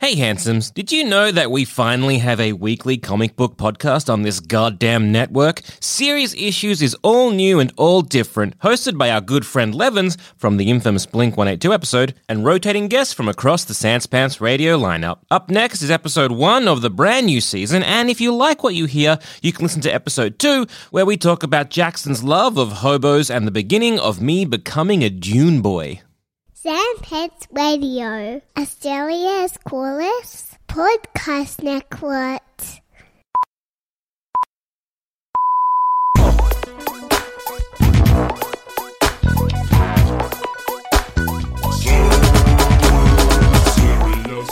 Hey, 0.00 0.14
handsomes, 0.14 0.70
did 0.70 0.90
you 0.90 1.04
know 1.04 1.30
that 1.30 1.50
we 1.50 1.66
finally 1.66 2.16
have 2.16 2.40
a 2.40 2.54
weekly 2.54 2.96
comic 2.96 3.36
book 3.36 3.58
podcast 3.58 4.10
on 4.10 4.22
this 4.22 4.40
goddamn 4.40 5.12
network? 5.12 5.60
Serious 5.78 6.32
Issues 6.38 6.80
is 6.80 6.96
all 7.02 7.32
new 7.32 7.60
and 7.60 7.70
all 7.76 8.00
different, 8.00 8.58
hosted 8.60 8.96
by 8.96 9.10
our 9.10 9.20
good 9.20 9.44
friend 9.44 9.74
Levins 9.74 10.16
from 10.38 10.56
the 10.56 10.70
infamous 10.70 11.04
Blink 11.04 11.36
182 11.36 11.74
episode, 11.74 12.14
and 12.30 12.46
rotating 12.46 12.88
guests 12.88 13.12
from 13.12 13.28
across 13.28 13.66
the 13.66 13.74
Sanspants 13.74 14.40
radio 14.40 14.78
lineup. 14.78 15.18
Up 15.30 15.50
next 15.50 15.82
is 15.82 15.90
episode 15.90 16.32
one 16.32 16.66
of 16.66 16.80
the 16.80 16.88
brand 16.88 17.26
new 17.26 17.42
season, 17.42 17.82
and 17.82 18.08
if 18.08 18.22
you 18.22 18.34
like 18.34 18.62
what 18.62 18.74
you 18.74 18.86
hear, 18.86 19.18
you 19.42 19.52
can 19.52 19.64
listen 19.64 19.82
to 19.82 19.94
episode 19.94 20.38
two, 20.38 20.66
where 20.90 21.04
we 21.04 21.18
talk 21.18 21.42
about 21.42 21.68
Jackson's 21.68 22.24
love 22.24 22.56
of 22.56 22.72
hobos 22.72 23.28
and 23.28 23.46
the 23.46 23.50
beginning 23.50 23.98
of 23.98 24.18
me 24.18 24.46
becoming 24.46 25.04
a 25.04 25.10
Dune 25.10 25.60
boy. 25.60 26.00
Sanspants 26.62 27.46
Radio, 27.52 28.42
Australia's 28.54 29.56
coolest 29.64 30.58
podcast 30.68 31.62
network. 31.62 32.42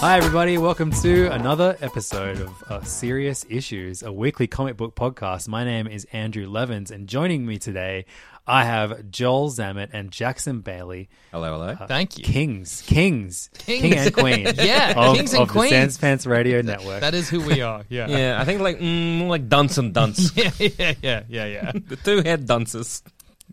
Hi, 0.01 0.17
everybody. 0.17 0.59
Welcome 0.59 0.93
to 1.03 1.27
another 1.33 1.77
episode 1.81 2.41
of 2.41 2.63
uh, 2.69 2.83
Serious 2.85 3.45
Issues, 3.49 4.03
a 4.05 4.13
weekly 4.13 4.47
comic 4.47 4.77
book 4.77 4.95
podcast. 4.95 5.49
My 5.49 5.65
name 5.65 5.89
is 5.89 6.07
Andrew 6.13 6.47
Levins, 6.49 6.93
and 6.93 7.09
joining 7.09 7.45
me 7.45 7.59
today, 7.59 8.05
I 8.47 8.65
have 8.65 9.11
Joel 9.11 9.51
Zammit 9.51 9.89
and 9.93 10.13
Jackson 10.13 10.61
Bailey. 10.61 11.09
Hello, 11.33 11.53
hello. 11.53 11.77
uh, 11.81 11.87
Thank 11.89 12.17
you. 12.17 12.25
Kings, 12.25 12.83
kings, 12.87 13.51
Kings. 13.59 13.83
king 13.83 13.95
and 13.95 14.15
queen. 14.15 14.47
Yeah, 14.57 14.95
of, 14.97 15.17
kings 15.17 15.33
and 15.35 15.43
of 15.43 15.49
queens. 15.49 15.99
the 15.99 16.07
Sanspants 16.07 16.27
Radio 16.29 16.63
Network. 16.63 17.01
That 17.01 17.15
is 17.15 17.29
who 17.29 17.41
we 17.41 17.61
are. 17.61 17.83
Yeah. 17.89 18.07
Yeah, 18.19 18.41
I 18.41 18.45
think 18.45 18.61
like 18.61 18.79
mm, 18.79 19.19
more 19.19 19.29
like 19.31 19.49
dunce 19.49 19.79
and 19.79 19.93
dunce. 19.93 20.31
yeah, 20.37 20.51
yeah, 20.59 20.95
yeah, 21.03 21.23
yeah, 21.29 21.47
yeah. 21.47 21.73
the 21.75 21.97
two 21.97 22.23
head 22.23 22.47
dunces. 22.47 23.03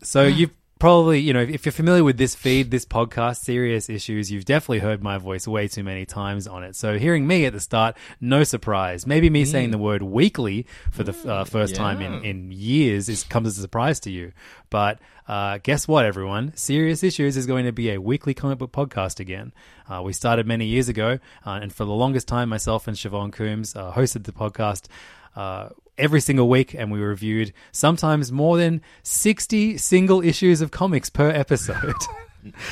So 0.04 0.22
you've 0.24 0.50
probably, 0.78 1.20
you 1.20 1.32
know, 1.32 1.40
if 1.40 1.64
you're 1.64 1.72
familiar 1.72 2.04
with 2.04 2.18
this 2.18 2.34
feed, 2.34 2.70
this 2.70 2.84
podcast, 2.84 3.38
Serious 3.38 3.88
Issues, 3.88 4.30
you've 4.30 4.44
definitely 4.44 4.80
heard 4.80 5.02
my 5.02 5.18
voice 5.18 5.48
way 5.48 5.68
too 5.68 5.82
many 5.82 6.04
times 6.04 6.46
on 6.46 6.62
it. 6.62 6.76
So 6.76 6.98
hearing 6.98 7.26
me 7.26 7.46
at 7.46 7.52
the 7.52 7.60
start, 7.60 7.96
no 8.20 8.44
surprise. 8.44 9.06
Maybe 9.06 9.30
me 9.30 9.44
saying 9.44 9.70
the 9.70 9.78
word 9.78 10.02
weekly 10.02 10.66
for 10.90 11.02
the 11.02 11.30
uh, 11.30 11.44
first 11.44 11.74
time 11.74 12.00
in, 12.00 12.24
in 12.24 12.52
years 12.52 13.08
is 13.08 13.24
comes 13.24 13.48
as 13.48 13.58
a 13.58 13.62
surprise 13.62 14.00
to 14.00 14.10
you. 14.10 14.32
But 14.68 14.98
uh, 15.26 15.58
guess 15.62 15.88
what, 15.88 16.04
everyone? 16.04 16.52
Serious 16.56 17.02
Issues 17.02 17.36
is 17.36 17.46
going 17.46 17.64
to 17.64 17.72
be 17.72 17.90
a 17.90 18.00
weekly 18.00 18.34
comic 18.34 18.58
book 18.58 18.72
podcast 18.72 19.18
again. 19.18 19.52
Uh, 19.88 20.02
we 20.02 20.12
started 20.12 20.46
many 20.46 20.66
years 20.66 20.88
ago, 20.88 21.18
uh, 21.44 21.58
and 21.62 21.72
for 21.72 21.84
the 21.84 21.92
longest 21.92 22.28
time, 22.28 22.48
myself 22.48 22.86
and 22.86 22.96
Siobhan 22.96 23.32
Coombs 23.32 23.74
uh, 23.74 23.92
hosted 23.92 24.24
the 24.24 24.32
podcast 24.32 24.86
uh, 25.34 25.70
every 25.98 26.20
single 26.20 26.48
week, 26.48 26.74
and 26.74 26.90
we 26.90 27.00
reviewed 27.00 27.52
sometimes 27.72 28.30
more 28.32 28.56
than 28.56 28.82
60 29.02 29.76
single 29.78 30.22
issues 30.22 30.60
of 30.60 30.70
comics 30.70 31.10
per 31.10 31.30
episode. 31.30 31.94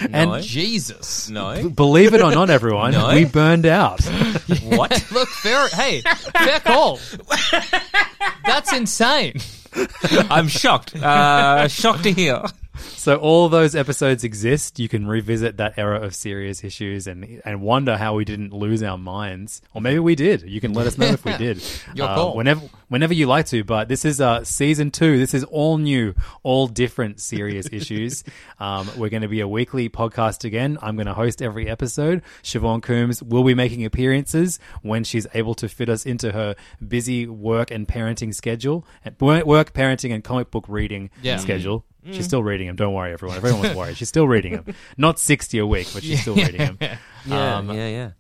No. 0.03 0.35
and 0.35 0.43
Jesus. 0.45 1.29
No. 1.29 1.69
believe 1.69 2.15
it 2.15 2.21
or 2.23 2.31
not, 2.31 2.49
everyone, 2.49 2.93
No. 2.93 3.09
we 3.13 3.25
burned 3.25 3.67
out. 3.67 4.01
what? 4.63 5.05
Look, 5.11 5.29
fair. 5.31 5.67
Hey, 5.67 6.01
fair 6.01 6.61
call. 6.61 7.01
That's 8.47 8.73
insane. 8.73 9.35
I'm 10.31 10.47
shocked. 10.47 10.95
Uh, 10.95 11.67
shocked 11.67 12.05
to 12.05 12.13
hear. 12.13 12.43
So 12.77 13.17
all 13.17 13.49
those 13.49 13.75
episodes 13.75 14.25
exist. 14.25 14.79
You 14.79 14.89
can 14.89 15.07
revisit 15.07 15.57
that 15.59 15.75
era 15.77 16.01
of 16.01 16.15
serious 16.15 16.65
issues 16.65 17.07
and 17.07 17.41
and 17.45 17.61
wonder 17.61 17.97
how 17.97 18.15
we 18.15 18.25
didn't 18.25 18.53
lose 18.53 18.83
our 18.83 18.99
minds, 18.99 19.63
or 19.73 19.81
maybe 19.81 19.99
we 19.99 20.15
did. 20.15 20.43
You 20.43 20.61
can 20.61 20.73
let 20.73 20.87
us 20.87 20.99
know 20.99 21.07
if 21.07 21.25
we 21.25 21.37
did. 21.37 21.63
Your 21.95 22.09
Uh, 22.09 22.15
call. 22.15 22.37
whenever 22.37 22.63
whenever 22.89 23.15
you 23.15 23.27
like 23.27 23.47
to. 23.47 23.65
But 23.65 23.89
this 23.89 24.05
is 24.05 24.21
uh, 24.21 24.45
season 24.45 24.91
two. 24.91 25.19
This 25.19 25.35
is 25.35 25.45
all 25.45 25.79
new, 25.79 26.15
all 26.43 26.67
different 26.67 27.21
serious 27.21 27.69
issues. 27.73 28.25
Um, 28.59 28.89
we're 28.97 29.09
going 29.11 29.23
to 29.23 29.29
be 29.29 29.41
a 29.41 29.49
weekly 29.49 29.89
podcast 29.89 30.45
again. 30.45 30.79
I'm 30.83 30.97
going 30.97 31.07
to 31.07 31.15
host 31.15 31.43
every 31.43 31.69
episode. 31.69 32.23
Siobhan 32.43 32.83
Coombs 32.83 33.23
will 33.23 33.45
be 33.45 33.55
making 33.55 33.85
appearances 33.85 34.59
when 34.83 35.05
she's 35.05 35.27
able 35.35 35.55
to 35.57 35.69
fit 35.69 35.89
us 35.89 36.05
into 36.07 36.33
her 36.33 36.55
busy 36.87 37.27
work 37.27 37.71
and 37.71 37.87
parenting 37.89 38.35
schedule, 38.35 38.87
work, 39.21 39.45
work, 39.47 39.73
parenting, 39.73 40.13
and 40.15 40.23
comic 40.25 40.51
book 40.51 40.65
reading 40.69 41.11
Yeah. 41.23 41.39
schedule. 41.39 41.85
She's 42.13 42.25
still 42.25 42.43
reading 42.43 42.67
them. 42.67 42.77
Don't 42.77 42.93
worry, 42.95 43.13
everyone. 43.13 43.37
Everyone's 43.37 43.75
worried. 43.75 43.97
She's 43.97 44.09
still 44.09 44.29
reading 44.29 44.53
them. 44.55 44.75
Not 44.97 45.19
60 45.19 45.59
a 45.59 45.67
week, 45.67 45.89
but 45.95 46.03
she's 46.03 46.21
still 46.21 46.35
reading 46.37 46.77
them. 46.77 46.79
Yeah, 47.27 47.57
Um, 47.57 47.71
yeah, 47.71 47.89
yeah. 47.89 48.11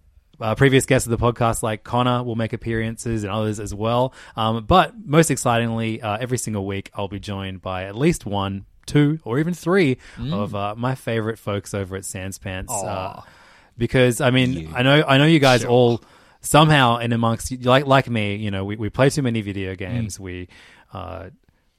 uh, 0.41 0.55
previous 0.55 0.87
guests 0.87 1.07
of 1.07 1.11
the 1.11 1.19
podcast, 1.19 1.63
like 1.63 1.85
Connor, 1.85 2.23
will 2.23 2.37
make 2.37 2.55
appearances 2.55 3.23
and 3.23 3.31
others 3.31 3.61
as 3.61 3.75
well. 3.75 4.15
Um, 4.37 4.65
but 4.65 4.95
most 5.05 5.31
excitingly, 5.31 6.01
uh, 6.01 6.17
every 6.19 6.39
single 6.39 6.65
week, 6.67 6.91
I'll 6.95 7.09
be 7.09 7.21
joined 7.21 7.61
by 7.61 7.85
at 7.85 7.95
least 7.95 8.25
one, 8.25 8.65
two, 8.87 9.19
or 9.25 9.39
even 9.39 9.53
three 9.53 9.99
of 10.19 10.55
uh, 10.55 10.75
my 10.77 10.95
favorite 10.95 11.39
folks 11.39 11.75
over 11.75 11.97
at 11.97 12.03
Sanspants. 12.05 12.71
Uh, 12.71 13.21
because 13.77 14.21
I 14.23 14.31
mean, 14.31 14.73
I 14.75 14.83
know, 14.83 15.05
I 15.07 15.19
know 15.19 15.27
you 15.27 15.39
guys 15.41 15.65
all 15.67 16.03
somehow 16.41 16.97
and 16.97 17.13
amongst 17.13 17.51
you, 17.51 17.59
like 17.59 17.87
like 17.87 18.09
me, 18.09 18.37
you 18.37 18.51
know, 18.51 18.65
we, 18.65 18.77
we 18.77 18.89
play 18.89 19.11
too 19.11 19.23
many 19.23 19.41
video 19.43 19.75
games. 19.75 20.19
We, 20.19 20.49
uh, 20.95 21.29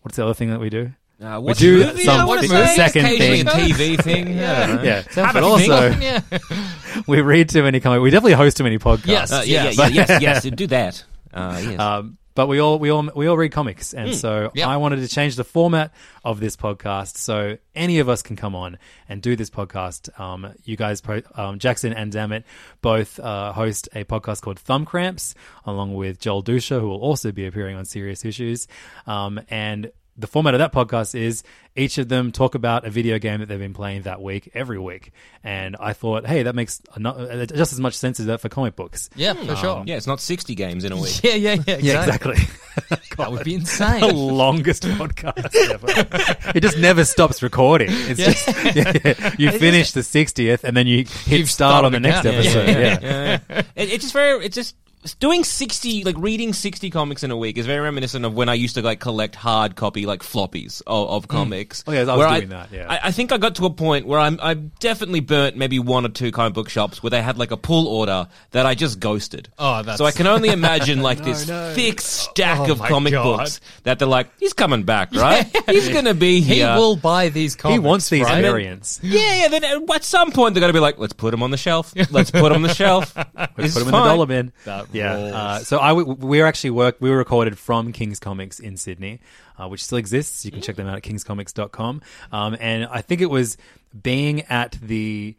what's 0.01 0.17
the 0.17 0.23
other 0.25 0.33
thing 0.35 0.49
that 0.51 0.59
we 0.59 0.69
do? 0.69 0.91
Uh, 1.21 1.39
We 1.41 1.53
do 1.53 1.77
movie? 1.85 2.03
some 2.03 2.19
I 2.19 2.25
wanna 2.25 2.47
second 2.67 3.05
Occasionally 3.05 3.43
thing. 3.43 3.71
a 3.71 3.73
TV 3.95 4.03
thing. 4.03 4.27
yeah. 4.37 4.81
Yeah, 4.83 5.01
Have 5.15 5.33
but 5.33 5.43
also 5.43 5.91
thing. 5.91 6.01
Yeah. 6.01 6.21
we 7.07 7.21
read 7.21 7.49
too 7.49 7.63
many 7.63 7.79
comics. 7.79 8.01
We 8.01 8.09
definitely 8.09 8.33
host 8.33 8.57
too 8.57 8.63
many 8.63 8.77
podcasts. 8.79 9.07
Yes. 9.07 9.31
Uh, 9.31 9.43
yeah, 9.45 9.63
Yes. 9.65 9.77
yeah, 9.77 9.87
yeah, 9.87 10.19
yes, 10.19 10.45
yes. 10.45 10.53
Do 10.55 10.67
that. 10.67 11.03
Uh, 11.33 11.59
yes. 11.63 11.79
Um, 11.79 12.17
but 12.33 12.47
we 12.47 12.59
all 12.59 12.79
we 12.79 12.89
all 12.89 13.09
we 13.15 13.27
all 13.27 13.37
read 13.37 13.53
comics, 13.53 13.93
and 13.93 14.13
so 14.13 14.51
Yep. 14.55 14.67
I 14.67 14.75
wanted 14.75 14.97
to 14.97 15.07
change 15.07 15.37
the 15.37 15.45
format 15.45 15.93
of 16.25 16.41
this 16.41 16.57
podcast 16.57 17.15
so 17.15 17.57
any 17.73 17.99
of 17.99 18.09
us 18.09 18.21
can 18.21 18.35
come 18.35 18.55
on 18.55 18.77
and 19.07 19.21
do 19.21 19.37
this 19.37 19.49
podcast. 19.49 20.19
Um, 20.19 20.51
you 20.65 20.75
guys, 20.75 21.01
um, 21.35 21.59
Jackson 21.59 21.93
and 21.93 22.11
Dammit, 22.11 22.43
both 22.81 23.21
uh, 23.21 23.53
host 23.53 23.87
a 23.95 24.03
podcast 24.03 24.41
called 24.41 24.59
Thumb 24.59 24.83
Cramps, 24.85 25.33
along 25.65 25.93
with 25.95 26.19
Joel 26.19 26.43
Duscher, 26.43 26.81
who 26.81 26.89
will 26.89 26.99
also 26.99 27.31
be 27.31 27.45
appearing 27.45 27.77
on 27.77 27.85
Serious 27.85 28.25
Issues, 28.25 28.67
um, 29.07 29.39
and. 29.49 29.91
The 30.17 30.27
format 30.27 30.53
of 30.53 30.59
that 30.59 30.71
podcast 30.71 31.13
is 31.13 31.43
each 31.75 31.97
of 31.97 32.07
them 32.07 32.31
talk 32.31 32.55
about 32.55 32.85
a 32.85 32.89
video 32.89 33.19
game 33.19 33.41
that 33.41 33.47
they've 33.47 33.59
been 33.59 33.73
playing 33.73 34.03
that 34.03 34.21
week 34.21 34.49
every 34.53 34.79
week, 34.79 35.11
and 35.43 35.75
I 35.77 35.91
thought, 35.91 36.25
hey, 36.25 36.43
that 36.43 36.55
makes 36.55 36.81
a 36.95 37.05
uh, 37.05 37.45
just 37.47 37.73
as 37.73 37.81
much 37.81 37.95
sense 37.95 38.21
as 38.21 38.27
that 38.27 38.39
for 38.39 38.47
comic 38.47 38.77
books. 38.77 39.09
Yeah, 39.15 39.33
for 39.33 39.57
sure. 39.57 39.83
yeah, 39.85 39.97
it's 39.97 40.07
not 40.07 40.21
60 40.21 40.55
games 40.55 40.85
in 40.85 40.93
a 40.93 40.95
week. 40.95 41.19
Yeah, 41.23 41.33
yeah, 41.33 41.53
yeah. 41.67 41.77
Yeah, 41.81 41.99
Exactly. 42.03 42.31
exactly. 42.33 42.97
That 43.17 43.31
would 43.31 43.43
be 43.45 43.55
insane. 43.55 43.99
the 44.01 44.07
insane. 44.09 44.27
longest 44.37 44.83
podcast 44.83 45.55
ever. 45.69 46.51
it 46.55 46.61
just 46.61 46.77
never 46.77 47.03
stops 47.05 47.41
recording. 47.41 47.87
It's 47.91 48.19
Yeah. 48.19 48.25
just 48.31 48.75
yeah, 48.75 48.91
yeah. 49.05 49.35
you 49.39 49.51
finish 49.51 49.91
the 49.93 50.03
sixtieth 50.03 50.63
and 50.65 50.75
then 50.75 50.85
you 50.85 51.05
hit 51.05 51.39
You've 51.39 51.49
start 51.51 51.85
on 51.85 51.93
the 51.93 51.99
started 51.99 52.01
next 52.01 52.19
again. 52.25 52.33
Yeah, 52.33 52.39
episode. 52.39 52.67
yeah, 52.67 52.99
Yeah, 53.01 53.39
yeah. 53.49 53.61
It, 53.75 53.89
it's 53.93 54.03
just 54.03 54.13
very. 54.13 54.45
It's 54.45 54.55
just 54.55 54.75
doing 55.13 55.43
60 55.43 56.03
like 56.03 56.15
reading 56.17 56.51
60 56.51 56.89
comics 56.89 57.23
in 57.23 57.29
a 57.31 57.37
week 57.37 57.57
is 57.59 57.65
very 57.67 57.81
reminiscent 57.81 58.25
of 58.25 58.33
when 58.33 58.49
i 58.49 58.53
used 58.55 58.73
to 58.75 58.81
like 58.81 58.99
collect 58.99 59.35
hard 59.35 59.75
copy 59.75 60.05
like 60.07 60.21
floppies 60.23 60.81
of, 60.87 61.09
of 61.09 61.27
comics 61.27 61.83
Oh, 61.85 61.91
yeah, 61.91 61.99
I 62.01 62.03
was 62.05 62.17
where 62.17 62.29
doing 62.39 62.49
that, 62.49 62.71
yeah. 62.71 62.87
I, 62.89 62.99
I 63.09 63.11
think 63.11 63.31
i 63.31 63.37
got 63.37 63.55
to 63.55 63.65
a 63.65 63.69
point 63.69 64.07
where 64.07 64.19
i'm 64.19 64.39
i 64.41 64.55
definitely 64.55 65.19
burnt 65.19 65.57
maybe 65.57 65.77
one 65.79 66.05
or 66.05 66.09
two 66.09 66.31
comic 66.31 66.53
book 66.53 66.69
shops 66.69 67.03
where 67.03 67.11
they 67.11 67.21
had 67.21 67.37
like 67.37 67.51
a 67.51 67.57
pull 67.57 67.87
order 67.87 68.27
that 68.51 68.65
i 68.65 68.73
just 68.73 68.99
ghosted 68.99 69.49
Oh, 69.59 69.77
that's- 69.83 69.97
so 69.99 70.05
i 70.05 70.11
can 70.11 70.25
only 70.27 70.49
imagine 70.49 71.01
like 71.01 71.19
this 71.23 71.47
no. 71.47 71.73
thick 71.75 72.01
stack 72.01 72.67
Oh 72.67 72.71
of 72.71 72.79
comic 72.79 73.13
God. 73.13 73.23
books 73.37 73.61
that 73.83 73.99
they're 73.99 74.07
like 74.07 74.29
he's 74.39 74.53
coming 74.53 74.83
back 74.83 75.13
right 75.15 75.45
he's 75.69 75.89
gonna 75.89 76.13
be 76.15 76.41
here 76.41 76.71
He 76.73 76.79
will 76.79 76.95
buy 76.95 77.29
these 77.29 77.55
comics 77.55 77.75
He 77.75 77.79
wants 77.79 78.09
these 78.09 78.23
right? 78.23 78.41
variants. 78.41 78.99
yeah, 79.03 79.41
yeah. 79.43 79.47
Then 79.49 79.63
at 79.63 80.03
some 80.03 80.31
point 80.31 80.53
they're 80.53 80.61
gonna 80.61 80.73
be 80.73 80.79
like, 80.79 80.97
"Let's 80.97 81.13
put 81.13 81.33
him 81.33 81.43
on 81.43 81.51
the 81.51 81.57
shelf. 81.57 81.93
Let's 82.11 82.31
put 82.31 82.45
him 82.51 82.53
on 82.53 82.61
the 82.61 82.73
shelf. 82.73 83.15
Let's 83.15 83.51
It's 83.57 83.73
put 83.73 83.79
them 83.85 83.87
in 83.89 83.91
the 83.91 84.03
dollar 84.03 84.25
bin. 84.25 84.53
That 84.65 84.87
yeah. 84.95 85.13
Uh, 85.13 85.59
so 85.59 85.79
I 85.79 85.89
w- 85.89 86.13
we 86.13 86.39
were 86.39 86.45
actually 86.45 86.71
work. 86.71 86.97
We 86.99 87.09
were 87.09 87.17
recorded 87.17 87.57
from 87.57 87.91
King's 87.91 88.19
Comics 88.19 88.59
in 88.59 88.77
Sydney, 88.77 89.19
uh, 89.57 89.67
which 89.67 89.83
still 89.83 89.97
exists. 89.97 90.45
You 90.45 90.51
can 90.51 90.61
check 90.61 90.75
them 90.75 90.87
out 90.87 90.97
at 90.97 91.03
kingscomics.com. 91.03 92.01
Um, 92.31 92.57
and 92.59 92.85
I 92.85 93.01
think 93.01 93.21
it 93.21 93.29
was 93.29 93.57
being 94.01 94.41
at 94.43 94.73
the. 94.81 95.35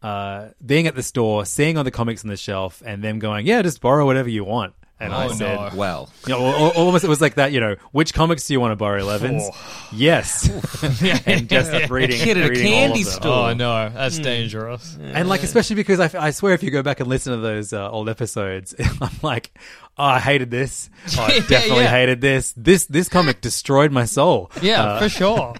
Uh, 0.00 0.50
being 0.64 0.86
at 0.86 0.94
the 0.94 1.02
store, 1.02 1.44
seeing 1.44 1.76
all 1.76 1.82
the 1.82 1.90
comics 1.90 2.22
on 2.22 2.30
the 2.30 2.36
shelf, 2.36 2.80
and 2.86 3.02
them 3.02 3.18
going, 3.18 3.44
"Yeah, 3.46 3.62
just 3.62 3.80
borrow 3.80 4.06
whatever 4.06 4.28
you 4.28 4.44
want." 4.44 4.74
And 5.00 5.12
I 5.14 5.26
Oh, 5.26 5.32
said, 5.32 5.54
no. 5.56 5.70
Well, 5.76 6.08
you 6.26 6.32
know, 6.32 6.44
al- 6.44 6.54
al- 6.56 6.70
almost 6.72 7.04
it 7.04 7.08
was 7.08 7.20
like 7.20 7.36
that. 7.36 7.52
You 7.52 7.60
know, 7.60 7.76
which 7.92 8.12
comics 8.12 8.46
do 8.48 8.52
you 8.54 8.60
want 8.60 8.72
to 8.72 8.76
borrow, 8.76 9.04
Levins? 9.04 9.48
Yes, 9.92 10.48
and 11.26 11.48
just 11.48 11.88
reading, 11.90 12.18
Kid 12.18 12.36
at 12.36 12.46
a 12.46 12.48
reading 12.48 12.66
all 12.66 12.72
candy 12.72 13.00
of 13.02 13.06
them. 13.06 13.14
store. 13.14 13.50
Oh 13.50 13.54
no, 13.54 13.88
that's 13.90 14.18
dangerous. 14.18 14.98
And 15.00 15.28
like, 15.28 15.44
especially 15.44 15.76
because 15.76 16.00
I, 16.00 16.06
f- 16.06 16.14
I 16.16 16.30
swear, 16.32 16.52
if 16.54 16.62
you 16.64 16.70
go 16.72 16.82
back 16.82 16.98
and 16.98 17.08
listen 17.08 17.32
to 17.32 17.38
those 17.38 17.72
uh, 17.72 17.88
old 17.90 18.08
episodes, 18.08 18.74
I'm 19.00 19.10
like, 19.22 19.52
oh, 19.96 20.04
I 20.04 20.18
hated 20.18 20.50
this. 20.50 20.90
Oh, 21.16 21.22
I 21.22 21.34
Yeah, 21.34 21.40
definitely 21.48 21.84
yeah. 21.84 21.90
hated 21.90 22.20
this. 22.20 22.52
This 22.56 22.86
this 22.86 23.08
comic 23.08 23.40
destroyed 23.40 23.92
my 23.92 24.04
soul. 24.04 24.50
Yeah, 24.62 24.82
Uh, 24.82 24.98
for 25.00 25.08
sure. 25.08 25.54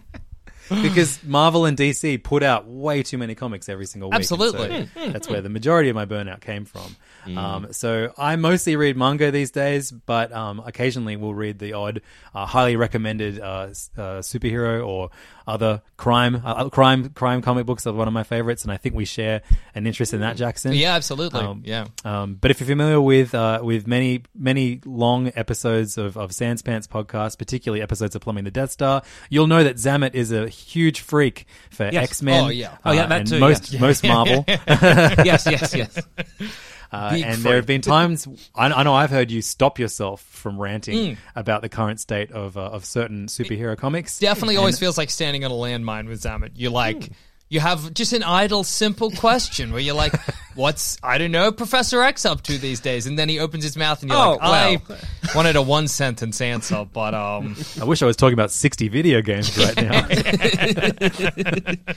because 0.82 1.22
Marvel 1.24 1.64
and 1.64 1.78
DC 1.78 2.22
put 2.22 2.42
out 2.42 2.66
way 2.66 3.02
too 3.02 3.16
many 3.18 3.34
comics 3.34 3.68
every 3.68 3.86
single 3.86 4.10
week. 4.10 4.14
and 4.16 4.20
Absolutely. 4.22 4.88
so 4.94 5.10
that's 5.12 5.28
where 5.28 5.40
the 5.40 5.48
majority 5.48 5.88
of 5.88 5.94
my 5.96 6.04
burnout 6.04 6.40
came 6.40 6.64
from. 6.66 6.96
Um, 7.36 7.72
so 7.72 8.12
I 8.16 8.36
mostly 8.36 8.76
read 8.76 8.96
manga 8.96 9.30
these 9.30 9.50
days, 9.50 9.90
but 9.90 10.32
um, 10.32 10.62
occasionally 10.64 11.16
we'll 11.16 11.34
read 11.34 11.58
the 11.58 11.72
odd, 11.74 12.00
uh, 12.34 12.46
highly 12.46 12.76
recommended 12.76 13.40
uh, 13.40 13.44
uh, 13.44 14.20
superhero 14.20 14.86
or 14.86 15.10
other 15.46 15.82
crime, 15.96 16.40
uh, 16.44 16.68
crime, 16.68 17.08
crime 17.10 17.40
comic 17.42 17.64
books 17.66 17.86
are 17.86 17.92
one 17.92 18.06
of 18.06 18.14
my 18.14 18.22
favorites, 18.22 18.62
and 18.64 18.72
I 18.72 18.76
think 18.76 18.94
we 18.94 19.04
share 19.06 19.40
an 19.74 19.86
interest 19.86 20.12
in 20.12 20.20
that, 20.20 20.36
Jackson. 20.36 20.72
Yeah, 20.74 20.94
absolutely. 20.94 21.40
Um, 21.40 21.62
yeah. 21.64 21.86
Um, 22.04 22.34
but 22.34 22.50
if 22.50 22.60
you're 22.60 22.66
familiar 22.66 23.00
with 23.00 23.34
uh, 23.34 23.60
with 23.62 23.86
many 23.86 24.24
many 24.34 24.80
long 24.84 25.32
episodes 25.34 25.96
of, 25.96 26.16
of 26.18 26.32
Sans 26.32 26.60
Pants 26.62 26.86
podcast, 26.86 27.38
particularly 27.38 27.80
episodes 27.82 28.14
of 28.14 28.20
Plumbing 28.22 28.44
the 28.44 28.50
Death 28.50 28.70
Star, 28.72 29.02
you'll 29.30 29.46
know 29.46 29.64
that 29.64 29.76
Zammit 29.76 30.14
is 30.14 30.32
a 30.32 30.48
huge 30.48 31.00
freak 31.00 31.46
for 31.70 31.88
Yes. 31.90 32.04
X 32.04 32.22
Men. 32.22 32.44
Oh, 32.44 32.48
yeah. 32.48 32.76
Oh, 32.84 32.92
yeah, 32.92 33.06
that 33.06 33.20
and 33.20 33.28
too, 33.28 33.38
most 33.38 33.72
yeah. 33.72 33.80
most 33.80 34.04
Marvel. 34.04 34.44
yes, 34.48 35.46
yes, 35.46 35.74
yes. 35.74 35.98
Uh, 36.90 37.10
and 37.14 37.34
freak. 37.34 37.44
there 37.44 37.56
have 37.56 37.66
been 37.66 37.80
times 37.82 38.26
I, 38.54 38.66
I 38.70 38.82
know 38.82 38.94
I've 38.94 39.10
heard 39.10 39.30
you 39.30 39.42
stop 39.42 39.78
yourself 39.78 40.22
from 40.22 40.56
Mm. 40.56 40.60
ranting 40.60 41.16
about 41.36 41.60
the 41.62 41.68
current 41.68 42.00
state 42.00 42.32
of 42.32 42.56
uh, 42.56 42.60
of 42.62 42.84
certain 42.84 43.26
superhero 43.26 43.76
comics. 43.76 44.18
Definitely 44.18 44.56
always 44.56 44.78
feels 44.78 44.96
like 44.96 45.10
standing 45.10 45.44
on 45.44 45.50
a 45.50 45.54
landmine 45.54 46.08
with 46.08 46.22
Zammit. 46.22 46.52
You're 46.54 46.70
like, 46.70 47.04
Hmm. 47.04 47.12
You 47.50 47.60
have 47.60 47.94
just 47.94 48.12
an 48.12 48.22
idle, 48.22 48.62
simple 48.62 49.10
question 49.10 49.72
where 49.72 49.80
you're 49.80 49.94
like, 49.94 50.12
what's, 50.54 50.98
I 51.02 51.16
don't 51.16 51.30
know, 51.30 51.50
Professor 51.50 52.02
X 52.02 52.26
up 52.26 52.42
to 52.42 52.58
these 52.58 52.78
days? 52.78 53.06
And 53.06 53.18
then 53.18 53.30
he 53.30 53.38
opens 53.38 53.64
his 53.64 53.74
mouth 53.74 54.02
and 54.02 54.10
you're 54.10 54.20
Oh, 54.20 54.36
like, 54.42 54.82
I 54.90 54.98
wanted 55.34 55.56
a 55.56 55.62
one 55.62 55.88
sentence 55.88 56.42
answer, 56.42 56.86
but 56.92 57.14
um, 57.14 57.56
I 57.80 57.84
wish 57.84 58.02
I 58.02 58.06
was 58.06 58.16
talking 58.16 58.34
about 58.34 58.50
sixty 58.50 58.88
video 58.88 59.22
games 59.22 59.56
right 59.56 59.76
now. 59.76 60.06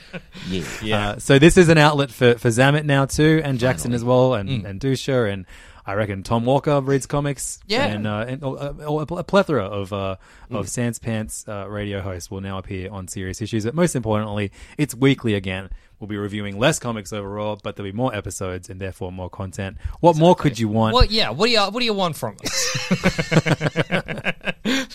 Yeah. 0.82 1.10
Uh, 1.12 1.20
so 1.20 1.40
this 1.40 1.58
is 1.58 1.70
an 1.70 1.78
outlet 1.78 2.12
for, 2.12 2.36
for 2.38 2.50
Zammit 2.50 2.84
now 2.86 3.06
too, 3.06 3.42
and 3.44 3.60
Jackson 3.60 3.94
as 3.94 4.04
well, 4.04 4.34
and, 4.34 4.50
Mm. 4.50 4.66
and 4.66 4.80
Duscher, 4.82 5.32
and 5.32 5.46
I 5.86 5.94
reckon 5.94 6.24
Tom 6.24 6.46
Walker 6.46 6.80
reads 6.82 7.06
comics. 7.08 7.60
Yeah. 7.68 7.86
and, 7.88 8.06
uh, 8.08 8.26
and 8.28 8.44
uh, 8.44 8.52
uh, 8.52 9.06
a 9.18 9.24
plethora 9.24 9.66
of 9.66 9.94
uh, 9.94 10.16
Mm. 10.52 10.60
of 10.60 10.68
Sans 10.70 11.00
Pants 11.00 11.46
uh, 11.48 11.66
radio 11.70 12.02
hosts 12.02 12.30
will 12.30 12.42
now 12.42 12.58
appear 12.58 12.92
on 12.92 13.08
Serious 13.08 13.42
Issues. 13.42 13.64
But 13.64 13.74
most 13.74 13.96
importantly, 13.96 14.52
it's 14.78 14.94
weekly 14.94 15.34
again. 15.34 15.70
We'll 16.00 16.08
be 16.10 16.18
reviewing 16.18 16.58
less 16.60 16.78
comics 16.80 17.14
overall, 17.14 17.58
but 17.62 17.76
there'll 17.76 17.90
be 17.92 17.96
more 17.96 18.14
episodes 18.14 18.70
and 18.70 18.82
therefore 18.82 19.12
more 19.14 19.30
content. 19.30 19.78
What 20.02 20.18
more 20.18 20.36
could 20.36 20.60
you 20.60 20.68
want? 20.68 20.94
what, 20.94 21.10
yeah, 21.12 21.30
what 21.30 21.46
do 21.46 21.52
you, 21.54 21.62
what 21.62 21.80
do 21.80 21.86
you 21.86 21.94
want 21.94 22.18
from 22.18 22.36
us? 22.44 22.90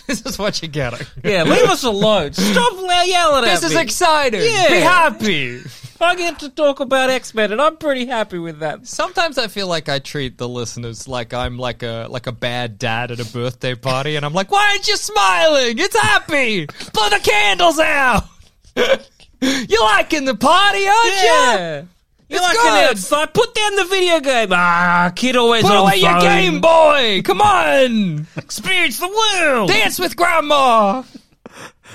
this 0.07 0.21
is 0.25 0.37
what 0.37 0.61
you're 0.61 0.69
getting. 0.69 1.05
Yeah, 1.23 1.43
leave 1.43 1.63
us 1.69 1.83
alone. 1.83 2.33
Stop 2.33 2.73
yelling 3.07 3.45
at 3.45 3.53
us. 3.53 3.61
This 3.61 3.71
is 3.71 3.77
exciting. 3.77 4.41
Yeah. 4.43 4.67
Be 4.69 4.79
happy. 4.79 5.61
I 6.01 6.15
get 6.15 6.39
to 6.39 6.49
talk 6.49 6.79
about 6.79 7.09
X 7.09 7.33
Men, 7.33 7.51
and 7.51 7.61
I'm 7.61 7.77
pretty 7.77 8.05
happy 8.05 8.37
with 8.39 8.59
that. 8.59 8.87
Sometimes 8.87 9.37
I 9.37 9.47
feel 9.47 9.67
like 9.67 9.89
I 9.89 9.99
treat 9.99 10.37
the 10.37 10.47
listeners 10.47 11.07
like 11.07 11.33
I'm 11.33 11.57
like 11.57 11.83
a 11.83 12.07
like 12.09 12.27
a 12.27 12.31
bad 12.31 12.77
dad 12.77 13.11
at 13.11 13.19
a 13.19 13.25
birthday 13.25 13.75
party, 13.75 14.15
and 14.15 14.25
I'm 14.25 14.33
like, 14.33 14.51
"Why 14.51 14.69
aren't 14.71 14.87
you 14.87 14.95
smiling? 14.97 15.77
It's 15.79 15.97
happy. 15.99 16.65
Blow 16.93 17.09
the 17.09 17.19
candles 17.23 17.79
out. 17.79 18.23
You're 19.41 19.83
liking 19.83 20.25
the 20.25 20.35
party, 20.35 20.87
aren't 20.87 21.05
you? 21.05 21.25
Yeah. 21.25 21.83
You're 22.29 22.39
It's 22.39 22.41
like 22.47 22.57
good. 22.57 22.67
an 22.83 22.89
outside. 22.89 23.33
Put 23.33 23.55
down 23.55 23.75
the 23.75 23.85
video 23.85 24.19
game. 24.19 24.49
Ah, 24.51 25.11
kid 25.15 25.35
always 25.37 25.61
Put 25.63 25.71
on 25.71 25.77
away 25.83 25.97
your. 25.97 26.19
Game 26.19 26.59
Boy. 26.59 27.21
Come 27.23 27.39
on, 27.41 28.27
Experience 28.35 28.99
the 28.99 29.07
world. 29.07 29.69
dance 29.69 29.97
with 29.99 30.15
Grandma. 30.17 31.03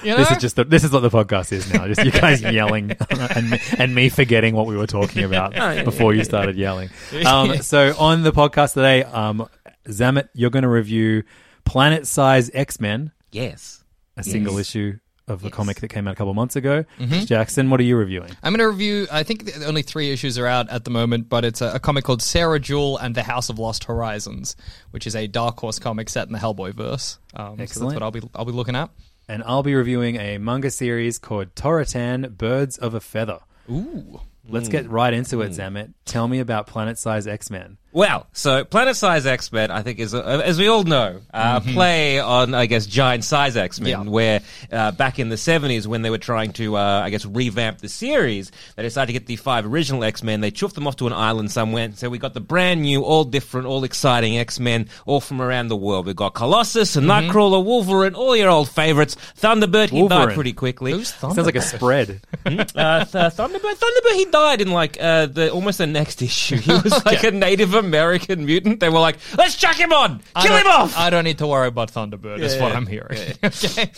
You 0.02 0.10
know? 0.10 0.16
This 0.18 0.30
is 0.32 0.38
just 0.38 0.56
the, 0.56 0.64
this 0.64 0.84
is 0.84 0.90
what 0.92 1.00
the 1.00 1.10
podcast 1.10 1.52
is 1.52 1.72
now. 1.72 1.86
Just 1.86 2.04
you 2.04 2.10
guys 2.20 2.42
yelling 2.42 2.92
and 3.10 3.50
me, 3.50 3.58
and 3.78 3.94
me 3.94 4.08
forgetting 4.08 4.54
what 4.54 4.66
we 4.66 4.76
were 4.76 4.86
talking 4.86 5.24
about 5.24 5.52
before 5.84 6.14
you 6.14 6.24
started 6.24 6.56
yelling. 6.56 6.90
Um, 7.26 7.58
so 7.62 7.94
on 7.98 8.22
the 8.22 8.32
podcast 8.32 8.74
today, 8.74 9.04
um, 9.04 9.48
Zammit, 9.86 10.28
you're 10.34 10.50
going 10.50 10.62
to 10.64 10.68
review 10.68 11.22
Planet 11.64 12.06
Size 12.06 12.50
X 12.54 12.80
Men, 12.80 13.12
Yes. 13.30 13.84
a 14.16 14.22
single 14.24 14.58
issue 14.58 14.98
of 15.28 15.44
a 15.44 15.50
comic 15.50 15.80
that 15.80 15.88
came 15.88 16.08
out 16.08 16.12
a 16.12 16.14
couple 16.16 16.34
months 16.34 16.56
ago. 16.56 16.84
Jackson, 16.98 17.70
what 17.70 17.78
are 17.80 17.84
you 17.84 17.96
reviewing? 17.96 18.30
I'm 18.42 18.52
going 18.52 18.58
to 18.58 18.68
review. 18.68 19.06
I 19.10 19.22
think 19.22 19.44
the 19.44 19.64
only 19.66 19.82
three 19.82 20.10
issues 20.10 20.36
are 20.38 20.46
out 20.46 20.68
at 20.68 20.84
the 20.84 20.90
moment, 20.90 21.28
but 21.28 21.44
it's 21.44 21.60
a, 21.60 21.74
a 21.74 21.78
comic 21.80 22.04
called 22.04 22.20
Sarah 22.22 22.58
Jewell 22.58 22.96
and 22.98 23.14
the 23.14 23.22
House 23.22 23.48
of 23.48 23.58
Lost 23.58 23.84
Horizons, 23.84 24.56
which 24.90 25.06
is 25.06 25.14
a 25.14 25.26
Dark 25.28 25.58
Horse 25.60 25.78
comic 25.78 26.08
set 26.08 26.26
in 26.26 26.32
the 26.32 26.38
Hellboy 26.40 26.74
verse. 26.74 27.18
Um, 27.34 27.56
so 27.56 27.62
Excellent. 27.62 27.90
that's 27.90 28.00
what 28.00 28.02
I'll 28.02 28.10
be 28.10 28.22
I'll 28.34 28.44
be 28.44 28.52
looking 28.52 28.74
at. 28.76 28.90
And 29.28 29.42
I'll 29.44 29.62
be 29.62 29.74
reviewing 29.74 30.16
a 30.16 30.38
manga 30.38 30.70
series 30.70 31.18
called 31.18 31.54
Toratan 31.54 32.36
Birds 32.36 32.76
of 32.78 32.94
a 32.94 33.00
Feather. 33.00 33.38
Ooh. 33.70 34.20
Let's 34.48 34.68
get 34.68 34.88
right 34.90 35.14
into 35.14 35.40
it, 35.42 35.54
hmm. 35.54 35.60
Zammit. 35.60 35.94
Tell 36.04 36.26
me 36.26 36.40
about 36.40 36.66
Planet 36.66 36.98
Size 36.98 37.26
X 37.26 37.50
Men. 37.50 37.78
Well, 37.94 38.26
so 38.32 38.64
Planet 38.64 38.96
Size 38.96 39.26
X 39.26 39.52
Men, 39.52 39.70
I 39.70 39.82
think, 39.82 39.98
is 39.98 40.14
uh, 40.14 40.40
as 40.44 40.58
we 40.58 40.66
all 40.66 40.82
know, 40.82 41.20
uh, 41.34 41.60
play 41.60 42.18
on 42.18 42.54
I 42.54 42.64
guess 42.64 42.86
Giant 42.86 43.22
Size 43.22 43.54
X 43.56 43.80
Men, 43.80 43.90
Yeah. 43.90 44.02
where 44.10 44.40
uh, 44.72 44.92
back 44.92 45.18
in 45.18 45.28
the 45.28 45.36
seventies 45.36 45.86
when 45.86 46.00
they 46.00 46.08
were 46.08 46.16
trying 46.18 46.52
to 46.54 46.76
uh, 46.78 47.02
I 47.04 47.10
guess 47.10 47.26
revamp 47.26 47.78
the 47.80 47.90
series, 47.90 48.50
they 48.76 48.82
decided 48.82 49.08
to 49.08 49.12
get 49.12 49.26
the 49.26 49.36
five 49.36 49.66
original 49.66 50.04
X 50.04 50.22
Men. 50.22 50.40
They 50.40 50.50
chuffed 50.50 50.72
them 50.72 50.86
off 50.86 50.96
to 50.96 51.06
an 51.06 51.12
island 51.12 51.50
somewhere, 51.50 51.90
so 51.94 52.08
we 52.08 52.16
got 52.16 52.32
the 52.32 52.40
brand 52.40 52.80
new, 52.80 53.02
all 53.02 53.24
different, 53.24 53.66
all 53.66 53.84
exciting 53.84 54.38
X 54.38 54.58
Men, 54.58 54.88
all 55.04 55.20
from 55.20 55.42
around 55.42 55.68
the 55.68 55.76
world. 55.76 56.06
We 56.06 56.14
got 56.14 56.32
Colossus 56.32 56.96
and 56.96 57.06
Nightcrawler, 57.06 57.62
Wolverine, 57.62 58.14
all 58.14 58.34
your 58.34 58.48
old 58.48 58.70
favorites. 58.70 59.16
Thunderbird, 59.38 59.90
he 59.90 60.08
died 60.08 60.34
pretty 60.34 60.54
quickly. 60.54 60.92
Who's 60.92 61.12
Thunder? 61.12 61.34
Sounds 61.34 61.46
like 61.46 61.56
a 61.56 61.60
spread. 61.60 62.22
uh, 62.46 62.54
th- 62.56 62.68
Thunderbird. 62.74 63.74
Thunderbird. 63.76 64.14
He 64.14 64.24
died 64.24 64.60
in 64.62 64.70
like 64.70 64.96
uh, 64.98 65.26
the 65.26 65.52
almost 65.52 65.76
the 65.76 65.86
next 65.86 66.22
issue. 66.22 66.56
He 66.56 66.70
was 66.72 67.04
like 67.04 67.22
a 67.24 67.30
Native 67.30 67.74
American 67.84 68.44
mutant. 68.46 68.80
They 68.80 68.88
were 68.88 69.00
like, 69.00 69.18
let's 69.36 69.56
chuck 69.56 69.76
him 69.76 69.92
on, 69.92 70.22
kill 70.40 70.56
him 70.56 70.66
off. 70.66 70.96
I 70.96 71.10
don't 71.10 71.24
need 71.24 71.38
to 71.38 71.46
worry 71.46 71.68
about 71.68 71.92
Thunderbird. 71.92 72.40
is 72.40 72.56
what. 72.60 72.72
I'm 72.72 72.86
hearing. 72.86 73.18
okay. 73.44 73.92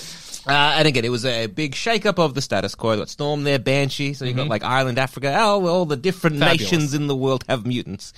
Uh, 0.47 0.75
and 0.77 0.87
again, 0.87 1.05
it 1.05 1.11
was 1.11 1.25
a 1.25 1.47
big 1.47 1.75
shake-up 1.75 2.19
of 2.19 2.35
the 2.35 2.43
status 2.43 2.75
quo. 2.75 2.93
You 2.93 2.99
got 2.99 3.09
Storm 3.09 3.45
there, 3.45 3.59
Banshee. 3.59 4.13
So 4.13 4.27
you 4.27 4.35
got 4.35 4.49
like 4.49 4.63
Ireland, 4.63 4.99
Africa. 4.99 5.35
Oh, 5.39 5.67
all 5.67 5.87
the 5.87 5.97
different 5.97 6.39
Fabulous. 6.39 6.61
nations 6.61 6.95
in 6.95 7.07
the 7.07 7.17
world 7.17 7.45
have 7.49 7.67
mutants. 7.67 8.13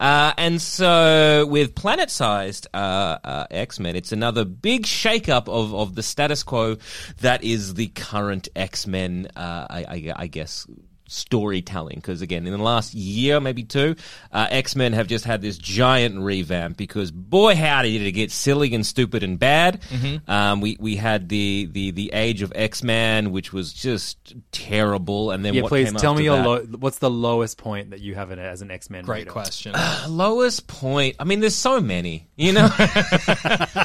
Uh, 0.00 0.32
and 0.36 0.60
so 0.60 1.46
with 1.48 1.76
planet-sized 1.76 2.66
uh, 2.74 3.18
uh, 3.22 3.46
X-Men, 3.50 3.94
it's 3.94 4.10
another 4.10 4.44
big 4.44 4.86
shake-up 4.86 5.48
of, 5.48 5.72
of 5.72 5.94
the 5.94 6.02
status 6.02 6.42
quo 6.42 6.78
that 7.20 7.44
is 7.44 7.74
the 7.74 7.86
current 7.88 8.48
X-Men, 8.56 9.28
uh, 9.36 9.66
I, 9.70 9.84
I, 9.88 10.12
I 10.16 10.26
guess, 10.26 10.66
storytelling 11.08 11.96
because 11.96 12.22
again 12.22 12.46
in 12.46 12.52
the 12.52 12.62
last 12.62 12.94
year 12.94 13.40
maybe 13.40 13.64
two 13.64 13.96
uh, 14.32 14.46
x-men 14.50 14.92
have 14.92 15.06
just 15.06 15.24
had 15.24 15.40
this 15.42 15.58
giant 15.58 16.18
revamp 16.20 16.76
because 16.76 17.10
boy 17.10 17.56
howdy 17.56 17.98
did 17.98 18.06
it 18.06 18.12
get 18.12 18.30
silly 18.30 18.72
and 18.74 18.86
stupid 18.86 19.22
and 19.22 19.38
bad 19.38 19.80
Mm-hmm. 19.88 20.30
um, 20.30 20.60
we 20.60 20.76
we 20.78 20.96
had 20.96 21.28
the, 21.28 21.68
the 21.72 21.90
the 21.92 22.10
age 22.12 22.42
of 22.42 22.52
x-men 22.54 23.32
which 23.32 23.52
was 23.52 23.72
just 23.72 24.34
terrible 24.52 25.30
and 25.30 25.44
then 25.44 25.54
Yeah, 25.54 25.62
what 25.62 25.70
please 25.70 25.88
came 25.90 25.96
tell 25.96 26.14
me 26.14 26.24
your 26.24 26.36
that? 26.36 26.46
low, 26.46 26.60
what's 26.78 26.98
the 26.98 27.10
lowest 27.10 27.58
point 27.58 27.90
that 27.90 28.00
you 28.00 28.14
have 28.14 28.30
in 28.30 28.38
it 28.38 28.42
as 28.42 28.62
an 28.62 28.70
X 28.70 28.90
Men. 28.90 29.04
Great 29.04 29.28
question. 29.28 29.74
lowest 30.08 30.66
point 30.66 31.16
i 31.18 31.24
mean 31.24 31.40
there's 31.40 31.54
so 31.56 31.80
many 31.80 32.28
you 32.36 32.52
know 32.52 32.68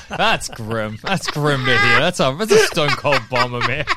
That's 0.09 0.47
grim. 0.49 0.97
That's 1.03 1.27
grim 1.27 1.65
to 1.65 1.71
hear. 1.71 1.99
That's 1.99 2.19
a 2.19 2.35
that's 2.37 2.51
a 2.51 2.57
stone 2.67 2.89
cold 2.89 3.21
bomber, 3.29 3.59
man. 3.67 3.85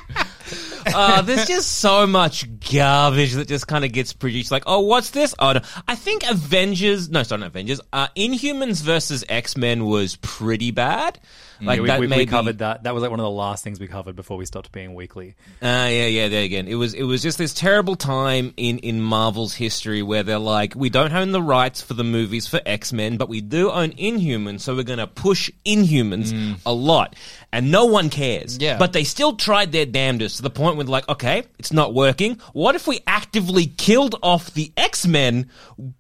uh, 0.95 1.23
there's 1.23 1.47
just 1.47 1.76
so 1.76 2.07
much 2.07 2.47
garbage 2.61 3.35
that 3.35 3.49
just 3.49 3.66
kind 3.66 3.85
of 3.85 3.93
gets 3.93 4.12
produced. 4.12 4.50
Like, 4.50 4.64
oh, 4.66 4.81
what's 4.81 5.11
this? 5.11 5.35
Oh, 5.38 5.52
no. 5.52 5.61
I 5.88 5.95
think 5.95 6.28
Avengers. 6.28 7.09
No, 7.11 7.23
sorry, 7.23 7.40
not 7.40 7.49
Avengers. 7.49 7.81
Uh, 7.93 8.09
Inhumans 8.16 8.83
versus 8.83 9.25
X 9.28 9.57
Men 9.57 9.85
was 9.87 10.16
pretty 10.16 10.71
bad. 10.71 11.19
Like 11.61 11.77
Yeah, 11.77 11.83
we, 11.83 11.89
that 11.89 12.01
we, 12.01 12.07
we 12.07 12.27
covered 12.27 12.59
that. 12.59 12.83
That 12.85 12.95
was 12.95 13.03
like 13.03 13.11
one 13.11 13.21
of 13.21 13.25
the 13.25 13.31
last 13.31 13.65
things 13.65 13.81
we 13.81 13.89
covered 13.89 14.17
before 14.17 14.37
we 14.37 14.45
stopped 14.45 14.73
being 14.73 14.95
weekly. 14.95 15.35
Uh, 15.63 15.89
yeah, 15.91 16.07
yeah, 16.07 16.29
there 16.29 16.45
again. 16.45 16.69
It 16.69 16.75
was 16.75 16.95
it 16.95 17.05
was 17.05 17.23
just 17.23 17.39
this 17.39 17.55
terrible 17.55 17.97
time 17.97 18.53
in, 18.57 18.79
in 18.79 19.01
Marvel's 19.01 19.55
history 19.55 20.03
where 20.03 20.23
they're 20.23 20.39
like, 20.39 20.75
we 20.75 20.91
don't 20.91 21.13
own 21.13 21.33
the 21.33 21.43
rights 21.43 21.81
for 21.81 21.95
the 21.95 22.05
movies 22.05 22.47
for 22.47 22.61
X 22.67 22.93
Men, 22.93 23.17
but 23.17 23.29
we 23.29 23.41
do 23.41 23.71
own 23.71 23.91
Inhumans, 23.93 24.61
so 24.61 24.75
we're 24.75 24.83
gonna 24.83 25.07
push 25.07 25.51
Inhumans 25.65 26.61
a 26.67 26.73
lot. 26.73 27.17
And 27.53 27.71
no 27.71 27.87
one 27.87 28.11
cares. 28.11 28.59
Yeah. 28.59 28.77
But 28.77 28.93
they 28.93 29.05
still 29.05 29.35
tried 29.37 29.73
their 29.73 29.87
damnedest 29.87 30.37
to 30.37 30.43
the 30.43 30.51
point 30.51 30.77
where 30.77 30.85
they're 30.85 30.93
like, 30.93 31.09
okay, 31.09 31.45
it's 31.59 31.73
not 31.73 31.95
working. 31.95 32.39
What 32.53 32.75
if 32.75 32.87
we 32.87 33.01
actively 33.07 33.67
killed 33.67 34.15
off 34.23 34.53
the 34.53 34.73
X 34.77 35.07
Men 35.07 35.49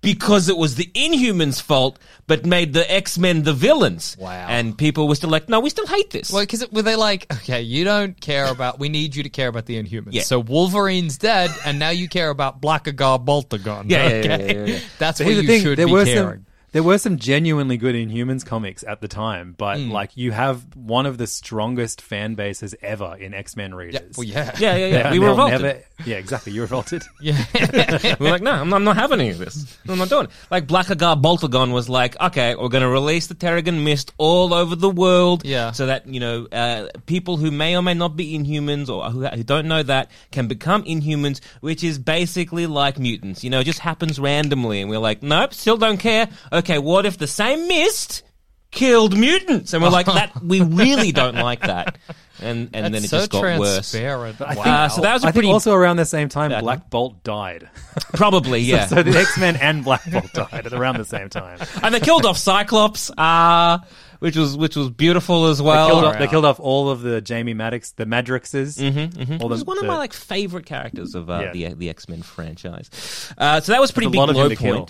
because 0.02 0.48
it 0.48 0.56
was 0.58 0.74
the 0.74 0.90
Inhumans' 0.94 1.62
fault, 1.62 1.98
but 2.26 2.44
made 2.44 2.74
the 2.74 2.90
X 2.92 3.16
Men 3.16 3.44
the 3.44 3.54
villains? 3.54 4.16
Wow. 4.18 4.46
And 4.48 4.76
people 4.76 5.08
were 5.08 5.14
still 5.14 5.30
like, 5.30 5.45
no, 5.48 5.60
we 5.60 5.70
still 5.70 5.86
hate 5.86 6.10
this. 6.10 6.32
Well, 6.32 6.42
because 6.42 6.70
were 6.70 6.82
they 6.82 6.96
like, 6.96 7.26
okay, 7.32 7.62
you 7.62 7.84
don't 7.84 8.20
care 8.20 8.46
about, 8.46 8.78
we 8.78 8.88
need 8.88 9.14
you 9.14 9.22
to 9.22 9.28
care 9.28 9.48
about 9.48 9.66
the 9.66 9.82
Inhumans. 9.82 10.08
Yeah. 10.12 10.22
So 10.22 10.40
Wolverine's 10.40 11.18
dead, 11.18 11.50
and 11.64 11.78
now 11.78 11.90
you 11.90 12.08
care 12.08 12.30
about 12.30 12.60
Blackagar 12.60 13.24
Boltagon. 13.24 13.90
Yeah, 13.90 14.08
yeah, 14.08 14.08
yeah, 14.08 14.18
okay? 14.34 14.46
yeah, 14.46 14.52
yeah, 14.52 14.64
yeah. 14.74 14.78
That's 14.98 15.18
So 15.18 15.24
what 15.24 15.34
you 15.34 15.42
the 15.42 15.46
thing: 15.46 15.62
should 15.62 15.78
there 15.78 15.86
be 15.86 15.92
were 15.92 16.04
caring. 16.04 16.38
some 16.38 16.45
there 16.76 16.82
were 16.82 16.98
some 16.98 17.16
genuinely 17.16 17.78
good 17.78 17.94
Inhumans 17.94 18.44
comics 18.44 18.84
at 18.86 19.00
the 19.00 19.08
time, 19.08 19.54
but 19.56 19.78
Hmm. 19.78 19.90
like 19.90 20.10
you 20.14 20.30
have 20.32 20.62
one 20.76 21.06
of 21.06 21.16
the 21.16 21.26
strongest 21.26 22.02
fan 22.02 22.34
bases 22.34 22.74
ever 22.82 23.16
in 23.18 23.32
X 23.32 23.56
Men 23.56 23.70
Yeah, 23.70 23.76
readers. 23.76 24.16
well, 24.18 24.24
yeah. 24.26 24.52
yeah, 24.58 24.76
yeah, 24.76 24.86
yeah. 24.86 25.10
We 25.16 25.18
were 25.18 25.30
revolted. 25.30 25.62
never- 25.62 25.80
yeah, 26.04 26.16
exactly. 26.16 26.52
You 26.52 26.60
revolted. 26.60 27.02
Yeah, 27.22 27.42
we're 28.20 28.30
like, 28.30 28.42
no, 28.42 28.50
I'm 28.52 28.68
not, 28.68 28.76
I'm 28.76 28.84
not 28.84 28.96
having 28.96 29.20
any 29.20 29.30
of 29.30 29.38
this. 29.38 29.78
I'm 29.88 29.96
not 29.96 30.10
doing 30.10 30.24
it. 30.26 30.30
Like, 30.50 30.66
Blackagar 30.66 31.20
Boltagon 31.20 31.72
was 31.72 31.88
like, 31.88 32.20
okay, 32.20 32.54
we're 32.54 32.68
going 32.68 32.82
to 32.82 32.88
release 32.90 33.26
the 33.28 33.34
Terrigen 33.34 33.82
Mist 33.84 34.12
all 34.18 34.52
over 34.52 34.76
the 34.76 34.90
world. 34.90 35.44
Yeah. 35.46 35.72
So 35.72 35.86
that, 35.86 36.06
you 36.06 36.20
know, 36.20 36.46
uh, 36.52 36.88
people 37.06 37.38
who 37.38 37.50
may 37.50 37.74
or 37.74 37.80
may 37.82 37.94
not 37.94 38.14
be 38.16 38.38
Inhumans 38.38 38.90
or 38.90 39.10
who, 39.10 39.24
who 39.26 39.42
don't 39.42 39.66
know 39.66 39.82
that 39.82 40.10
can 40.30 40.46
become 40.46 40.84
Inhumans, 40.84 41.40
which 41.62 41.82
is 41.82 41.98
basically 41.98 42.66
like 42.66 42.98
mutants. 42.98 43.42
You 43.42 43.48
know, 43.48 43.60
it 43.60 43.64
just 43.64 43.78
happens 43.80 44.18
randomly. 44.20 44.82
And 44.82 44.90
we're 44.90 44.98
like, 44.98 45.22
nope, 45.22 45.54
still 45.54 45.78
don't 45.78 45.98
care. 45.98 46.28
Okay, 46.52 46.65
what 46.68 47.06
if 47.06 47.18
the 47.18 47.26
same 47.26 47.68
mist 47.68 48.22
killed 48.70 49.16
mutants? 49.16 49.72
And 49.72 49.82
we're 49.82 49.88
like, 49.90 50.06
that, 50.06 50.42
we 50.42 50.60
really 50.60 51.12
don't 51.12 51.36
like 51.36 51.60
that. 51.60 51.98
And, 52.38 52.68
and 52.74 52.94
then 52.94 53.02
it 53.02 53.08
so 53.08 53.18
just 53.20 53.30
got 53.30 53.42
worse. 53.58 53.90
transparent. 53.90 54.40
I 54.42 54.54
think, 54.54 54.66
Uh, 54.66 54.88
so 54.90 55.00
that 55.00 55.14
was 55.14 55.24
a 55.24 55.28
I 55.28 55.32
pretty 55.32 55.46
think 55.46 55.54
also 55.54 55.72
around 55.72 55.96
the 55.96 56.04
same 56.04 56.28
time, 56.28 56.50
bad 56.50 56.60
Black 56.62 56.90
Bolt 56.90 57.22
died. 57.24 57.70
Probably, 58.12 58.60
yeah. 58.62 58.86
so 58.86 59.02
the 59.02 59.16
X 59.18 59.38
Men 59.38 59.56
and 59.56 59.82
Black 59.82 60.02
Bolt 60.10 60.30
died 60.34 60.66
at 60.66 60.72
around 60.74 60.98
the 60.98 61.04
same 61.06 61.30
time. 61.30 61.58
and 61.82 61.94
they 61.94 62.00
killed 62.00 62.26
off 62.26 62.36
Cyclops, 62.36 63.10
uh, 63.16 63.78
which 64.18 64.36
was 64.36 64.54
which 64.54 64.76
was 64.76 64.90
beautiful 64.90 65.46
as 65.46 65.58
They 65.58 65.64
well. 65.64 65.88
killed, 65.88 66.04
off, 66.04 66.18
they 66.18 66.26
killed 66.26 66.44
off 66.44 66.60
all 66.60 66.90
of 66.90 67.00
the 67.00 67.22
Jamie 67.22 67.54
Madrox, 67.54 67.94
the 67.94 68.04
Madroxes. 68.04 68.78
Mm-hmm, 68.78 69.18
mm-hmm. 69.18 69.32
All 69.42 69.46
It 69.46 69.50
was 69.50 69.60
the, 69.60 69.64
one 69.64 69.78
of 69.78 69.82
the- 69.84 69.88
my 69.88 69.96
like 69.96 70.12
favorite 70.12 70.66
characters 70.66 71.14
of 71.14 71.30
uh, 71.30 71.40
Yeah. 71.54 71.70
the 71.70 71.74
the 71.74 71.88
X 71.88 72.06
Men 72.06 72.20
franchise. 72.20 72.90
Uh, 73.38 73.62
so 73.62 73.72
that 73.72 73.80
was 73.80 73.92
pretty 73.92 74.08
There's 74.08 74.10
a 74.10 74.12
big 74.12 74.18
lot 74.18 74.28
of 74.30 74.36
low 74.36 74.44
him 74.44 74.50
to 74.50 74.56
kill. 74.56 74.88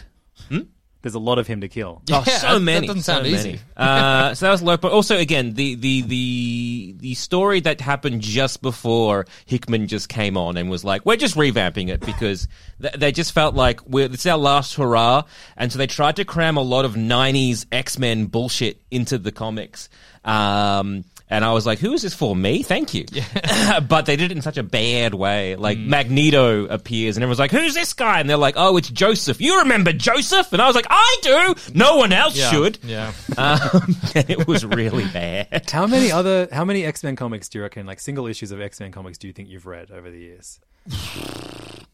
Point. 1.07 1.13
There's 1.13 1.15
a 1.15 1.19
lot 1.25 1.39
of 1.39 1.47
him 1.47 1.61
to 1.61 1.69
kill. 1.69 2.03
Yeah, 2.07 2.19
Oh, 2.19 2.25
so 2.25 2.55
that- 2.55 2.61
many. 2.61 2.87
That 2.87 2.95
doesn't 2.95 3.03
so 3.03 3.13
sound 3.13 3.23
many. 3.31 3.35
easy. 3.37 3.61
uh, 3.77 4.35
so 4.35 4.47
that 4.47 4.53
was 4.53 4.63
low 4.63 4.77
But 4.77 4.93
Also, 4.93 5.17
again, 5.17 5.55
the, 5.55 5.75
the 5.77 6.03
the 6.03 6.95
the 6.99 7.15
story 7.15 7.61
that 7.61 7.81
happened 7.81 8.21
just 8.23 8.63
before 8.63 9.27
Hickman 9.47 9.87
just 9.89 10.09
came 10.09 10.37
on 10.37 10.57
and 10.57 10.69
was 10.71 10.85
like, 10.85 11.05
"We're 11.07 11.17
just 11.17 11.37
revamping 11.37 11.89
it," 11.89 12.01
because 12.01 12.49
th- 12.83 12.95
they 12.95 13.13
just 13.13 13.33
felt 13.33 13.55
like 13.55 13.87
we're 13.87 14.07
it's 14.07 14.27
our 14.27 14.39
last 14.39 14.75
hurrah, 14.75 15.23
and 15.57 15.71
so 15.73 15.79
they 15.79 15.87
tried 15.87 16.17
to 16.17 16.25
cram 16.25 16.57
a 16.57 16.63
lot 16.63 16.85
of 16.85 16.95
'90s 16.95 17.67
X 17.73 17.99
Men 17.99 18.27
bullshit 18.27 18.83
into 18.91 19.19
the 19.19 19.33
comics. 19.33 19.89
Um, 20.25 21.05
and 21.29 21.45
I 21.45 21.53
was 21.53 21.67
like, 21.67 21.79
"Who 21.79 21.93
is 21.93 22.03
this 22.03 22.15
for? 22.15 22.37
Me? 22.37 22.63
Thank 22.63 22.95
you." 22.95 23.05
but 23.89 24.07
they 24.07 24.17
did 24.17 24.31
it 24.31 24.37
in 24.37 24.43
such 24.43 24.57
a 24.59 24.63
bad 24.63 25.15
way. 25.15 25.57
Like 25.57 25.79
Mm. 25.79 25.87
Magneto 25.89 26.67
appears, 26.67 27.17
and 27.17 27.23
everyone's 27.25 27.39
like, 27.39 27.51
"Who's 27.51 27.75
this 27.75 27.93
guy?" 27.93 28.21
And 28.21 28.29
they're 28.31 28.37
like, 28.37 28.55
"Oh, 28.57 28.77
it's 28.77 28.89
Joseph. 28.91 29.41
You 29.41 29.59
remember 29.61 29.93
Joseph?" 29.93 30.53
And 30.53 30.63
I 30.63 30.67
was 30.67 30.77
like, 30.77 30.87
"I 30.91 31.17
do. 31.23 31.55
No 31.75 31.97
one 31.97 32.13
else 32.13 32.37
Yeah. 32.37 32.51
should." 32.51 32.79
Yeah. 32.85 33.13
Um, 33.39 33.95
it 34.15 34.47
was 34.49 34.65
really 34.65 35.05
bad. 35.09 35.71
How 35.71 35.87
many 35.87 36.11
other, 36.11 36.49
how 36.51 36.65
many 36.65 36.85
X 36.85 37.05
Men 37.05 37.17
comics 37.17 37.49
do 37.51 37.59
you 37.59 37.63
reckon, 37.63 37.87
like 37.87 38.01
single 38.01 38.27
issues 38.27 38.51
of 38.51 38.61
X 38.61 38.81
Men 38.81 38.93
comics, 38.93 39.19
do 39.19 39.27
you 39.27 39.33
think 39.35 39.49
you've 39.51 39.67
read 39.67 39.91
over 39.91 40.11
the 40.11 40.19
years? 40.19 40.59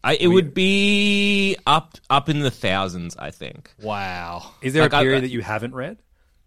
I, 0.05 0.15
it 0.17 0.29
would 0.29 0.53
be 0.55 1.57
up 1.67 1.97
up 2.11 2.29
in 2.29 2.41
the 2.41 2.51
thousands, 2.51 3.17
I 3.17 3.31
think. 3.31 3.73
Wow. 3.81 4.51
Is 4.63 4.73
there 4.73 4.83
Like, 4.83 4.93
a 4.93 4.97
I- 4.97 5.03
period 5.03 5.19
I- 5.19 5.21
that 5.23 5.31
you 5.31 5.41
haven't 5.43 5.75
read? 5.75 5.99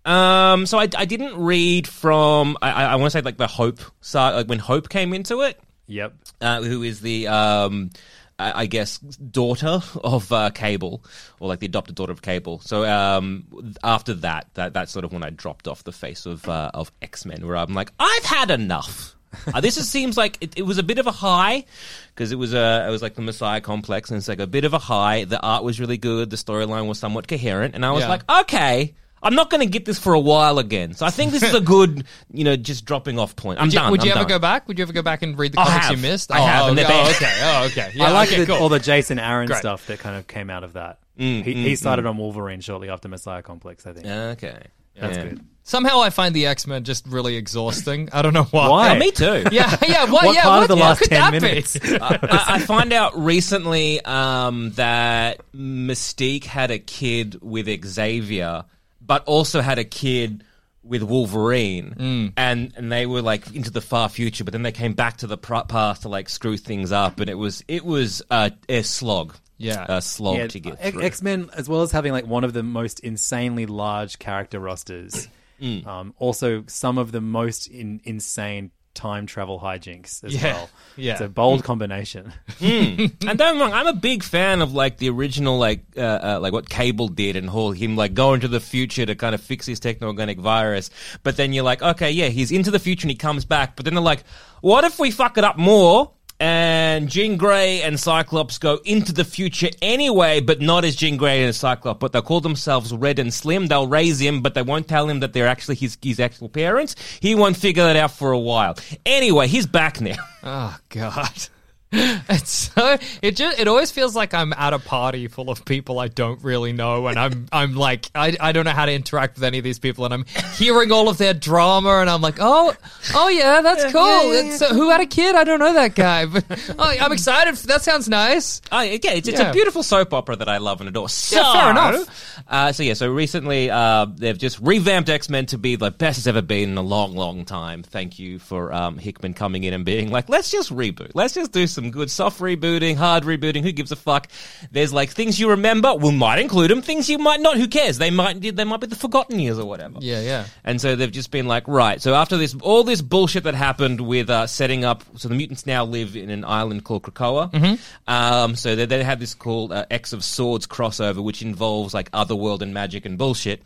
Um, 0.06 0.66
so 0.68 0.78
I, 0.78 0.88
I 0.98 1.06
didn't 1.06 1.36
read 1.38 1.88
from 1.88 2.58
I, 2.62 2.86
I, 2.86 2.96
want 2.96 3.06
to 3.12 3.18
say 3.18 3.22
like 3.22 3.38
the 3.38 3.48
Hope 3.48 3.80
side, 4.02 4.36
like 4.36 4.48
when 4.48 4.60
Hope 4.60 4.88
came 4.90 5.14
into 5.14 5.42
it, 5.42 5.60
Yep. 5.88 6.14
uh, 6.42 6.62
who 6.62 6.84
is 6.84 7.02
the 7.02 7.28
um, 7.28 7.90
I, 8.38 8.62
I 8.62 8.66
guess 8.68 9.00
daughter 9.00 9.80
of 10.04 10.32
uh, 10.32 10.52
Cable, 10.52 11.04
or 11.40 11.48
like 11.48 11.60
the 11.60 11.66
adopted 11.66 11.96
daughter 11.96 12.12
of 12.12 12.22
Cable. 12.22 12.60
So 12.60 12.86
um, 12.86 13.76
after 13.84 14.14
that, 14.16 14.48
that 14.54 14.74
that's 14.74 14.92
sort 14.92 15.06
of 15.06 15.12
when 15.14 15.24
I 15.24 15.32
dropped 15.32 15.68
off 15.68 15.84
the 15.84 15.92
face 15.92 16.26
of 16.28 16.48
uh, 16.48 16.70
of 16.74 16.92
X 17.02 17.26
Men, 17.26 17.46
where 17.48 17.58
I'm 17.58 17.74
like, 17.74 17.92
I've 18.00 18.26
had 18.26 18.52
enough. 18.52 19.16
uh, 19.54 19.60
this 19.60 19.76
is, 19.78 19.90
seems 19.90 20.18
like 20.18 20.38
it, 20.40 20.54
it 20.58 20.62
was 20.64 20.78
a 20.78 20.84
bit 20.84 20.98
of 21.00 21.08
a 21.08 21.12
high 21.12 21.66
because 22.14 22.32
it 22.32 22.36
was 22.38 22.54
a 22.54 22.86
it 22.88 22.92
was 22.92 23.02
like 23.02 23.16
the 23.16 23.22
Messiah 23.24 23.60
complex, 23.62 24.12
and 24.12 24.18
it's 24.20 24.28
like 24.28 24.40
a 24.40 24.46
bit 24.48 24.66
of 24.66 24.74
a 24.74 24.80
high. 24.80 25.24
The 25.24 25.40
art 25.42 25.64
was 25.64 25.80
really 25.80 25.98
good, 25.98 26.30
the 26.30 26.38
storyline 26.38 26.88
was 26.88 27.00
somewhat 27.00 27.28
coherent, 27.28 27.74
and 27.74 27.84
I 27.84 27.92
was 27.92 28.02
Yeah. 28.04 28.10
like, 28.10 28.30
okay. 28.44 28.94
I'm 29.26 29.36
not 29.36 29.50
going 29.50 29.62
to 29.62 29.66
get 29.66 29.84
this 29.86 30.00
for 30.00 30.14
a 30.14 30.20
while 30.20 30.60
again, 30.60 30.94
so 30.94 31.06
I 31.06 31.10
think 31.10 31.32
this 31.32 31.44
is 31.44 31.54
a 31.54 31.60
good, 31.76 32.06
you 32.32 32.44
know, 32.46 32.56
just 32.56 32.86
dropping 32.86 33.20
off 33.20 33.36
point. 33.36 33.60
I'm 33.60 33.66
Would 33.68 33.74
you, 33.74 33.80
done. 33.80 33.92
would 33.92 34.04
you 34.04 34.12
I'm 34.12 34.18
ever 34.20 34.30
done. 34.30 34.36
go 34.38 34.40
back? 34.40 34.68
Would 34.68 34.78
you 34.78 34.84
ever 34.84 34.94
go 34.94 35.02
back 35.02 35.22
and 35.24 35.38
read 35.38 35.52
the 35.54 35.60
I 35.60 35.66
comics 35.66 35.86
have. 35.88 35.96
you 35.98 36.02
missed? 36.02 36.32
I 36.32 36.40
have, 36.40 36.66
Oh, 36.66 36.68
and 36.70 36.78
they're 36.78 36.86
oh, 36.86 36.90
bad. 36.90 37.16
okay. 37.16 37.40
Oh, 37.42 37.66
okay. 37.66 37.92
Yeah, 37.96 38.06
I 38.06 38.12
like 38.12 38.30
okay, 38.32 38.42
the, 38.42 38.46
cool. 38.46 38.56
all 38.58 38.70
the 38.70 38.80
Jason 38.80 39.20
Aaron 39.20 39.48
Great. 39.48 39.60
stuff 39.60 39.88
that 39.88 40.00
kind 40.00 40.16
of 40.16 40.28
came 40.28 40.50
out 40.50 40.64
of 40.64 40.74
that. 40.74 41.00
Mm, 41.20 41.44
he 41.44 41.54
he 41.54 41.76
started 41.76 42.06
on 42.06 42.18
Wolverine 42.18 42.62
shortly 42.62 42.90
after 42.90 43.08
Messiah 43.10 43.42
Complex, 43.42 43.86
I 43.88 43.94
think. 43.94 44.06
Okay, 44.06 44.58
That's 45.00 45.18
Yeah. 45.18 45.24
good. 45.24 45.42
Somehow 45.68 46.00
I 46.02 46.12
find 46.12 46.36
the 46.36 46.46
X 46.46 46.68
Men 46.68 46.84
just 46.84 47.08
really 47.08 47.38
exhausting. 47.38 48.10
I 48.14 48.22
don't 48.22 48.34
know 48.34 48.44
why. 48.44 48.70
Why? 48.70 48.96
Oh, 48.96 49.00
me 49.00 49.10
too. 49.12 49.46
Yeah, 49.52 49.76
yeah. 49.88 50.04
What, 50.04 50.26
What 50.26 50.36
yeah, 50.36 50.44
part 50.44 50.58
what, 50.58 50.62
of 50.64 50.68
the 50.68 50.76
last 50.76 51.00
could 51.00 51.10
10 51.10 51.20
that 51.20 51.32
be? 51.32 51.40
minutes? 51.40 51.78
I, 51.84 52.46
I 52.48 52.60
find 52.60 52.94
out 52.94 53.18
recently 53.18 54.00
um, 54.06 54.72
that 54.74 55.42
Mystique 55.56 56.44
had 56.44 56.70
a 56.70 56.78
kid 56.78 57.40
with 57.42 57.68
Xavier, 57.86 58.66
but 59.06 59.24
also 59.26 59.62
had 59.62 59.78
a 59.80 59.84
kid 59.84 60.44
with 60.84 61.02
Wolverine, 61.04 62.32
and 62.38 62.74
and 62.78 62.92
they 62.92 63.06
were 63.06 63.22
like 63.22 63.54
into 63.56 63.72
the 63.72 63.82
far 63.82 64.08
future, 64.10 64.44
but 64.44 64.52
then 64.52 64.62
they 64.62 64.72
came 64.72 64.94
back 64.94 65.18
to 65.18 65.28
the 65.28 65.38
pr- 65.38 65.66
past 65.68 66.04
to 66.04 66.10
like 66.10 66.30
screw 66.30 66.58
things 66.58 66.92
up, 66.92 67.20
and 67.20 67.30
it 67.30 67.34
was 67.38 67.64
it 67.68 67.84
was 67.84 68.22
uh, 68.30 68.52
a 68.70 68.84
slog, 68.84 69.36
Yeah. 69.58 69.86
a 69.90 70.02
slog 70.02 70.38
Yeah, 70.38 70.48
to 70.48 70.60
get 70.60 70.78
X- 70.80 70.92
through. 70.92 71.02
X-Men, 71.04 71.50
as 71.54 71.68
well 71.68 71.82
as 71.82 71.92
having 71.92 72.12
like 72.12 72.28
one 72.28 72.44
of 72.44 72.54
the 72.54 72.62
most 72.64 73.00
insanely 73.00 73.66
large 73.66 74.20
character 74.20 74.60
rosters, 74.60 75.28
Mm. 75.62 75.88
um, 75.88 76.14
also 76.20 76.64
some 76.68 76.98
of 76.98 77.12
the 77.14 77.22
most 77.22 77.68
in, 77.68 78.02
insane 78.04 78.72
time 78.96 79.26
travel 79.28 79.60
hijinks 79.60 80.24
as 80.24 80.34
Yeah, 80.34 80.54
well. 80.54 80.70
yeah. 80.96 81.12
It's 81.12 81.22
a 81.22 81.30
bold 81.30 81.64
combination. 81.64 82.34
and 82.62 82.98
don't 83.22 83.38
get 83.38 83.54
me 83.56 83.60
wrong, 83.62 83.74
I'm 83.74 83.88
a 83.88 83.94
big 83.94 84.24
fan 84.24 84.62
of 84.62 84.74
like 84.74 84.98
the 84.98 85.10
original, 85.10 85.60
like 85.60 85.82
uh, 85.96 86.02
uh, 86.02 86.40
like 86.42 86.54
what 86.54 86.68
Cable 86.70 87.10
did, 87.10 87.36
and 87.36 87.50
whole 87.50 87.72
him 87.72 87.96
like 87.96 88.14
go 88.14 88.34
into 88.34 88.48
the 88.48 88.60
future 88.60 89.06
to 89.06 89.14
kind 89.14 89.36
of 89.36 89.42
fix 89.42 89.66
his 89.66 89.80
techno-organic 89.80 90.40
virus. 90.40 90.90
But 91.22 91.38
then 91.38 91.54
you're 91.54 91.64
like, 91.64 91.82
okay, 91.84 92.10
yeah, 92.10 92.30
he's 92.30 92.52
into 92.52 92.72
the 92.72 92.80
future 92.80 93.06
and 93.06 93.12
he 93.12 93.18
comes 93.18 93.46
back. 93.46 93.76
But 93.76 93.86
then 93.86 93.94
they're 93.94 94.04
like, 94.04 94.24
what 94.62 94.84
if 94.84 94.98
we 94.98 95.12
fuck 95.12 95.38
it 95.38 95.44
up 95.44 95.58
more? 95.58 96.12
And 96.40 97.10
Jean 97.10 97.38
Grey 97.38 97.82
and 97.82 98.00
Cyclops 98.00 98.58
go 98.58 98.80
into 98.84 99.14
the 99.14 99.24
future 99.24 99.70
anyway, 99.82 100.42
but 100.42 100.60
not 100.60 100.84
as 100.84 100.96
Jean 100.96 101.16
Grey 101.16 101.44
and 101.44 101.56
Cyclops. 101.56 102.00
But 102.00 102.12
they'll 102.12 102.22
call 102.22 102.42
themselves 102.42 102.94
Red 102.94 103.20
and 103.20 103.34
Slim. 103.34 103.68
They'll 103.68 103.88
raise 103.88 104.20
him, 104.20 104.42
but 104.42 104.54
they 104.54 104.62
won't 104.62 104.88
tell 104.88 105.08
him 105.10 105.22
that 105.22 105.34
they're 105.34 105.48
actually 105.48 105.76
his, 105.76 105.98
his 106.02 106.20
actual 106.20 106.50
parents. 106.50 106.96
He 107.22 107.36
won't 107.36 107.56
figure 107.56 107.84
that 107.84 107.96
out 107.96 108.12
for 108.12 108.32
a 108.32 108.40
while. 108.40 108.78
Anyway, 109.06 109.48
he's 109.48 109.66
back 109.66 110.02
now. 110.02 110.18
Oh 110.44 110.78
God. 110.90 111.48
It's 112.30 112.72
so 112.76 112.98
it 113.22 113.36
just 113.36 113.60
it 113.60 113.68
always 113.68 113.92
feels 113.92 114.16
like 114.16 114.34
I'm 114.34 114.52
at 114.54 114.74
a 114.74 114.80
party 114.80 115.28
full 115.28 115.50
of 115.50 115.64
people 115.66 116.00
I 116.00 116.08
don't 116.08 116.44
really 116.44 116.74
know, 116.74 117.08
and 117.08 117.18
I'm 117.20 117.48
I'm 117.52 117.76
like 117.76 118.10
I, 118.16 118.36
I 118.40 118.52
don't 118.52 118.66
know 118.66 118.72
how 118.72 118.86
to 118.86 118.92
interact 118.94 119.36
with 119.36 119.44
any 119.44 119.58
of 119.58 119.64
these 119.64 119.80
people, 119.80 120.06
and 120.06 120.14
I'm 120.14 120.26
hearing 120.58 120.92
all 120.92 121.08
of 121.10 121.18
their 121.18 121.34
drama, 121.34 122.00
and 122.00 122.10
I'm 122.10 122.22
like, 122.22 122.38
oh 122.40 122.74
oh 123.14 123.30
yeah, 123.30 123.62
that's 123.62 123.92
cool. 123.92 124.32
It's, 124.32 124.62
uh, 124.62 124.74
who 124.74 124.90
had 124.90 125.02
a 125.02 125.06
kid? 125.06 125.36
I 125.36 125.44
don't 125.44 125.60
know 125.60 125.74
that 125.74 125.96
guy, 125.96 126.26
but 126.26 126.44
oh, 126.80 126.96
I'm 127.00 127.12
excited. 127.12 127.56
That 127.68 127.82
sounds 127.84 128.10
nice. 128.10 128.62
Oh, 128.72 128.82
yeah, 128.82 128.98
it's, 129.04 129.28
it's 129.28 129.40
Yeah. 129.40 129.50
a 129.50 129.54
beautiful 129.54 129.84
soap 129.84 130.14
opera 130.14 130.36
that 130.38 130.50
I 130.50 130.58
love 130.58 130.80
and 130.82 130.90
adore. 130.90 131.10
So, 131.10 131.38
Yeah, 131.38 131.54
fair 131.54 131.72
enough. 131.72 132.42
Uh, 132.48 132.72
so 132.72 132.84
yeah, 132.84 132.94
so 132.94 133.10
recently 133.12 133.70
uh, 133.70 134.06
they've 134.06 134.38
just 134.38 134.60
revamped 134.60 135.10
X 135.10 135.30
Men 135.30 135.46
to 135.48 135.58
be 135.58 135.76
the 135.76 135.92
best 135.92 136.18
it's 136.18 136.28
ever 136.28 136.42
been 136.42 136.70
in 136.72 136.78
a 136.78 136.82
long, 136.82 137.16
long 137.16 137.46
time. 137.46 137.84
Thank 137.84 138.20
you 138.20 138.40
for 138.40 138.74
um, 138.74 138.98
Hickman 138.98 139.34
coming 139.34 139.64
in 139.64 139.74
and 139.74 139.86
being 139.86 140.12
like, 140.12 140.30
let's 140.30 140.50
just 140.52 140.74
reboot. 140.74 141.12
Let's 141.14 141.34
just 141.34 141.52
do 141.52 141.68
some 141.68 141.85
good 141.92 142.12
soft 142.12 142.40
rebooting, 142.40 142.96
hard 142.96 143.24
rebooting. 143.24 143.64
Who 143.64 143.72
gives 143.72 143.92
a 143.92 143.96
fuck? 143.96 144.28
There's 144.72 144.94
like 144.94 145.10
things 145.10 145.40
you 145.40 145.50
remember. 145.50 145.94
We 145.96 146.12
might 146.12 146.40
include 146.40 146.72
them. 146.72 146.82
Things 146.82 147.10
you 147.10 147.18
might 147.18 147.42
not. 147.42 147.58
Who 147.58 147.68
cares? 147.68 147.98
They 147.98 148.12
might. 148.12 148.42
They 148.42 148.64
might 148.64 148.82
be 148.82 148.88
the 148.88 148.96
forgotten 148.96 149.40
years 149.40 149.60
or 149.60 149.66
whatever. 149.66 150.00
Yeah, 150.02 150.22
yeah. 150.22 150.46
And 150.64 150.80
so 150.80 150.96
they've 150.96 151.12
just 151.12 151.32
been 151.32 151.48
like, 151.48 151.68
right. 151.68 152.02
So 152.02 152.16
after 152.16 152.38
this, 152.38 152.56
all 152.62 152.84
this 152.84 153.02
bullshit 153.02 153.44
that 153.44 153.56
happened 153.56 154.02
with 154.02 154.30
uh, 154.30 154.48
setting 154.48 154.86
up, 154.86 155.04
so 155.16 155.28
the 155.28 155.36
mutants 155.36 155.66
now 155.66 155.86
live 155.86 156.16
in 156.16 156.30
an 156.30 156.46
island 156.46 156.84
called 156.84 157.04
Krakoa. 157.04 157.52
Mm-hmm. 157.52 158.12
Um, 158.12 158.56
so 158.56 158.76
they, 158.76 158.86
they 158.86 159.04
had 159.04 159.20
this 159.20 159.34
called 159.34 159.72
uh, 159.72 159.86
X 159.92 160.14
of 160.14 160.24
Swords 160.24 160.68
crossover, 160.68 161.24
which 161.24 161.42
involves 161.42 161.94
like 161.94 162.10
otherworld 162.14 162.62
and 162.62 162.74
magic 162.74 163.06
and 163.06 163.18
bullshit. 163.18 163.62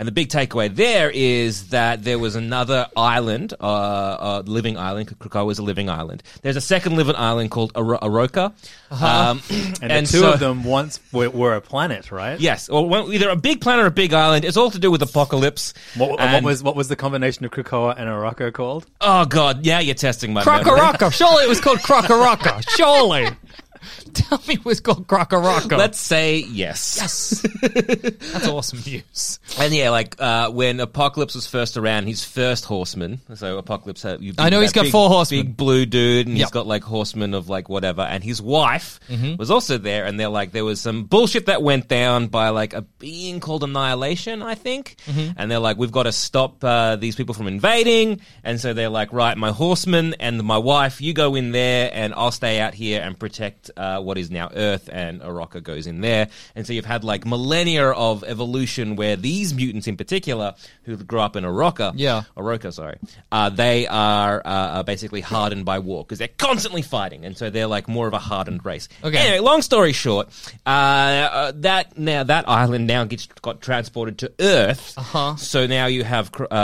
And 0.00 0.06
the 0.08 0.12
big 0.12 0.30
takeaway 0.30 0.74
there 0.74 1.10
is 1.10 1.68
that 1.68 2.04
there 2.04 2.18
was 2.18 2.34
another 2.34 2.86
island, 2.96 3.52
uh, 3.60 3.66
uh, 3.66 4.42
living 4.46 4.78
island. 4.78 5.08
Krakoa 5.18 5.52
is 5.52 5.58
a 5.58 5.62
living 5.62 5.90
island. 5.90 6.22
There's 6.40 6.56
a 6.56 6.60
second 6.62 6.96
living 6.96 7.16
island 7.16 7.50
called 7.50 7.74
Aro- 7.74 8.00
Arakko. 8.00 8.54
Um, 8.90 9.42
And, 9.82 10.06
the 10.06 10.10
two 10.10 10.20
so- 10.20 10.32
of 10.32 10.40
them 10.40 10.64
once 10.64 11.00
were, 11.12 11.28
were 11.28 11.54
a 11.54 11.60
planet, 11.60 12.10
right? 12.10 12.40
Yes, 12.40 12.70
or 12.70 12.88
one- 12.88 13.12
either 13.12 13.28
a 13.28 13.36
big 13.36 13.60
planet 13.60 13.84
or 13.84 13.88
a 13.88 13.90
big 13.90 14.14
island. 14.14 14.46
It's 14.46 14.56
all 14.56 14.70
to 14.70 14.78
do 14.78 14.90
with 14.90 15.02
apocalypse. 15.02 15.74
What, 15.96 16.18
what 16.18 16.42
was 16.44 16.62
what 16.62 16.76
was 16.76 16.88
the 16.88 16.96
combination 16.96 17.44
of 17.44 17.50
Krakoa 17.50 17.94
and 17.98 18.08
Morocco 18.08 18.50
called? 18.50 18.86
Oh 19.02 19.26
god, 19.26 19.66
yeah, 19.66 19.80
you're 19.80 19.94
testing 19.94 20.32
my 20.32 20.42
memory. 20.46 20.64
Crocoroca. 20.64 21.12
Surely 21.12 21.44
it 21.44 21.48
was 21.50 21.60
called 21.60 21.80
Crocoroca. 21.80 22.66
Surely. 22.70 23.28
Tell 24.14 24.40
me 24.48 24.54
it 24.54 24.64
was 24.64 24.80
called 24.80 25.06
Crocoroca. 25.06 25.76
Let's 25.78 25.98
say 25.98 26.38
yes. 26.38 26.98
Yes. 27.00 27.46
That's 27.62 28.48
awesome 28.48 28.80
news. 28.86 29.38
And 29.58 29.72
yeah, 29.74 29.90
like 29.90 30.16
uh, 30.20 30.50
when 30.50 30.80
Apocalypse 30.80 31.34
was 31.34 31.46
first 31.46 31.76
around, 31.76 32.06
his 32.06 32.24
first 32.24 32.64
horseman. 32.64 33.20
So 33.34 33.58
Apocalypse, 33.58 34.02
had, 34.02 34.20
you, 34.22 34.34
I 34.38 34.50
know 34.50 34.60
he's 34.60 34.72
got 34.72 34.82
big- 34.82 34.92
four 34.92 35.08
horsemen. 35.08 35.46
big 35.46 35.56
blue 35.56 35.86
dude, 35.86 36.26
and 36.26 36.36
he's 36.36 36.40
Yep. 36.40 36.48
Mm-hmm. 36.48 36.54
got 36.54 36.66
like 36.66 36.82
horsemen 36.84 37.34
of 37.34 37.48
like 37.48 37.68
whatever. 37.68 38.02
And 38.02 38.22
his 38.24 38.40
wife 38.42 39.00
was 39.38 39.50
also 39.50 39.78
there, 39.78 40.04
and 40.06 40.18
they're 40.18 40.28
like 40.28 40.52
there 40.52 40.64
was 40.64 40.80
some 40.80 41.04
bullshit 41.04 41.46
that 41.46 41.62
went 41.62 41.88
down 41.88 42.26
by 42.28 42.48
like 42.50 42.72
a 42.74 42.82
being 42.82 43.40
called 43.40 43.62
Annihilation, 43.64 44.42
I 44.42 44.54
think. 44.54 44.96
Mm-hmm. 45.06 45.32
And 45.36 45.50
they're 45.50 45.58
like, 45.58 45.76
we've 45.76 45.92
got 45.92 46.04
to 46.04 46.12
stop 46.12 46.62
uh, 46.64 46.96
these 46.96 47.16
people 47.16 47.34
from 47.34 47.46
invading. 47.46 48.20
And 48.44 48.60
so 48.60 48.72
they're 48.72 48.88
like, 48.88 49.12
right, 49.12 49.36
my 49.36 49.50
horseman 49.52 50.14
and 50.20 50.42
my 50.42 50.58
wife, 50.58 51.00
you 51.00 51.12
go 51.12 51.34
in 51.34 51.52
there, 51.52 51.90
and 51.92 52.14
I'll 52.14 52.30
stay 52.32 52.60
out 52.60 52.74
here 52.74 53.00
and 53.02 53.18
protect 53.18 53.70
uh, 53.76 53.99
what 54.02 54.18
is 54.18 54.30
now 54.30 54.50
Earth. 54.54 54.88
And 54.92 55.20
Arakko 55.20 55.62
goes 55.62 55.86
in 55.86 56.00
there, 56.00 56.28
and 56.54 56.66
so 56.66 56.72
you've 56.72 56.84
had 56.86 57.04
like 57.04 57.26
millennia 57.26 57.90
of 57.90 58.24
evolution 58.24 58.96
where 58.96 59.16
these 59.16 59.52
mutants 59.54 59.86
in 59.86 59.96
particular, 59.96 60.54
who 60.84 60.96
grew 60.96 61.20
up 61.20 61.36
in 61.36 61.44
Arakko, 61.44 61.92
Yeah. 61.94 62.22
Oroka, 62.36 62.72
sorry, 62.72 62.98
uh, 63.32 63.48
they 63.50 63.86
are, 63.86 64.40
uh, 64.44 64.78
are 64.78 64.84
basically 64.84 65.20
hardened 65.20 65.64
by 65.64 65.78
war 65.78 66.04
because 66.04 66.18
they're 66.18 66.28
constantly 66.38 66.82
fighting, 66.82 67.24
and 67.24 67.36
so 67.36 67.50
they're 67.50 67.66
like 67.66 67.88
more 67.88 68.06
of 68.06 68.12
a 68.14 68.18
hardened 68.18 68.64
race. 68.64 68.88
Okay. 69.04 69.18
Anyway, 69.18 69.38
long 69.40 69.62
story 69.62 69.92
short, 69.92 70.28
uh, 70.66 70.68
uh, 70.70 71.52
that 71.56 71.98
now 71.98 72.22
that 72.24 72.48
island 72.48 72.86
now 72.86 73.04
gets 73.04 73.26
got 73.42 73.60
transported 73.60 74.18
to 74.18 74.32
Earth. 74.40 74.94
Uh-huh. 74.96 75.36
So 75.36 75.66
now 75.66 75.86
you 75.86 76.04
have 76.04 76.30
uh, 76.38 76.44
uh, 76.44 76.46
uh, 76.54 76.56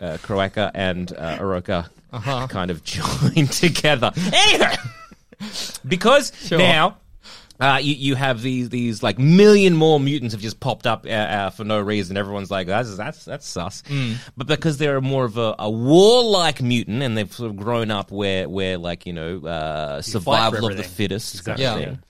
uh, 0.00 0.04
uh, 0.04 0.16
Krakoa 0.18 0.70
and 0.74 1.12
uh, 1.12 1.38
Oroka 1.38 1.86
Uh-huh. 2.12 2.46
kind 2.48 2.70
of 2.70 2.82
joined 2.96 3.50
together. 3.52 4.12
Anyway, 4.32 4.74
because 5.86 6.32
Sure. 6.46 6.58
now. 6.58 6.98
Uh, 7.60 7.78
you, 7.80 7.94
you 7.94 8.14
have 8.16 8.42
these 8.42 8.68
these 8.68 9.00
like 9.00 9.16
million 9.16 9.76
more 9.76 10.00
mutants 10.00 10.34
have 10.34 10.42
just 10.42 10.58
popped 10.58 10.88
up 10.88 11.06
uh, 11.06 11.10
uh, 11.10 11.50
for 11.50 11.62
no 11.62 11.78
reason. 11.80 12.16
Everyone's 12.16 12.50
like, 12.50 12.66
that's 12.66 12.96
that's 12.96 13.24
that's 13.24 13.46
sus. 13.46 13.82
Mm. 13.82 14.16
But 14.36 14.48
because 14.48 14.76
they're 14.76 15.00
more 15.00 15.24
of 15.24 15.38
a, 15.38 15.54
a 15.60 15.70
warlike 15.70 16.60
mutant 16.60 17.00
and 17.00 17.16
they've 17.16 17.32
sort 17.32 17.50
of 17.50 17.56
grown 17.56 17.92
up 17.92 18.10
where 18.10 18.48
where 18.48 18.76
like 18.76 19.06
you 19.06 19.12
know 19.12 19.38
uh, 19.46 20.02
survival 20.02 20.66
of 20.68 20.76
the 20.76 20.82
fittest 20.82 21.44
kind 21.44 21.60
Exactly. 21.60 21.64
of 21.64 21.80
Yeah. 21.80 21.94
thing. 21.94 22.02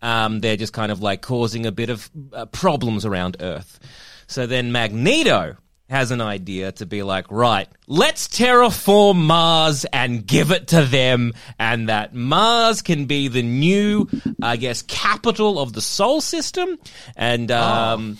Um, 0.00 0.40
they're 0.40 0.56
just 0.56 0.72
kind 0.72 0.92
of 0.92 1.02
like 1.02 1.22
causing 1.22 1.66
a 1.66 1.72
bit 1.72 1.90
of 1.90 2.08
uh, 2.32 2.46
problems 2.46 3.04
around 3.04 3.38
Earth. 3.40 3.80
So 4.28 4.46
then 4.46 4.70
Magneto 4.70 5.56
has 5.90 6.10
an 6.10 6.20
idea 6.20 6.72
to 6.72 6.86
be 6.86 7.02
like, 7.02 7.30
right, 7.30 7.68
let's 7.86 8.26
terraform 8.28 9.16
Mars 9.16 9.84
and 9.92 10.26
give 10.26 10.50
it 10.50 10.68
to 10.68 10.84
them, 10.84 11.34
and 11.58 11.88
that 11.88 12.14
Mars 12.14 12.82
can 12.82 13.04
be 13.04 13.28
the 13.28 13.42
new, 13.42 14.08
I 14.42 14.56
guess, 14.56 14.82
capital 14.82 15.58
of 15.58 15.72
the 15.72 15.82
Sol 15.82 16.20
system, 16.20 16.78
and 17.16 17.50
um, 17.50 18.18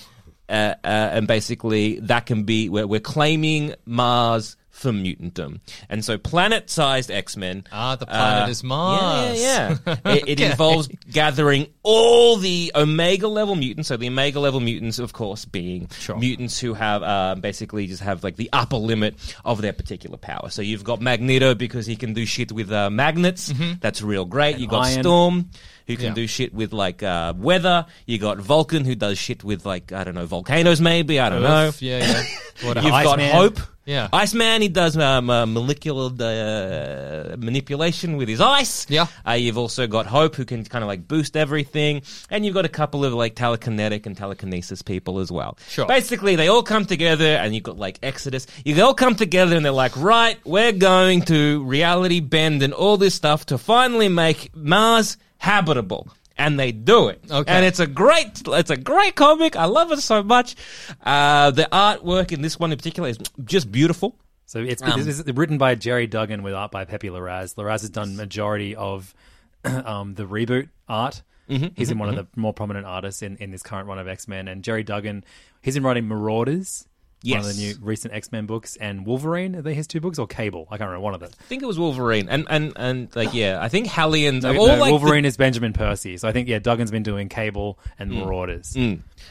uh, 0.48 0.52
uh, 0.84 0.86
and 0.86 1.26
basically 1.26 2.00
that 2.00 2.26
can 2.26 2.44
be 2.44 2.68
we're, 2.68 2.86
we're 2.86 3.00
claiming 3.00 3.74
Mars. 3.86 4.56
For 4.74 4.90
mutantdom, 4.90 5.60
and 5.88 6.04
so 6.04 6.18
planet-sized 6.18 7.08
X-Men. 7.08 7.62
Ah, 7.70 7.94
the 7.94 8.06
planet 8.06 8.48
uh, 8.48 8.50
is 8.50 8.64
Mars. 8.64 9.40
Yeah, 9.40 9.76
yeah, 9.86 9.94
yeah. 10.04 10.12
it, 10.14 10.28
it 10.28 10.40
Okay. 10.40 10.50
involves 10.50 10.88
gathering 11.10 11.68
all 11.84 12.36
the 12.38 12.72
Omega 12.74 13.28
level 13.28 13.54
mutants. 13.54 13.88
So 13.88 13.96
the 13.96 14.08
Omega 14.08 14.40
level 14.40 14.58
mutants, 14.58 14.98
of 14.98 15.12
course, 15.12 15.44
being 15.44 15.88
mutants 16.18 16.58
who 16.58 16.74
have 16.74 17.04
uh, 17.04 17.36
basically 17.36 17.86
just 17.86 18.02
have 18.02 18.24
like 18.24 18.34
the 18.34 18.50
upper 18.52 18.76
limit 18.76 19.14
of 19.44 19.62
their 19.62 19.72
particular 19.72 20.16
power. 20.16 20.50
So 20.50 20.60
you've 20.60 20.82
got 20.84 21.00
Magneto 21.00 21.54
because 21.54 21.86
he 21.86 21.94
can 21.94 22.12
do 22.12 22.26
shit 22.26 22.50
with 22.50 22.72
uh, 22.72 22.90
magnets. 22.90 23.52
That's 23.80 24.02
real 24.02 24.24
great. 24.24 24.58
You 24.58 24.66
got 24.66 24.86
iron. 24.86 25.02
Storm. 25.02 25.50
Who 25.86 25.96
can 25.96 26.06
Yeah. 26.06 26.14
do 26.14 26.26
shit 26.26 26.52
with 26.52 26.72
like 26.72 27.02
uh, 27.02 27.32
weather? 27.36 27.86
You 28.06 28.18
got 28.18 28.38
Vulcan, 28.38 28.84
who 28.84 28.96
does 28.96 29.18
shit 29.18 29.44
with 29.44 29.64
like 29.64 29.92
I 29.92 30.02
don't 30.02 30.14
know 30.16 30.26
volcanoes, 30.26 30.80
maybe 30.80 31.20
I 31.20 31.28
don't 31.30 31.42
know. 31.42 31.70
Yeah, 31.78 31.98
yeah. 31.98 32.24
You've 32.64 32.74
got 32.74 33.18
Iceman. 33.20 33.30
Hope. 33.30 33.58
Yeah. 33.86 34.08
Iceman, 34.12 34.62
he 34.62 34.68
does 34.68 34.96
um, 34.96 35.28
uh, 35.28 35.46
molecular 35.46 36.06
uh, 36.06 37.36
manipulation 37.36 38.16
with 38.16 38.28
his 38.28 38.40
ice. 38.40 38.86
Yeah. 38.88 39.06
Uh, 39.26 39.32
you've 39.32 39.58
also 39.58 39.86
got 39.86 40.06
Hope, 40.06 40.36
who 40.36 40.44
can 40.44 40.64
kind 40.64 40.82
of 40.82 40.88
like 40.88 41.06
boost 41.06 41.36
everything. 41.36 42.02
And 42.30 42.44
you've 42.44 42.54
got 42.54 42.64
a 42.64 42.70
couple 42.70 43.04
of 43.04 43.12
like 43.12 43.34
telekinetic 43.34 44.06
and 44.06 44.16
telekinesis 44.16 44.82
people 44.82 45.18
as 45.18 45.30
well. 45.30 45.58
Sure. 45.68 45.86
Basically, 45.86 46.36
they 46.36 46.48
all 46.48 46.62
come 46.62 46.86
together, 46.86 47.36
and 47.36 47.54
you've 47.54 47.64
got 47.64 47.78
like 47.78 47.98
Exodus. 48.02 48.46
You 48.64 48.82
all 48.82 48.94
come 48.94 49.14
together, 49.14 49.56
and 49.56 49.64
they're 49.64 49.72
like, 49.72 49.96
right, 49.96 50.38
we're 50.44 50.72
going 50.72 51.22
to 51.22 51.62
reality 51.64 52.20
bend 52.20 52.62
and 52.62 52.72
all 52.72 52.96
this 52.96 53.14
stuff 53.14 53.46
to 53.46 53.58
finally 53.58 54.08
make 54.08 54.54
Mars 54.54 55.16
habitable. 55.38 56.08
And 56.36 56.58
they 56.58 56.72
do 56.72 57.08
it. 57.08 57.22
Okay. 57.30 57.50
And 57.52 57.64
it's 57.64 57.78
a 57.78 57.86
great, 57.86 58.42
it's 58.46 58.70
a 58.70 58.76
great 58.76 59.14
comic. 59.14 59.54
I 59.54 59.66
love 59.66 59.92
it 59.92 60.00
so 60.00 60.22
much. 60.22 60.56
Uh, 61.04 61.50
the 61.52 61.68
artwork 61.70 62.32
in 62.32 62.42
this 62.42 62.58
one 62.58 62.72
in 62.72 62.78
particular 62.78 63.08
is 63.08 63.18
just 63.44 63.70
beautiful. 63.70 64.16
So 64.46 64.60
it's 64.60 64.82
Um, 64.82 65.02
this 65.02 65.20
is 65.20 65.32
written 65.32 65.58
by 65.58 65.74
Gerry 65.74 66.06
Duggan 66.06 66.42
with 66.42 66.54
art 66.54 66.70
by 66.70 66.84
Pepe 66.84 67.08
Larraz. 67.08 67.54
Larraz 67.54 67.80
has 67.80 67.90
done 67.90 68.16
majority 68.16 68.74
of 68.74 69.14
um, 69.64 70.14
the 70.14 70.24
reboot 70.26 70.68
art. 70.88 71.22
Mm-hmm, 71.48 71.68
he's 71.76 71.90
in 71.90 71.98
one 71.98 72.08
of 72.08 72.16
the 72.16 72.26
more 72.36 72.54
prominent 72.54 72.86
artists 72.86 73.20
in, 73.22 73.36
in 73.36 73.50
this 73.50 73.62
current 73.62 73.86
run 73.86 73.98
of 73.98 74.08
X 74.08 74.26
Men. 74.26 74.48
And 74.48 74.64
Gerry 74.64 74.82
Duggan, 74.82 75.24
he's 75.62 75.76
in 75.76 75.82
writing 75.82 76.08
Marauders, 76.08 76.88
one 77.22 77.38
of 77.40 77.46
Yes. 77.46 77.56
the 77.56 77.62
new 77.62 77.74
recent 77.80 78.12
X 78.12 78.30
Men 78.32 78.44
books, 78.46 78.76
and 78.76 79.06
Wolverine. 79.06 79.56
Are 79.56 79.62
they 79.62 79.72
his 79.74 79.86
two 79.86 80.00
books 80.00 80.18
or 80.18 80.26
Cable? 80.26 80.66
I 80.70 80.76
can't 80.76 80.88
remember 80.88 81.02
one 81.04 81.14
of 81.14 81.20
them. 81.20 81.30
I 81.40 81.44
think 81.44 81.62
it 81.62 81.66
was 81.66 81.78
Wolverine, 81.78 82.28
and 82.28 82.46
and 82.50 82.72
and 82.76 83.08
like 83.16 83.32
yeah, 83.34 83.58
I 83.62 83.68
think 83.68 83.86
Hellions. 83.86 84.44
No, 84.44 84.52
no, 84.52 84.62
like, 84.64 84.84
the- 84.84 84.90
Wolverine 84.90 85.24
is 85.24 85.36
Benjamin 85.36 85.72
Percy. 85.72 86.16
So 86.18 86.28
I 86.28 86.32
think 86.32 86.48
yeah, 86.48 86.58
Duggan's 86.58 86.90
been 86.90 87.02
doing 87.02 87.28
Cable 87.28 87.78
and 87.98 88.10
Mm. 88.10 88.24
Marauders. 88.24 88.76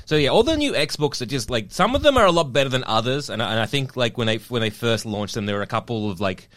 so 0.06 0.16
yeah, 0.16 0.30
all 0.30 0.44
the 0.44 0.58
new 0.58 0.76
X 0.76 0.96
books 0.96 1.22
are 1.22 1.28
just 1.28 1.50
like 1.50 1.68
some 1.70 1.96
of 1.96 2.02
them 2.02 2.18
are 2.18 2.26
a 2.26 2.32
lot 2.32 2.52
better 2.52 2.70
than 2.70 2.84
others, 2.86 3.30
and 3.30 3.44
I, 3.44 3.52
and 3.52 3.60
I 3.60 3.66
think 3.68 3.96
like 3.96 4.18
when 4.18 4.28
they 4.28 4.38
when 4.38 4.62
they 4.62 4.70
first 4.72 5.06
launched 5.06 5.36
them, 5.36 5.46
there 5.46 5.56
were 5.58 5.62
a 5.62 5.68
couple 5.68 6.10
of 6.10 6.20
like 6.20 6.50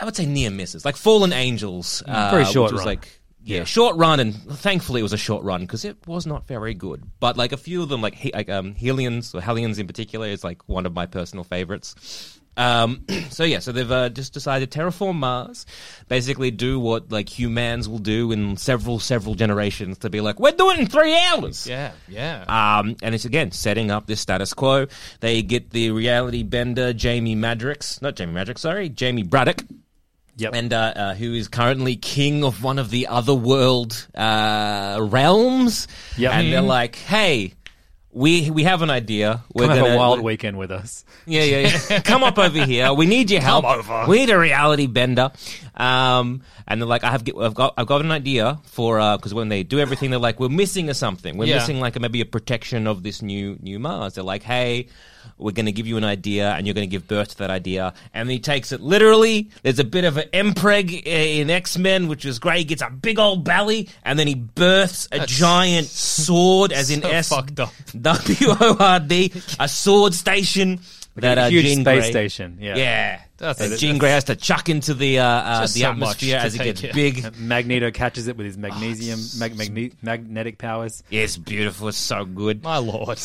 I 0.00 0.04
would 0.04 0.16
say 0.16 0.26
near 0.26 0.50
misses, 0.50 0.84
like 0.84 0.96
Fallen 0.96 1.32
Angels, 1.32 2.02
uh, 2.06 2.30
Very 2.30 2.44
short 2.46 2.66
which 2.70 2.72
was 2.72 2.80
run. 2.80 2.86
like. 2.86 3.20
Yeah, 3.46 3.62
short 3.62 3.96
run, 3.96 4.18
and 4.18 4.34
thankfully 4.34 5.00
it 5.00 5.04
was 5.04 5.12
a 5.12 5.18
short 5.18 5.44
run 5.44 5.60
because 5.60 5.84
it 5.84 5.96
was 6.06 6.26
not 6.26 6.48
very 6.48 6.74
good. 6.74 7.02
But 7.20 7.36
like 7.36 7.52
a 7.52 7.56
few 7.56 7.80
of 7.80 7.88
them, 7.88 8.00
like 8.00 8.14
he, 8.14 8.32
like 8.34 8.48
um, 8.48 8.74
Helions 8.74 9.34
or 9.34 9.40
Hellions 9.40 9.78
in 9.78 9.86
particular, 9.86 10.26
is 10.26 10.42
like 10.42 10.68
one 10.68 10.84
of 10.84 10.92
my 10.92 11.06
personal 11.06 11.44
favorites. 11.44 12.40
Um, 12.56 13.04
so 13.30 13.44
yeah, 13.44 13.60
so 13.60 13.70
they've 13.70 13.90
uh, 13.90 14.08
just 14.08 14.32
decided 14.32 14.70
to 14.70 14.78
terraform 14.78 15.16
Mars, 15.16 15.64
basically 16.08 16.50
do 16.50 16.80
what 16.80 17.12
like 17.12 17.28
humans 17.28 17.88
will 17.88 17.98
do 17.98 18.32
in 18.32 18.56
several 18.56 18.98
several 18.98 19.34
generations 19.34 19.98
to 19.98 20.10
be 20.10 20.20
like, 20.20 20.40
we're 20.40 20.52
doing 20.52 20.78
it 20.78 20.80
in 20.80 20.86
three 20.86 21.16
hours. 21.16 21.68
Yeah, 21.68 21.92
yeah. 22.08 22.44
Um, 22.48 22.96
and 23.00 23.14
it's 23.14 23.24
again 23.26 23.52
setting 23.52 23.92
up 23.92 24.06
this 24.06 24.20
status 24.20 24.54
quo. 24.54 24.86
They 25.20 25.42
get 25.42 25.70
the 25.70 25.90
reality 25.90 26.42
bender 26.42 26.92
Jamie 26.92 27.36
Madrox, 27.36 28.02
not 28.02 28.16
Jamie 28.16 28.34
Madrox, 28.34 28.58
sorry, 28.58 28.88
Jamie 28.88 29.22
Braddock. 29.22 29.62
Yep. 30.36 30.54
and 30.54 30.72
uh, 30.72 30.76
uh, 30.94 31.14
who 31.14 31.32
is 31.34 31.48
currently 31.48 31.96
king 31.96 32.44
of 32.44 32.62
one 32.62 32.78
of 32.78 32.90
the 32.90 33.06
other 33.06 33.34
world 33.34 34.06
uh, 34.14 34.98
realms. 35.00 35.88
Yep. 36.18 36.32
And 36.32 36.52
they're 36.52 36.60
like, 36.60 36.96
"Hey, 36.96 37.54
we 38.10 38.50
we 38.50 38.64
have 38.64 38.80
an 38.82 38.90
idea. 38.90 39.44
We're 39.54 39.64
Come 39.66 39.76
have 39.76 39.84
gonna 39.84 39.94
a 39.94 39.98
wild 39.98 40.20
weekend 40.20 40.56
with 40.58 40.70
us. 40.70 41.04
yeah, 41.26 41.42
yeah, 41.42 41.78
yeah. 41.90 42.00
Come 42.04 42.24
up 42.24 42.38
over 42.38 42.64
here. 42.64 42.92
We 42.94 43.06
need 43.06 43.30
your 43.30 43.42
help. 43.42 43.64
over. 43.64 44.06
We 44.08 44.18
need 44.20 44.30
a 44.30 44.38
reality 44.38 44.86
bender. 44.86 45.32
Um, 45.76 46.42
and 46.66 46.80
they're 46.80 46.88
like, 46.88 47.04
I 47.04 47.10
have, 47.10 47.22
I've 47.40 47.54
got, 47.54 47.74
I've 47.76 47.86
got 47.86 48.00
an 48.00 48.10
idea 48.10 48.58
for, 48.64 48.98
uh, 48.98 49.16
because 49.16 49.34
when 49.34 49.48
they 49.48 49.62
do 49.62 49.78
everything, 49.78 50.10
they're 50.10 50.18
like, 50.18 50.40
we're 50.40 50.48
missing 50.48 50.88
a 50.88 50.94
something. 50.94 51.36
We're 51.36 51.46
Yeah. 51.46 51.56
missing 51.56 51.80
like 51.80 51.96
a, 51.96 52.00
maybe 52.00 52.20
a 52.20 52.26
protection 52.26 52.86
of 52.86 53.02
this 53.02 53.20
new, 53.22 53.58
new 53.60 53.78
Mars. 53.78 54.14
They're 54.14 54.24
like, 54.24 54.42
hey, 54.42 54.86
we're 55.38 55.52
going 55.52 55.66
to 55.66 55.72
give 55.72 55.86
you 55.86 55.96
an 55.98 56.04
idea, 56.04 56.52
and 56.52 56.66
you're 56.66 56.72
going 56.72 56.88
to 56.88 56.90
give 56.90 57.06
birth 57.08 57.30
to 57.30 57.38
that 57.38 57.50
idea. 57.50 57.92
And 58.14 58.30
he 58.30 58.38
takes 58.38 58.72
it 58.72 58.80
literally. 58.80 59.50
There's 59.62 59.78
a 59.78 59.84
bit 59.84 60.04
of 60.04 60.16
an 60.16 60.28
empreg 60.32 61.02
uh, 61.06 61.10
in 61.10 61.50
X 61.50 61.76
Men, 61.76 62.08
which 62.08 62.24
is 62.24 62.38
great. 62.38 62.58
He 62.58 62.64
gets 62.64 62.80
a 62.80 62.88
big 62.88 63.18
old 63.18 63.44
belly, 63.44 63.88
and 64.04 64.18
then 64.18 64.28
he 64.28 64.34
births 64.34 65.08
a 65.12 65.26
giant 65.26 65.86
sword, 65.88 66.72
as 66.72 66.90
in 66.90 67.02
so 67.02 67.08
S. 67.10 67.28
W 68.00 68.48
O 68.60 68.76
R 68.80 69.00
D, 69.00 69.32
a 69.60 69.68
sword 69.68 70.14
station 70.14 70.80
that 71.22 71.38
a 71.38 71.42
uh, 71.42 71.48
huge 71.48 71.64
Jean 71.66 71.80
space 71.82 72.02
Grey- 72.02 72.10
station. 72.10 72.58
Yeah. 72.60 72.76
Yeah, 72.76 73.20
That's- 73.38 73.58
that 73.58 73.64
that's- 73.64 73.80
Jean 73.80 73.98
Grey 73.98 74.10
has 74.10 74.24
to 74.24 74.36
chuck 74.36 74.68
into 74.68 74.94
the 74.94 75.18
uh, 75.20 75.24
uh, 75.24 75.60
the 75.62 75.66
so 75.68 75.90
atmosphere 75.90 76.36
as 76.38 76.54
it 76.54 76.58
gets 76.62 76.82
in. 76.82 76.92
big. 76.94 77.36
Magneto 77.38 77.90
catches 77.90 78.28
it 78.28 78.36
with 78.36 78.46
his 78.46 78.56
magnesium, 78.58 79.20
mag- 79.38 79.56
magne- 79.56 79.92
magnetic 80.02 80.58
powers. 80.58 81.02
Yeah, 81.10 81.22
it's 81.22 81.36
beautiful. 81.36 81.88
It's 81.88 81.96
so 81.98 82.24
good. 82.24 82.62
My 82.62 82.78
lord. 82.78 83.18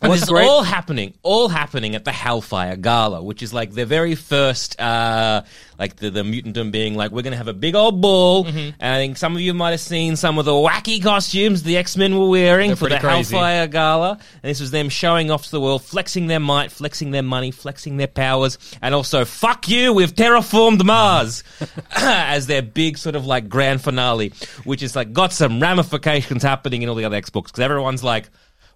And 0.00 0.10
What's 0.10 0.22
this 0.22 0.28
is 0.30 0.32
great- 0.32 0.48
all 0.48 0.64
happening, 0.64 1.14
all 1.22 1.46
happening 1.48 1.94
at 1.94 2.04
the 2.04 2.10
Hellfire 2.10 2.74
Gala, 2.74 3.22
which 3.22 3.40
is 3.40 3.54
like 3.54 3.70
the 3.72 3.86
very 3.86 4.16
first, 4.16 4.80
uh, 4.80 5.42
like 5.78 5.94
the, 5.94 6.10
the 6.10 6.22
mutantdom 6.22 6.72
being 6.72 6.96
like, 6.96 7.12
we're 7.12 7.22
going 7.22 7.30
to 7.30 7.36
have 7.36 7.46
a 7.46 7.52
big 7.52 7.76
old 7.76 8.00
ball. 8.00 8.44
Mm-hmm. 8.44 8.58
And 8.80 8.94
I 8.94 8.98
think 8.98 9.16
some 9.16 9.36
of 9.36 9.40
you 9.40 9.54
might 9.54 9.70
have 9.70 9.80
seen 9.80 10.16
some 10.16 10.38
of 10.38 10.44
the 10.44 10.50
wacky 10.50 11.00
costumes 11.00 11.62
the 11.62 11.76
X 11.76 11.96
Men 11.96 12.18
were 12.18 12.28
wearing 12.28 12.70
They're 12.70 12.76
for 12.76 12.88
the 12.88 12.98
crazy. 12.98 13.36
Hellfire 13.36 13.68
Gala. 13.68 14.18
And 14.42 14.50
this 14.50 14.58
was 14.60 14.72
them 14.72 14.88
showing 14.88 15.30
off 15.30 15.44
to 15.44 15.50
the 15.52 15.60
world, 15.60 15.84
flexing 15.84 16.26
their 16.26 16.40
might, 16.40 16.72
flexing 16.72 17.12
their 17.12 17.22
money, 17.32 17.50
flexing 17.50 17.96
their 17.96 18.06
powers, 18.24 18.58
and 18.82 18.94
also, 18.94 19.24
fuck 19.24 19.68
you, 19.68 19.92
we've 19.92 20.14
terraformed 20.14 20.84
Mars 20.84 21.42
as 21.96 22.46
their 22.46 22.62
big 22.62 22.98
sort 22.98 23.16
of 23.16 23.24
like 23.26 23.48
grand 23.48 23.80
finale, 23.82 24.32
which 24.64 24.82
is 24.82 24.94
like 24.94 25.12
got 25.12 25.32
some 25.32 25.60
ramifications 25.60 26.42
happening 26.42 26.82
in 26.82 26.88
all 26.88 26.94
the 26.94 27.04
other 27.04 27.16
X 27.16 27.30
books 27.30 27.50
because 27.50 27.64
everyone's 27.64 28.04
like, 28.04 28.28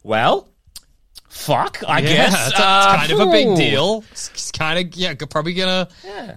well, 0.02 0.48
fuck, 1.28 1.82
I 1.86 1.98
Yeah, 2.00 2.08
guess. 2.08 2.32
it's, 2.34 2.46
it's 2.52 2.60
Uh, 2.60 2.96
kind 2.96 3.12
of 3.12 3.20
a 3.20 3.26
big 3.30 3.56
deal. 3.56 4.04
It's, 4.12 4.30
it's 4.30 4.50
kind 4.52 4.78
of 4.78 4.96
yeah, 4.96 5.14
probably 5.28 5.52
gonna 5.52 5.88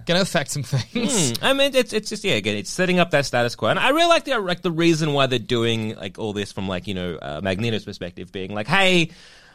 gonna 0.06 0.20
affect 0.20 0.50
some 0.50 0.62
things. 0.62 1.30
Hmm. 1.38 1.44
I 1.44 1.52
mean, 1.54 1.74
it's 1.74 1.92
it's 1.92 2.08
just 2.10 2.22
yeah. 2.24 2.34
Again, 2.34 2.56
it's 2.56 2.70
setting 2.70 2.98
up 2.98 3.10
that 3.12 3.24
status 3.26 3.54
quo, 3.56 3.68
and 3.70 3.78
I 3.78 3.90
really 3.90 4.08
like 4.08 4.24
the 4.24 4.38
like 4.38 4.60
the 4.62 4.70
reason 4.72 5.12
why 5.14 5.26
they're 5.26 5.38
doing 5.38 5.94
like 5.96 6.18
all 6.18 6.32
this 6.34 6.52
from 6.52 6.68
like 6.68 6.86
you 6.86 6.94
know 6.94 7.16
uh, 7.16 7.40
Magneto's 7.42 7.84
perspective, 7.84 8.30
being 8.32 8.52
like, 8.54 8.66
hey, 8.66 9.10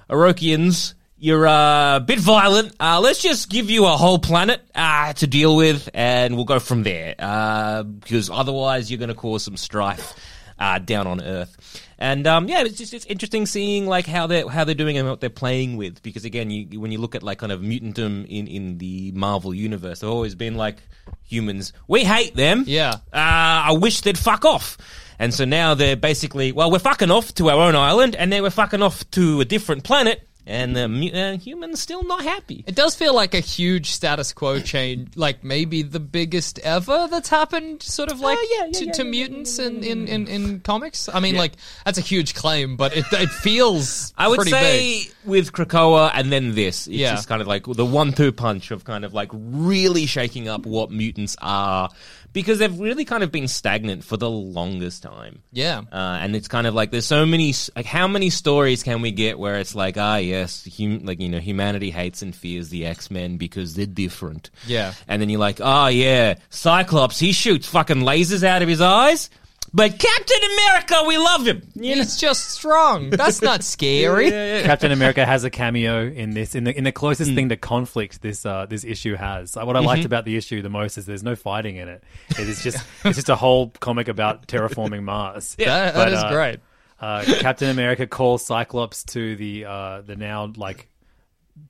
Orokians. 0.09 0.93
You're 1.17 1.47
uh, 1.47 1.97
a 1.97 1.99
bit 2.01 2.19
violent. 2.19 2.75
Uh, 2.79 2.99
let's 2.99 3.21
just 3.21 3.49
give 3.49 3.69
you 3.69 3.85
a 3.85 3.91
whole 3.91 4.19
planet 4.19 4.61
uh, 4.75 5.13
to 5.13 5.27
deal 5.27 5.55
with, 5.55 5.89
and 5.93 6.35
we'll 6.35 6.45
go 6.45 6.59
from 6.59 6.83
there. 6.83 7.15
Uh, 7.17 7.83
because 7.83 8.29
otherwise, 8.29 8.91
you're 8.91 8.99
going 8.99 9.09
to 9.09 9.15
cause 9.15 9.43
some 9.43 9.55
strife 9.55 10.13
uh, 10.59 10.79
down 10.79 11.07
on 11.07 11.21
Earth. 11.21 11.81
And 11.97 12.27
um, 12.27 12.49
yeah, 12.49 12.63
it's 12.63 12.77
just 12.77 12.93
it's 12.93 13.05
interesting 13.05 13.45
seeing 13.45 13.87
like 13.87 14.05
how 14.05 14.27
they're 14.27 14.47
how 14.49 14.65
they're 14.65 14.75
doing 14.75 14.97
and 14.97 15.07
what 15.07 15.21
they're 15.21 15.29
playing 15.29 15.77
with. 15.77 16.03
Because 16.03 16.25
again, 16.25 16.51
you, 16.51 16.79
when 16.79 16.91
you 16.91 16.97
look 16.97 17.15
at 17.15 17.23
like 17.23 17.39
kind 17.39 17.51
of 17.51 17.61
mutantdom 17.61 18.25
in 18.27 18.47
in 18.47 18.77
the 18.77 19.13
Marvel 19.13 19.53
universe, 19.53 19.99
they've 19.99 20.09
always 20.09 20.35
been 20.35 20.55
like 20.55 20.77
humans. 21.23 21.71
We 21.87 22.03
hate 22.03 22.35
them. 22.35 22.65
Yeah. 22.67 22.95
Uh, 23.13 23.69
I 23.71 23.77
wish 23.79 24.01
they'd 24.01 24.17
fuck 24.17 24.43
off. 24.43 24.77
And 25.17 25.33
so 25.33 25.45
now 25.45 25.75
they're 25.75 25.95
basically 25.95 26.51
well, 26.51 26.69
we're 26.69 26.79
fucking 26.79 27.11
off 27.11 27.33
to 27.35 27.49
our 27.49 27.61
own 27.61 27.75
island, 27.75 28.17
and 28.17 28.31
then 28.31 28.43
we're 28.43 28.49
fucking 28.49 28.81
off 28.81 29.09
to 29.11 29.39
a 29.39 29.45
different 29.45 29.85
planet, 29.85 30.27
and 30.47 30.75
the 30.75 30.87
mu- 30.87 31.09
uh, 31.11 31.37
humans 31.37 31.79
still 31.79 32.03
not 32.03 32.23
happy. 32.23 32.63
It 32.67 32.75
does 32.75 32.95
feel 32.95 33.13
like 33.15 33.33
a 33.33 33.39
huge 33.39 33.91
status 33.91 34.33
quo 34.33 34.59
change, 34.59 35.15
like 35.15 35.43
maybe 35.43 35.81
the 35.81 35.99
biggest 35.99 36.59
ever 36.59 37.07
that's 37.09 37.29
happened, 37.29 37.81
sort 37.83 38.11
of 38.11 38.19
like 38.19 38.37
yeah, 38.51 38.65
yeah, 38.65 38.71
to, 38.71 38.85
yeah, 38.85 38.91
to 38.93 39.03
yeah, 39.03 39.09
mutants 39.09 39.59
in, 39.59 39.83
in, 39.83 40.07
in, 40.07 40.27
in 40.27 40.59
comics. 40.61 41.09
I 41.09 41.19
mean, 41.19 41.35
like 41.35 41.53
that's 41.85 41.97
a 41.97 42.01
huge 42.01 42.33
claim, 42.35 42.75
but 42.77 42.95
it 42.95 43.05
it 43.11 43.29
feels 43.29 44.13
I 44.17 44.27
would 44.27 44.37
pretty 44.37 44.51
say 44.51 45.03
big. 45.05 45.13
with 45.25 45.51
Krakoa 45.53 46.11
and 46.13 46.31
then 46.31 46.55
this, 46.55 46.87
it's 46.87 46.95
Yeah. 46.95 47.11
just 47.15 47.27
kind 47.27 47.41
of 47.41 47.47
like 47.47 47.65
the 47.65 47.85
one-two 47.85 48.31
punch 48.31 48.71
of 48.71 48.83
kind 48.83 49.05
of 49.05 49.13
like 49.13 49.29
really 49.33 50.05
shaking 50.05 50.47
up 50.47 50.65
what 50.65 50.91
mutants 50.91 51.35
are 51.41 51.89
because 52.33 52.59
they've 52.59 52.77
really 52.79 53.05
kind 53.05 53.23
of 53.23 53.31
been 53.31 53.47
stagnant 53.47 54.03
for 54.03 54.17
the 54.17 54.29
longest 54.29 55.01
time. 55.03 55.41
Yeah. 55.53 55.83
Uh, 55.91 56.17
and 56.21 56.35
it's 56.35 56.49
kind 56.49 56.67
of 56.67 56.73
like 56.75 56.91
there's 56.91 57.05
so 57.05 57.25
many 57.25 57.53
like 57.75 57.85
how 57.85 58.07
many 58.09 58.29
stories 58.29 58.83
can 58.83 59.01
we 59.01 59.11
get 59.11 59.39
where 59.39 59.55
it's 59.55 59.73
like 59.73 59.95
ah 59.97 60.17
yes 60.39 60.67
hum- 60.77 61.03
like 61.05 61.19
you 61.21 61.29
know 61.29 61.39
humanity 61.39 61.91
hates 61.91 62.21
and 62.21 62.35
fears 62.35 62.69
the 62.69 62.85
X-Men 62.85 63.37
because 63.37 63.75
they're 63.75 63.85
different. 63.85 64.49
Yeah. 64.67 64.93
And 65.07 65.21
then 65.21 65.29
you're 65.29 65.39
like 65.49 65.59
oh 65.61 65.87
yeah 65.87 66.35
Cyclops 66.49 67.19
he 67.19 67.31
shoots 67.31 67.67
fucking 67.67 67.97
lasers 68.01 68.43
out 68.43 68.61
of 68.61 68.67
his 68.69 68.81
eyes. 68.81 69.29
But 69.73 69.99
Captain 69.99 70.37
America, 70.53 71.03
we 71.05 71.17
love 71.17 71.45
him. 71.45 71.61
You 71.75 71.95
know? 71.95 72.01
He's 72.03 72.15
just 72.15 72.49
strong. 72.51 73.09
That's 73.09 73.41
not 73.41 73.61
scary. 73.75 74.29
Captain 74.31 74.89
America 74.93 75.25
has 75.25 75.43
a 75.43 75.49
cameo 75.49 76.05
in 76.07 76.29
this, 76.29 76.55
in 76.55 76.63
the 76.63 76.77
in 76.77 76.85
the 76.85 76.93
closest 76.93 77.31
Hmm. 77.31 77.35
thing 77.35 77.49
to 77.49 77.57
conflict 77.57 78.21
this 78.21 78.45
uh, 78.45 78.67
this 78.69 78.85
issue 78.85 79.15
has. 79.15 79.57
Uh, 79.57 79.65
What 79.65 79.75
I 79.75 79.79
liked 79.81 79.99
Mm-hmm. 79.99 80.05
about 80.05 80.23
the 80.23 80.37
issue 80.37 80.61
the 80.61 80.69
most 80.69 80.97
is 80.97 81.05
there's 81.05 81.23
no 81.23 81.35
fighting 81.35 81.75
in 81.75 81.89
it. 81.89 82.01
It 82.39 82.47
is 82.47 82.63
just 82.63 82.77
it's 83.03 83.17
just 83.17 83.27
a 83.27 83.35
whole 83.35 83.71
comic 83.81 84.07
about 84.07 84.47
terraforming 84.47 85.03
Mars. 85.03 85.55
That, 85.59 85.93
But, 85.93 86.05
that 86.05 86.13
is 86.13 86.23
uh, 86.23 86.31
great. 86.31 86.59
Uh, 86.99 87.23
Captain 87.39 87.69
America 87.69 88.07
calls 88.07 88.45
Cyclops 88.45 89.03
to 89.05 89.35
the 89.35 89.65
uh, 89.65 90.01
the 90.01 90.15
now 90.15 90.51
like 90.55 90.87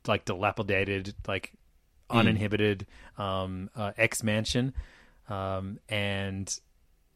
like 0.07 0.25
dilapidated 0.25 1.13
like 1.27 1.51
Hmm. 2.11 2.17
uninhibited 2.19 2.85
um, 3.17 3.71
uh, 3.75 3.91
X 3.97 4.21
mansion, 4.21 4.73
um, 5.27 5.79
and 5.89 6.59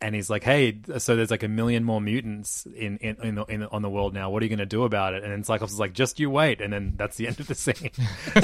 and 0.01 0.15
he's 0.15 0.29
like, 0.29 0.43
"Hey, 0.43 0.79
so 0.97 1.15
there's 1.15 1.29
like 1.31 1.43
a 1.43 1.47
million 1.47 1.83
more 1.83 1.99
mutants 1.99 2.65
in 2.65 2.97
in, 2.99 3.17
in, 3.21 3.35
the, 3.35 3.43
in 3.45 3.59
the, 3.61 3.69
on 3.69 3.81
the 3.81 3.89
world 3.89 4.13
now. 4.13 4.29
What 4.29 4.41
are 4.41 4.45
you 4.45 4.49
going 4.49 4.59
to 4.59 4.65
do 4.65 4.83
about 4.83 5.13
it?" 5.13 5.23
And 5.23 5.31
then 5.31 5.43
Cyclops 5.43 5.73
is 5.73 5.79
like, 5.79 5.93
"Just 5.93 6.19
you 6.19 6.29
wait." 6.29 6.61
And 6.61 6.71
then 6.71 6.93
that's 6.95 7.17
the 7.17 7.27
end 7.27 7.39
of 7.39 7.47
the 7.47 7.55
scene. 7.55 7.91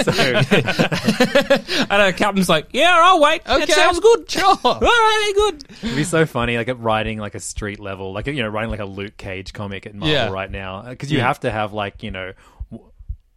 so 0.03 0.11
I 1.89 1.97
know 1.97 2.11
Captain's 2.13 2.49
like, 2.49 2.67
yeah, 2.73 2.93
I'll 2.97 3.21
wait. 3.21 3.41
Okay. 3.47 3.65
That 3.65 3.69
sounds 3.69 3.99
good. 3.99 4.29
Sure. 4.29 4.57
All 4.63 4.79
right, 4.81 5.31
good. 5.35 5.63
it'd 5.83 5.95
be 5.95 6.03
so 6.03 6.25
funny, 6.25 6.57
like 6.57 6.67
at 6.67 6.79
writing 6.79 7.19
like 7.19 7.35
a 7.35 7.39
street 7.39 7.79
level, 7.79 8.13
like 8.13 8.27
you 8.27 8.33
know, 8.43 8.49
writing 8.49 8.69
like 8.71 8.79
a 8.79 8.85
Luke 8.85 9.17
Cage 9.17 9.53
comic 9.53 9.85
at 9.85 9.93
Marvel 9.95 10.13
Yeah. 10.13 10.29
right 10.29 10.49
now, 10.51 10.77
uh, 10.79 10.89
because 10.89 11.11
you 11.11 11.21
have 11.21 11.39
to 11.41 11.51
have 11.51 11.73
like 11.73 12.03
you 12.03 12.11
know. 12.11 12.33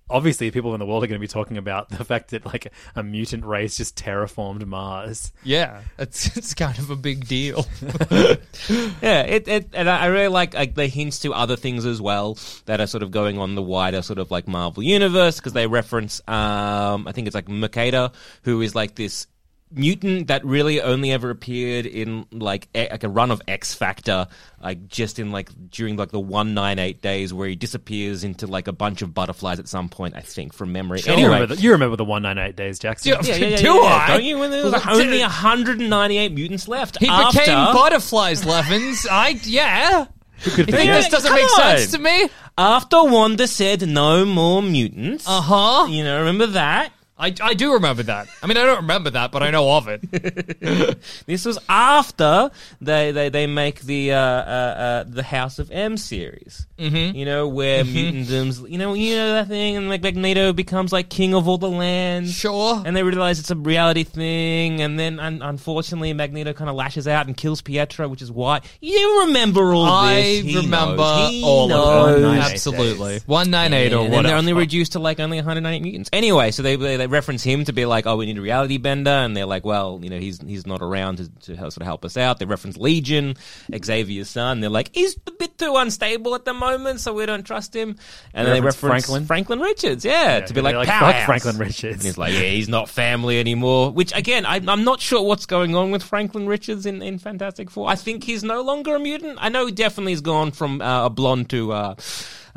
W- 0.08 0.16
Obviously, 0.18 0.50
people 0.50 0.74
in 0.74 0.80
the 0.80 0.86
world 0.86 1.04
are 1.04 1.06
going 1.06 1.20
to 1.20 1.24
be 1.24 1.28
talking 1.28 1.56
about 1.56 1.88
the 1.90 2.04
fact 2.04 2.30
that 2.30 2.44
like 2.46 2.72
a 2.96 3.02
mutant 3.02 3.44
race 3.44 3.76
just 3.76 3.96
terraformed 3.96 4.64
Mars. 4.66 5.32
Yeah, 5.44 5.82
it's 5.98 6.36
it's 6.36 6.54
kind 6.54 6.78
of 6.78 6.90
a 6.90 6.96
big 6.96 7.26
deal. 7.26 7.66
Yeah, 9.00 9.22
it, 9.22 9.48
it 9.48 9.70
and 9.74 9.88
I 9.88 10.00
I 10.00 10.06
really 10.06 10.28
like 10.28 10.54
like 10.54 10.74
the 10.74 10.86
hints 10.88 11.20
to 11.20 11.32
other 11.32 11.56
things 11.56 11.86
as 11.86 12.00
well 12.00 12.36
that 12.66 12.80
are 12.80 12.86
sort 12.86 13.02
of 13.02 13.10
going 13.10 13.38
on 13.38 13.54
the 13.54 13.62
wider 13.62 14.02
sort 14.02 14.18
of 14.18 14.30
like 14.30 14.46
Marvel 14.48 14.82
universe 14.82 15.36
because 15.36 15.52
they 15.52 15.66
reference 15.66 16.20
um 16.28 17.06
I 17.06 17.12
think 17.12 17.26
it's 17.26 17.34
like 17.34 17.46
Makeda 17.46 18.12
who 18.42 18.60
is 18.60 18.74
like 18.74 18.94
this 18.96 19.26
mutant 19.70 20.28
that 20.28 20.44
really 20.44 20.80
only 20.80 21.12
ever 21.12 21.30
appeared 21.30 21.84
in 21.86 22.26
like 22.32 22.68
a, 22.74 22.88
like 22.90 23.04
a 23.04 23.08
run 23.08 23.30
of 23.30 23.42
X 23.46 23.74
Factor 23.74 24.26
like 24.62 24.88
just 24.88 25.18
in 25.18 25.30
like 25.30 25.50
during 25.70 25.96
like 25.96 26.10
the 26.10 26.18
198 26.20 27.02
days 27.02 27.32
where 27.34 27.48
he 27.48 27.54
disappears 27.56 28.24
into 28.24 28.46
like 28.46 28.66
a 28.68 28.72
bunch 28.72 29.02
of 29.02 29.12
butterflies 29.14 29.58
at 29.58 29.68
some 29.68 29.88
point 29.88 30.14
I 30.16 30.20
think 30.20 30.52
from 30.52 30.72
memory 30.72 31.00
You 31.04 31.12
anyway 31.12 31.28
remember 31.34 31.54
the, 31.54 31.60
you 31.62 31.72
remember 31.72 31.96
the 31.96 32.04
one 32.04 32.22
nine 32.22 32.38
eight 32.38 32.56
days, 32.56 32.78
Jackson? 32.78 33.12
Yeah. 33.12 33.20
yeah, 33.22 33.36
yeah, 33.36 33.46
yeah, 33.48 33.56
Do 33.58 33.64
yeah, 33.74 33.74
yeah. 33.82 33.96
I? 33.96 34.06
Don't 34.08 34.24
you? 34.24 34.38
When 34.38 34.50
there 34.50 34.64
was 34.64 34.72
Well, 34.72 34.82
only 35.00 35.18
d- 35.18 35.22
198 35.22 36.32
mutants 36.32 36.68
left. 36.68 36.98
He 36.98 37.08
after, 37.08 37.38
became 37.40 37.54
butterflies, 37.74 38.44
Levins. 38.44 39.06
I 39.10 39.38
yeah. 39.44 40.06
Who 40.42 40.50
could 40.52 40.68
You 40.68 40.72
think 40.72 40.76
think 40.76 40.92
this 40.92 41.08
doesn't 41.08 41.28
Come 41.30 41.40
make 41.40 41.50
sense 41.50 41.94
on. 41.94 41.98
to 42.00 42.04
me? 42.04 42.28
after 42.56 43.04
Wanda 43.04 43.46
said 43.48 43.86
no 43.88 44.24
more 44.24 44.62
mutants. 44.62 45.26
Uh 45.28 45.40
huh. 45.40 45.86
You 45.88 46.04
know, 46.04 46.18
remember 46.20 46.46
that? 46.46 46.92
I, 47.18 47.34
I 47.40 47.54
do 47.54 47.72
remember 47.74 48.04
that. 48.04 48.28
I 48.42 48.46
mean, 48.46 48.56
I 48.56 48.64
don't 48.64 48.82
remember 48.82 49.10
that, 49.10 49.32
but 49.32 49.42
I 49.42 49.50
know 49.50 49.70
of 49.76 49.88
it. 49.88 50.98
This 51.26 51.44
was 51.44 51.58
after 51.68 52.50
they 52.80 53.12
they, 53.12 53.28
they 53.28 53.46
make 53.46 53.80
the 53.80 54.12
uh, 54.12 54.16
uh, 54.18 54.20
uh, 54.20 55.04
the 55.06 55.22
House 55.22 55.58
of 55.58 55.70
M 55.70 55.96
series. 55.96 56.66
Mm-hmm. 56.78 57.16
You 57.16 57.24
know 57.24 57.48
where 57.48 57.84
mutantdoms. 57.84 58.68
You 58.70 58.78
know 58.78 58.94
you 58.94 59.16
know 59.16 59.32
that 59.32 59.48
thing, 59.48 59.76
and 59.76 59.88
like 59.88 60.02
Magneto 60.02 60.52
becomes 60.52 60.92
like 60.92 61.08
king 61.10 61.34
of 61.34 61.48
all 61.48 61.58
the 61.58 61.68
lands. 61.68 62.32
Sure. 62.32 62.82
And 62.84 62.94
they 62.96 63.02
realize 63.02 63.38
it's 63.40 63.50
a 63.50 63.56
reality 63.56 64.04
thing, 64.04 64.80
and 64.80 64.98
then 64.98 65.18
un- 65.20 65.42
unfortunately 65.42 66.12
Magneto 66.12 66.52
kind 66.52 66.70
of 66.70 66.76
lashes 66.76 67.08
out 67.08 67.26
and 67.26 67.36
kills 67.36 67.60
Pietro, 67.62 68.08
which 68.08 68.22
is 68.22 68.30
why 68.30 68.60
you 68.80 69.20
remember 69.26 69.72
all 69.74 69.84
I 69.86 70.14
this. 70.14 70.44
He 70.44 70.56
remember 70.56 71.02
all 71.02 71.68
knows. 71.68 72.22
of 72.22 72.34
it. 72.34 72.38
Absolutely. 72.52 73.12
days. 73.14 73.26
198 73.28 73.90
Yeah, 73.90 73.98
or 73.98 74.18
and 74.18 74.26
they're 74.26 74.36
only 74.36 74.52
reduced 74.52 74.92
to 74.92 74.98
like 74.98 75.20
only 75.20 75.36
198 75.38 75.82
mutants. 75.82 76.10
Anyway, 76.12 76.50
so 76.52 76.62
they 76.62 76.76
they, 76.76 76.96
they 76.96 77.06
reference 77.08 77.42
him 77.42 77.64
to 77.64 77.72
be 77.72 77.86
like, 77.86 78.06
oh, 78.06 78.16
we 78.16 78.26
need 78.26 78.38
a 78.38 78.40
reality 78.40 78.78
bender, 78.78 79.10
and 79.10 79.36
they're 79.36 79.46
like, 79.46 79.64
well, 79.64 79.98
you 80.02 80.10
know, 80.10 80.18
he's 80.18 80.40
he's 80.40 80.66
not 80.66 80.82
around 80.82 81.16
to, 81.16 81.28
to 81.46 81.56
help, 81.56 81.72
sort 81.72 81.82
of 81.82 81.86
help 81.86 82.04
us 82.04 82.16
out. 82.16 82.38
They 82.38 82.44
reference 82.44 82.76
Legion, 82.76 83.34
Xavier's 83.74 84.30
son. 84.30 84.60
They're 84.60 84.70
like, 84.70 84.90
he's 84.94 85.16
a 85.26 85.30
bit 85.32 85.58
too 85.58 85.74
unstable 85.76 86.34
at 86.34 86.44
the 86.44 86.54
moment, 86.54 87.00
so 87.00 87.12
we 87.12 87.26
don't 87.26 87.44
trust 87.44 87.74
him. 87.74 87.96
And 88.32 88.46
They 88.46 88.52
then 88.52 88.54
they 88.54 88.60
reference 88.60 88.82
reference 88.82 89.06
Franklin? 89.06 89.26
Franklin 89.26 89.60
Richards, 89.60 90.04
yeah, 90.04 90.40
to 90.40 90.54
be 90.54 90.60
they're 90.60 90.72
like, 90.74 90.88
fuck. 90.88 91.26
Franklin 91.26 91.58
Richards. 91.58 91.96
And 91.96 92.02
he's 92.02 92.18
like, 92.18 92.32
yeah, 92.32 92.40
he's 92.40 92.68
not 92.68 92.88
family 92.88 93.40
anymore. 93.40 93.90
Which 93.90 94.14
again, 94.14 94.46
I, 94.46 94.56
I'm 94.56 94.84
not 94.84 95.00
sure 95.00 95.22
what's 95.22 95.46
going 95.46 95.74
on 95.74 95.90
with 95.90 96.02
Franklin 96.02 96.46
Richards 96.46 96.86
in, 96.86 97.02
in 97.02 97.18
Fantastic 97.18 97.70
Four. 97.70 97.88
I 97.88 97.94
think 97.94 98.24
he's 98.24 98.44
no 98.44 98.62
longer 98.62 98.96
a 98.96 98.98
mutant. 99.00 99.38
I 99.40 99.48
know 99.48 99.66
he 99.66 99.72
definitely 99.72 100.12
has 100.12 100.20
gone 100.20 100.52
from 100.52 100.80
uh, 100.80 101.06
a 101.06 101.10
blonde 101.10 101.50
to 101.50 101.72
uh, 101.72 101.94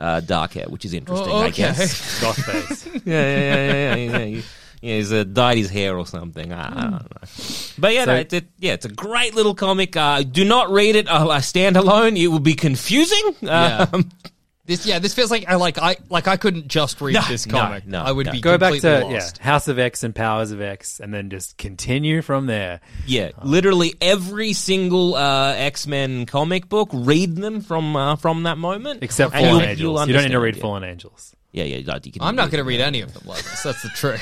uh, 0.01 0.19
dark 0.19 0.53
hair, 0.53 0.65
which 0.67 0.83
is 0.83 0.93
interesting. 0.93 1.31
Oh, 1.31 1.37
I 1.37 1.47
okay. 1.47 1.63
guess. 1.63 2.21
Goth 2.21 2.37
face. 2.43 2.85
yeah, 2.93 3.01
yeah, 3.05 3.37
yeah, 3.37 3.55
yeah, 3.55 3.95
yeah. 3.95 4.17
yeah. 4.17 4.25
He- 4.25 4.43
Yeah, 4.83 4.95
he's 4.97 5.13
uh, 5.13 5.23
dyed 5.23 5.57
his 5.59 5.69
hair 5.69 5.95
or 5.95 6.07
something. 6.07 6.51
I, 6.51 6.65
I 6.67 6.81
don't 6.81 6.91
know. 6.91 7.01
But 7.77 7.93
yeah, 7.93 8.05
So- 8.05 8.13
no, 8.13 8.19
it, 8.19 8.33
it, 8.33 8.45
yeah, 8.57 8.73
it's 8.73 8.85
a 8.85 8.89
great 8.89 9.35
little 9.35 9.53
comic. 9.53 9.95
Uh, 9.95 10.23
do 10.23 10.43
not 10.43 10.71
read 10.71 10.95
it 10.95 11.07
uh, 11.07 11.27
standalone. 11.37 12.17
It 12.17 12.29
will 12.29 12.39
be 12.39 12.55
confusing. 12.55 13.35
Yeah. 13.41 13.85
Um, 13.93 14.09
This 14.65 14.85
yeah, 14.85 14.99
this 14.99 15.13
feels 15.15 15.31
like 15.31 15.45
I 15.47 15.55
like 15.55 15.77
I 15.79 15.97
like 16.09 16.27
I 16.27 16.37
couldn't 16.37 16.67
just 16.67 17.01
read 17.01 17.15
No, 17.15 17.21
this 17.27 17.47
no, 17.47 17.57
comic. 17.57 17.87
no, 17.87 18.01
I 18.03 18.11
would 18.11 18.27
no. 18.27 18.31
be 18.31 18.41
Go 18.41 18.57
back 18.59 18.73
to 18.73 18.79
completely 18.79 19.15
yeah. 19.15 19.29
House 19.39 19.67
of 19.67 19.79
X 19.79 20.03
and 20.03 20.13
Powers 20.13 20.51
of 20.51 20.61
X, 20.61 20.99
and 20.99 21.11
then 21.13 21.29
just 21.31 21.57
continue 21.57 22.21
from 22.21 22.45
there. 22.45 22.79
Yeah, 23.07 23.31
literally 23.43 23.95
every 23.99 24.53
single 24.53 25.15
uh, 25.15 25.53
X 25.55 25.87
Men 25.87 26.25
comic 26.27 26.69
book. 26.69 26.89
Read 26.93 27.35
them 27.35 27.61
from 27.61 27.95
uh, 27.95 28.15
from 28.17 28.43
that 28.43 28.57
moment, 28.59 29.01
Except 29.01 29.33
And 29.33 29.45
Fallen 29.45 29.59
you'll- 29.61 29.69
Angels. 29.69 29.79
you'll 29.79 29.91
You 29.91 29.97
don't 29.97 30.07
need 30.07 30.13
to 30.13 30.17
understand, 30.19 30.43
read 30.43 30.55
yeah. 30.57 30.61
Fallen 30.61 30.83
Angels. 30.83 31.35
Yeah, 31.53 31.65
yeah. 31.65 31.91
like, 31.91 32.05
you 32.05 32.13
can 32.13 32.21
I'm 32.21 32.35
not 32.35 32.49
going 32.49 32.59
to 32.63 32.67
read 32.67 32.79
any 32.79 33.01
of 33.01 33.13
them, 33.13 33.23
Lovis. 33.25 33.63
That's 33.63 33.81
the 33.83 33.89
trick. 33.89 34.21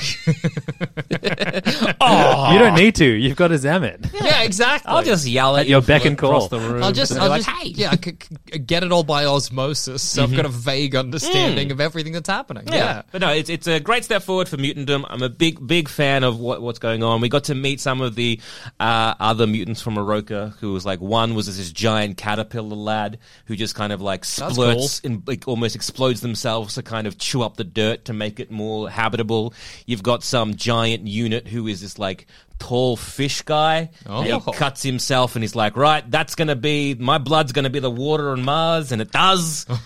You 2.50 2.58
don't 2.58 2.74
need 2.74 2.94
to. 2.96 3.04
You've 3.04 3.36
got 3.36 3.52
a 3.52 3.54
Zammit. 3.54 4.12
yeah, 4.20 4.42
exactly. 4.42 4.90
I'll 4.90 5.02
just 5.02 5.26
yell 5.26 5.56
at, 5.56 5.60
At 5.62 5.68
your 5.68 5.80
you 5.80 5.86
beck 5.86 6.04
and 6.04 6.14
across 6.14 6.48
call. 6.48 6.58
the 6.58 6.68
room. 6.68 6.82
I'll 6.82 6.92
just, 6.92 7.12
I'll 7.12 7.30
be 7.30 7.36
just, 7.36 7.48
like, 7.48 7.56
hey. 7.58 7.68
yeah, 7.68 7.90
I 7.90 7.96
could 7.96 8.22
c- 8.22 8.58
get 8.58 8.82
it 8.82 8.92
all 8.92 9.04
by 9.04 9.24
osmosis. 9.24 10.02
So 10.02 10.22
I've 10.24 10.34
got 10.34 10.44
a 10.44 10.48
vague 10.48 10.96
understanding 10.96 11.70
of 11.70 11.80
everything 11.80 12.12
that's 12.12 12.28
happening. 12.28 12.64
Yeah. 12.66 12.74
Yeah. 12.74 13.02
but 13.12 13.20
no, 13.20 13.30
it's 13.30 13.50
it's 13.50 13.66
a 13.66 13.78
great 13.78 14.04
step 14.04 14.22
forward 14.22 14.48
for 14.48 14.56
mutantdom. 14.56 15.04
I'm 15.08 15.22
a 15.22 15.28
big 15.28 15.64
big 15.66 15.88
fan 15.88 16.24
of 16.24 16.38
what 16.40 16.62
what's 16.62 16.78
going 16.78 17.02
on. 17.02 17.20
We 17.20 17.28
got 17.28 17.44
to 17.44 17.54
meet 17.54 17.80
some 17.80 18.00
of 18.00 18.14
the 18.14 18.40
uh, 18.80 19.14
other 19.20 19.46
mutants 19.46 19.82
from 19.82 19.96
Oroka, 19.96 20.54
who 20.58 20.72
was 20.72 20.84
like 20.86 21.00
one 21.00 21.34
was 21.34 21.46
this 21.46 21.70
giant 21.72 22.16
caterpillar 22.16 22.76
lad 22.76 23.18
who 23.46 23.54
just 23.56 23.74
kind 23.74 23.92
of 23.92 24.00
like 24.00 24.22
splurts 24.22 25.04
and 25.04 25.22
like 25.26 25.46
almost 25.46 25.76
explodes 25.76 26.20
themselves 26.22 26.74
to 26.74 26.82
kind 26.82 27.06
of 27.06 27.18
chew 27.20 27.42
up 27.42 27.56
the 27.56 27.64
dirt 27.64 28.06
to 28.06 28.12
make 28.12 28.40
it 28.40 28.50
more 28.50 28.90
habitable. 28.90 29.54
You've 29.86 30.02
got 30.02 30.24
some 30.24 30.56
giant 30.56 31.06
unit 31.06 31.48
who 31.48 31.66
is 31.66 31.80
this 31.80 31.98
like 31.98 32.26
tall 32.60 32.96
fish 32.96 33.42
guy. 33.42 33.90
Oh. 34.06 34.22
And 34.22 34.42
he 34.42 34.52
cuts 34.52 34.82
himself 34.82 35.34
and 35.34 35.42
he's 35.42 35.56
like, 35.56 35.76
right, 35.76 36.08
that's 36.08 36.36
gonna 36.36 36.54
be 36.54 36.94
my 36.94 37.18
blood's 37.18 37.50
gonna 37.50 37.70
be 37.70 37.80
the 37.80 37.90
water 37.90 38.30
on 38.30 38.42
Mars, 38.42 38.92
and 38.92 39.02
it 39.02 39.10
does. 39.10 39.66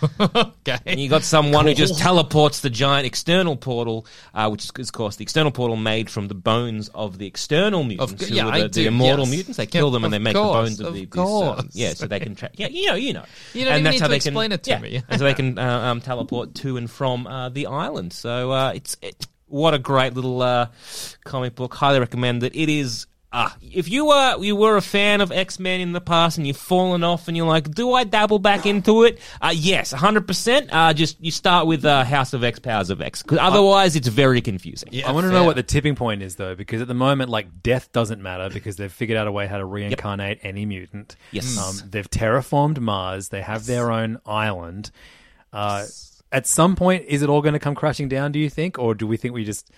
Okay. 0.67 0.79
And 0.87 0.99
you 0.99 1.09
got 1.11 1.23
someone 1.25 1.67
who 1.67 1.75
just 1.75 1.99
teleports 1.99 2.61
the 2.61 2.71
giant 2.71 3.07
external 3.07 3.55
portal, 3.57 4.07
uh, 4.33 4.49
which 4.49 4.65
is, 4.65 4.71
of 4.89 4.93
course, 4.93 5.17
the 5.17 5.23
external 5.23 5.51
portal 5.53 5.77
made 5.77 6.09
from 6.09 6.29
the 6.29 6.35
bones 6.35 6.89
of 6.95 7.19
the 7.19 7.27
external 7.27 7.85
mutants, 7.85 8.27
who 8.29 8.35
yeah, 8.35 8.47
are 8.47 8.61
the, 8.61 8.69
do, 8.69 8.81
the 8.83 8.87
immortal 8.89 9.27
yes. 9.27 9.31
mutants. 9.31 9.57
They 9.59 9.65
Yeah, 9.65 9.71
kill 9.71 9.91
them 9.91 10.05
and 10.05 10.15
of 10.15 10.21
they 10.21 10.25
make 10.25 10.35
course, 10.35 10.55
the 10.55 10.63
bones 10.63 10.81
of, 10.81 10.87
of 10.89 10.95
the 10.95 11.07
course. 11.07 11.61
um, 11.61 11.69
yeah, 11.73 11.93
so 11.93 12.07
they 12.07 12.19
can 12.21 12.35
tra- 12.35 12.51
yeah, 12.55 12.69
you 12.69 12.87
know, 12.89 12.95
you 12.95 13.13
know, 13.13 13.25
You 13.53 13.65
don't 13.67 13.75
and 13.75 13.81
even 13.81 13.85
that's 13.85 13.95
need 13.95 14.01
how 14.01 14.07
to 14.07 14.11
they 14.11 14.17
explain 14.17 14.51
can, 14.51 14.53
it 14.53 14.63
to 14.65 14.71
yeah, 14.71 14.79
me. 14.81 15.03
and 15.09 15.19
so 15.19 15.25
they 15.25 15.35
can 15.35 15.59
uh, 15.59 15.81
um, 15.91 16.01
teleport 16.01 16.55
to 16.57 16.77
and 16.79 16.91
from 16.91 17.27
uh, 17.27 17.51
the 17.51 17.67
island. 17.67 18.13
So 18.15 18.51
uh, 18.53 18.73
it's 18.75 18.97
it, 19.03 19.27
what 19.55 19.73
a 19.73 19.79
great 19.79 20.15
little 20.15 20.43
uh, 20.43 20.67
comic 21.25 21.55
book. 21.55 21.75
Highly 21.75 22.01
recommend 22.01 22.43
it. 22.43 22.57
It 22.57 22.69
is. 22.69 23.07
Uh, 23.33 23.51
if 23.61 23.89
you 23.89 24.07
were 24.07 24.37
you 24.39 24.55
were 24.55 24.77
a 24.77 24.83
fan 24.83 25.21
of 25.21 25.33
X 25.33 25.59
Men 25.59 25.81
in 25.81 25.93
the 25.93 26.01
past 26.01 26.39
and 26.39 26.47
you've 26.47 26.57
fallen 26.57 27.03
off 27.03 27.27
and 27.27 27.37
you're 27.37 27.47
like, 27.47 27.69
do 27.73 27.93
I 27.93 28.05
dabble 28.05 28.39
back 28.39 28.65
into 28.65 29.03
it? 29.05 29.19
Uh, 29.41 29.53
yes, 29.55 29.93
100. 29.93 30.27
percent 30.27 30.71
uh, 30.73 30.93
Just 30.93 31.21
you 31.21 31.33
start 31.33 31.67
with 31.67 31.85
uh, 31.85 32.05
House 32.05 32.33
of 32.33 32.45
X, 32.45 32.59
Powers 32.59 32.91
of 32.91 33.01
X, 33.01 33.23
because 33.23 33.39
otherwise 33.39 33.97
it's 33.97 34.07
very 34.09 34.41
confusing. 34.41 34.89
Yeah, 34.93 35.09
I 35.09 35.13
want 35.13 35.27
to 35.27 35.33
know 35.33 35.45
what 35.45 35.57
the 35.57 35.65
tipping 35.65 35.95
point 35.97 36.23
is, 36.23 36.37
though, 36.37 36.55
because 36.55 36.81
at 36.81 36.89
the 36.89 36.95
moment, 36.95 37.29
like, 37.29 37.63
death 37.63 37.91
doesn't 37.93 38.23
matter 38.23 38.51
because 38.51 38.77
they've 38.77 38.93
figured 38.93 39.19
out 39.19 39.27
a 39.27 39.33
way 39.33 39.47
how 39.49 39.59
to 39.59 39.65
reincarnate 39.65 40.39
any 40.43 40.65
mutant. 40.65 41.17
Yes. 41.33 41.59
Um, 41.59 41.91
they've 41.91 42.09
terraformed 42.11 42.79
Mars. 42.79 43.31
They 43.31 43.43
have 43.43 43.67
their 43.67 43.91
own 43.91 44.19
island. 44.25 44.93
Uh, 45.53 45.87
at 46.35 46.49
some 46.49 46.75
point, 46.75 47.05
is 47.07 47.23
it 47.23 47.29
all 47.29 47.41
going 47.41 47.53
to 47.53 47.61
come 47.61 47.77
crashing 47.77 48.09
down, 48.09 48.33
do 48.33 48.41
you 48.41 48.51
think? 48.51 48.77
Or 48.77 48.93
do 48.93 49.07
we 49.07 49.17
think 49.17 49.35
we 49.35 49.45
just, 49.45 49.71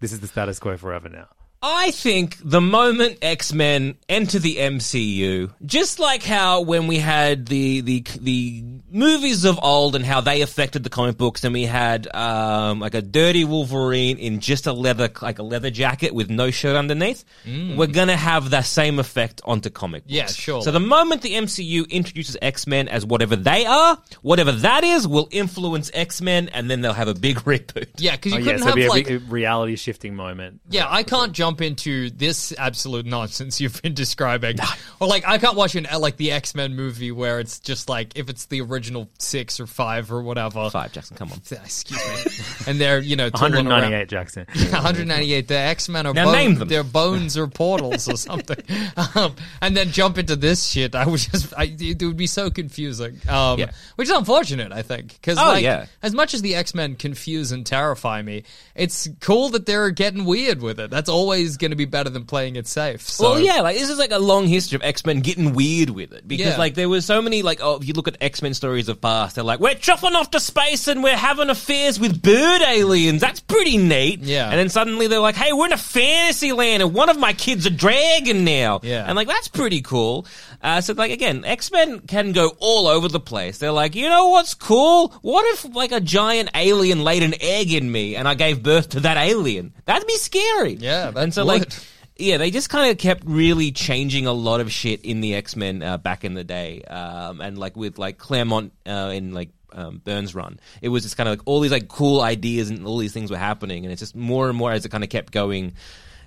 this 0.00 0.12
is 0.12 0.20
the 0.20 0.26
status 0.26 0.58
quo 0.58 0.76
forever 0.76 1.08
now? 1.08 1.28
I 1.68 1.90
think 1.90 2.36
the 2.44 2.60
moment 2.60 3.18
X 3.22 3.52
Men 3.52 3.96
enter 4.08 4.38
the 4.38 4.56
MCU, 4.56 5.52
just 5.64 5.98
like 5.98 6.22
how 6.22 6.60
when 6.60 6.86
we 6.86 6.98
had 6.98 7.46
the 7.46 7.80
the 7.80 8.04
the 8.20 8.62
movies 8.88 9.44
of 9.44 9.58
old 9.62 9.96
and 9.96 10.04
how 10.04 10.20
they 10.20 10.42
affected 10.42 10.84
the 10.84 10.90
comic 10.90 11.16
books, 11.18 11.42
and 11.42 11.52
we 11.52 11.64
had 11.64 12.06
um, 12.14 12.78
like 12.78 12.94
a 12.94 13.02
dirty 13.02 13.44
Wolverine 13.44 14.16
in 14.18 14.38
just 14.38 14.66
a 14.68 14.72
leather 14.72 15.10
like 15.20 15.40
a 15.40 15.42
leather 15.42 15.70
jacket 15.70 16.14
with 16.14 16.30
no 16.30 16.52
shirt 16.52 16.76
underneath, 16.76 17.24
we're 17.44 17.88
gonna 17.88 18.16
have 18.16 18.50
that 18.50 18.64
same 18.64 19.00
effect 19.00 19.40
onto 19.44 19.68
comic 19.68 20.04
books. 20.04 20.12
Yeah, 20.14 20.26
sure. 20.26 20.62
So 20.62 20.70
the 20.70 20.78
moment 20.80 21.22
the 21.22 21.32
MCU 21.34 21.90
introduces 21.90 22.36
X 22.40 22.68
Men 22.68 22.86
as 22.86 23.04
whatever 23.04 23.34
they 23.34 23.66
are, 23.66 23.98
whatever 24.22 24.52
that 24.52 24.84
is, 24.84 25.08
will 25.08 25.28
influence 25.32 25.90
X 25.92 26.20
Men, 26.22 26.48
and 26.50 26.70
then 26.70 26.80
they'll 26.80 26.92
have 26.92 27.08
a 27.08 27.14
big 27.14 27.36
reboot. 27.44 27.88
Yeah, 27.98 28.12
because 28.14 28.34
you 28.34 28.38
Oh, 28.38 28.44
couldn't 28.44 28.58
so 28.60 28.68
it'd 28.68 28.68
have 28.68 28.74
be 28.76 28.84
a 28.86 28.88
like. 28.88 29.08
re- 29.08 29.16
reality 29.16 29.74
shifting 29.76 30.14
moment. 30.14 30.60
yeah, 30.70 30.86
I 30.88 31.02
can't 31.02 31.32
jump 31.32 31.55
into 31.60 32.10
this 32.10 32.52
absolute 32.58 33.06
nonsense 33.06 33.60
you've 33.60 33.80
been 33.82 33.94
describing. 33.94 34.56
Or 35.00 35.08
like, 35.08 35.26
I 35.26 35.38
can't 35.38 35.56
watch 35.56 35.74
an 35.74 35.86
like 35.98 36.16
the 36.16 36.32
X 36.32 36.54
Men 36.54 36.74
movie 36.76 37.12
where 37.12 37.40
it's 37.40 37.58
just 37.60 37.88
like 37.88 38.16
if 38.16 38.28
it's 38.28 38.46
the 38.46 38.60
original 38.60 39.08
six 39.18 39.60
or 39.60 39.66
five 39.66 40.10
or 40.12 40.22
whatever. 40.22 40.68
Five, 40.70 40.92
Jackson, 40.92 41.16
come 41.16 41.32
on. 41.32 41.38
Excuse 41.50 41.90
me. 42.66 42.66
and 42.70 42.80
they're 42.80 43.00
you 43.00 43.16
know 43.16 43.30
tooling 43.30 43.54
around- 43.54 43.66
198, 43.92 44.08
Jackson. 44.08 44.46
198. 44.72 45.48
The 45.48 45.54
X 45.54 45.88
Men 45.88 46.06
are 46.06 46.14
Now 46.14 46.24
bone- 46.26 46.32
name 46.34 46.54
them. 46.56 46.68
Their 46.68 46.84
bones 46.84 47.36
or 47.36 47.46
portals 47.46 48.08
or 48.08 48.16
something. 48.16 48.58
Um, 49.14 49.34
and 49.60 49.76
then 49.76 49.90
jump 49.90 50.18
into 50.18 50.36
this 50.36 50.64
shit. 50.66 50.94
I 50.94 51.06
would 51.06 51.20
just, 51.20 51.52
I, 51.56 51.74
it 51.78 52.02
would 52.02 52.16
be 52.16 52.26
so 52.26 52.50
confusing. 52.50 53.20
Um, 53.28 53.58
Yeah. 53.58 53.70
Which 53.96 54.08
is 54.08 54.14
unfortunate, 54.16 54.72
I 54.72 54.82
think, 54.82 55.12
because 55.14 55.38
Oh, 55.38 55.46
like, 55.46 55.62
yeah. 55.62 55.86
as 56.02 56.14
much 56.14 56.34
as 56.34 56.42
the 56.42 56.54
X 56.54 56.74
Men 56.74 56.96
confuse 56.96 57.52
and 57.52 57.64
terrify 57.64 58.22
me, 58.22 58.44
it's 58.74 59.08
cool 59.20 59.50
that 59.50 59.66
they're 59.66 59.90
getting 59.90 60.24
weird 60.24 60.60
with 60.60 60.80
it. 60.80 60.90
That's 60.90 61.08
always 61.08 61.45
going 61.54 61.70
to 61.72 61.76
be 61.76 61.84
better 61.84 62.08
than 62.08 62.24
playing 62.24 62.56
it 62.56 62.66
safe. 62.66 63.02
So. 63.02 63.32
Well, 63.32 63.40
yeah, 63.40 63.60
like 63.60 63.76
this 63.76 63.90
is 63.90 63.98
like 63.98 64.10
a 64.10 64.18
long 64.18 64.46
history 64.46 64.76
of 64.76 64.82
X 64.82 65.04
Men 65.04 65.20
getting 65.20 65.52
weird 65.52 65.90
with 65.90 66.12
it 66.14 66.26
because 66.26 66.46
Yeah. 66.46 66.56
like 66.56 66.74
there 66.74 66.88
was 66.88 67.04
so 67.04 67.20
many 67.20 67.42
like 67.42 67.60
oh 67.62 67.76
if 67.76 67.86
you 67.86 67.92
look 67.92 68.08
at 68.08 68.16
X 68.22 68.40
Men 68.40 68.54
stories 68.54 68.88
of 68.88 69.00
past 69.02 69.34
they're 69.34 69.44
like 69.44 69.60
we're 69.60 69.74
chuffing 69.74 70.14
off 70.14 70.30
to 70.30 70.40
space 70.40 70.88
and 70.88 71.02
we're 71.02 71.16
having 71.16 71.50
affairs 71.50 72.00
with 72.00 72.22
bird 72.22 72.62
aliens 72.62 73.20
that's 73.20 73.40
pretty 73.40 73.76
neat 73.76 74.20
Yeah. 74.20 74.48
and 74.48 74.58
then 74.58 74.70
suddenly 74.70 75.08
they're 75.08 75.20
like 75.20 75.34
hey 75.36 75.52
we're 75.52 75.66
in 75.66 75.72
a 75.74 75.76
fantasy 75.76 76.52
land 76.52 76.82
and 76.82 76.94
one 76.94 77.10
of 77.10 77.18
my 77.18 77.34
kids 77.34 77.66
a 77.66 77.70
dragon 77.70 78.44
now 78.44 78.80
Yeah. 78.82 79.04
and 79.06 79.16
like 79.16 79.28
that's 79.28 79.48
pretty 79.48 79.82
cool 79.82 80.26
uh, 80.62 80.80
so 80.80 80.94
like 80.94 81.10
again 81.10 81.44
X 81.44 81.70
Men 81.70 82.00
can 82.00 82.32
go 82.32 82.56
all 82.60 82.86
over 82.86 83.08
the 83.08 83.20
place 83.20 83.58
they're 83.58 83.70
like 83.72 83.94
you 83.94 84.08
know 84.08 84.28
what's 84.30 84.54
cool 84.54 85.08
what 85.20 85.44
if 85.52 85.74
like 85.74 85.92
a 85.92 86.00
giant 86.00 86.48
alien 86.54 87.04
laid 87.04 87.22
an 87.22 87.34
egg 87.40 87.72
in 87.72 87.90
me 87.92 88.16
and 88.16 88.26
I 88.26 88.34
gave 88.34 88.62
birth 88.62 88.90
to 88.90 89.00
that 89.00 89.16
alien 89.18 89.72
that'd 89.84 90.06
be 90.06 90.16
scary 90.16 90.74
Yeah, 90.74 91.10
that 91.10 91.25
and 91.26 91.34
so 91.34 91.44
would. 91.44 91.60
like 91.60 91.72
yeah, 92.18 92.38
they 92.38 92.50
just 92.50 92.70
kind 92.70 92.90
of 92.90 92.96
kept 92.96 93.24
really 93.26 93.72
changing 93.72 94.26
a 94.26 94.32
lot 94.32 94.60
of 94.60 94.72
shit 94.72 95.04
in 95.04 95.20
the 95.20 95.34
X 95.34 95.54
Men 95.54 95.82
uh, 95.82 95.98
back 95.98 96.24
in 96.24 96.32
the 96.34 96.44
day, 96.44 96.82
um, 96.82 97.40
and 97.42 97.58
like 97.58 97.76
with 97.76 97.98
like 97.98 98.16
Claremont 98.16 98.72
uh, 98.86 99.12
in 99.14 99.32
like 99.34 99.50
um, 99.72 99.98
Byrne's 100.02 100.34
run, 100.34 100.58
it 100.80 100.88
was 100.88 101.02
just 101.02 101.18
kind 101.18 101.28
of 101.28 101.32
like 101.32 101.42
all 101.44 101.60
these 101.60 101.72
like 101.72 101.88
cool 101.88 102.22
ideas 102.22 102.70
and 102.70 102.86
all 102.86 102.96
these 102.96 103.12
things 103.12 103.30
were 103.30 103.36
happening, 103.36 103.84
and 103.84 103.92
it's 103.92 104.00
just 104.00 104.16
more 104.16 104.48
and 104.48 104.56
more 104.56 104.72
as 104.72 104.86
it 104.86 104.88
kind 104.88 105.04
of 105.04 105.10
kept 105.10 105.32
going. 105.32 105.74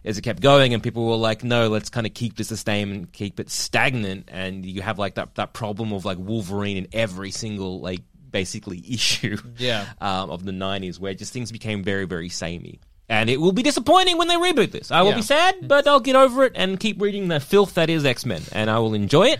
As 0.05 0.17
it 0.17 0.21
kept 0.21 0.41
going, 0.41 0.73
and 0.73 0.81
people 0.81 1.05
were 1.07 1.17
like, 1.17 1.43
"No, 1.43 1.67
let's 1.67 1.89
kind 1.89 2.07
of 2.07 2.13
keep 2.13 2.37
this 2.37 2.47
the 2.47 2.55
same 2.55 2.91
and 2.91 3.11
keep 3.11 3.37
it 3.37 3.49
stagnant." 3.49 4.29
And 4.31 4.65
you 4.65 4.81
have 4.81 4.97
like 4.97 5.15
that 5.15 5.35
that 5.35 5.51
problem 5.53 5.91
of 5.91 6.05
like 6.05 6.17
Wolverine 6.17 6.77
in 6.77 6.87
every 6.93 7.31
single 7.31 7.81
like 7.81 7.99
basically 8.31 8.81
issue, 8.89 9.35
Yeah. 9.57 9.87
um, 9.99 10.29
of 10.29 10.45
the 10.45 10.53
'90s, 10.53 10.99
where 11.01 11.13
just 11.15 11.33
things 11.33 11.51
became 11.51 11.83
very 11.83 12.05
very 12.05 12.29
samey. 12.29 12.79
And 13.09 13.27
it 13.29 13.41
will 13.41 13.51
be 13.53 13.63
disappointing 13.63 14.17
when 14.19 14.27
they 14.27 14.35
reboot 14.35 14.71
this. 14.71 14.91
I 14.91 15.01
will 15.01 15.09
Yeah. 15.09 15.15
be 15.15 15.21
sad, 15.23 15.67
but 15.67 15.87
I'll 15.87 15.99
get 15.99 16.15
over 16.15 16.43
it 16.43 16.53
and 16.55 16.79
keep 16.79 17.01
reading 17.01 17.27
the 17.27 17.39
filth 17.39 17.73
that 17.73 17.89
is 17.89 18.05
X 18.05 18.23
Men, 18.25 18.41
and 18.51 18.69
I 18.69 18.77
will 18.79 18.93
enjoy 18.93 19.29
it 19.29 19.39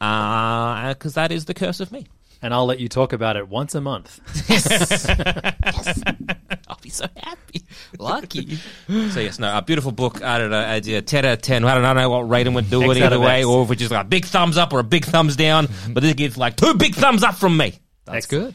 uh, 0.00 0.90
because 0.92 1.14
that 1.14 1.32
is 1.32 1.46
the 1.46 1.54
curse 1.54 1.80
of 1.80 1.90
me. 1.90 2.06
And 2.40 2.54
I'll 2.54 2.66
let 2.66 2.78
you 2.78 2.88
talk 2.88 3.12
about 3.12 3.36
it 3.36 3.48
once 3.48 3.74
a 3.74 3.80
month. 3.80 4.20
I'll 6.68 6.78
be 6.80 6.90
so 6.90 7.06
happy. 7.16 7.62
Lucky. 7.98 8.56
so, 8.86 9.20
yes, 9.20 9.38
no, 9.38 9.56
a 9.56 9.62
beautiful 9.62 9.92
book. 9.92 10.22
I 10.22 10.38
don't 10.38 10.50
know, 10.50 10.64
I 10.64 10.80
did 10.80 10.96
a 10.96 11.02
10 11.02 11.24
out 11.24 11.32
of 11.32 11.42
10. 11.42 11.64
I 11.64 11.74
don't, 11.74 11.84
I 11.84 11.94
don't 11.94 12.02
know 12.02 12.10
what 12.10 12.28
rating 12.28 12.54
would 12.54 12.70
do 12.70 12.82
X 12.82 12.96
it 12.96 13.02
out 13.02 13.06
either 13.06 13.16
of 13.16 13.22
way, 13.22 13.38
X. 13.40 13.46
or 13.46 13.64
if 13.64 13.70
it's 13.72 13.80
just 13.80 13.90
like 13.90 14.04
a 14.04 14.08
big 14.08 14.24
thumbs 14.24 14.56
up 14.56 14.72
or 14.72 14.78
a 14.80 14.84
big 14.84 15.04
thumbs 15.04 15.34
down. 15.34 15.68
But 15.90 16.02
this 16.02 16.14
gives 16.14 16.36
like 16.36 16.56
two 16.56 16.74
big 16.74 16.94
thumbs 16.94 17.22
up 17.22 17.34
from 17.36 17.56
me. 17.56 17.74
That's 18.04 18.26
good. 18.26 18.54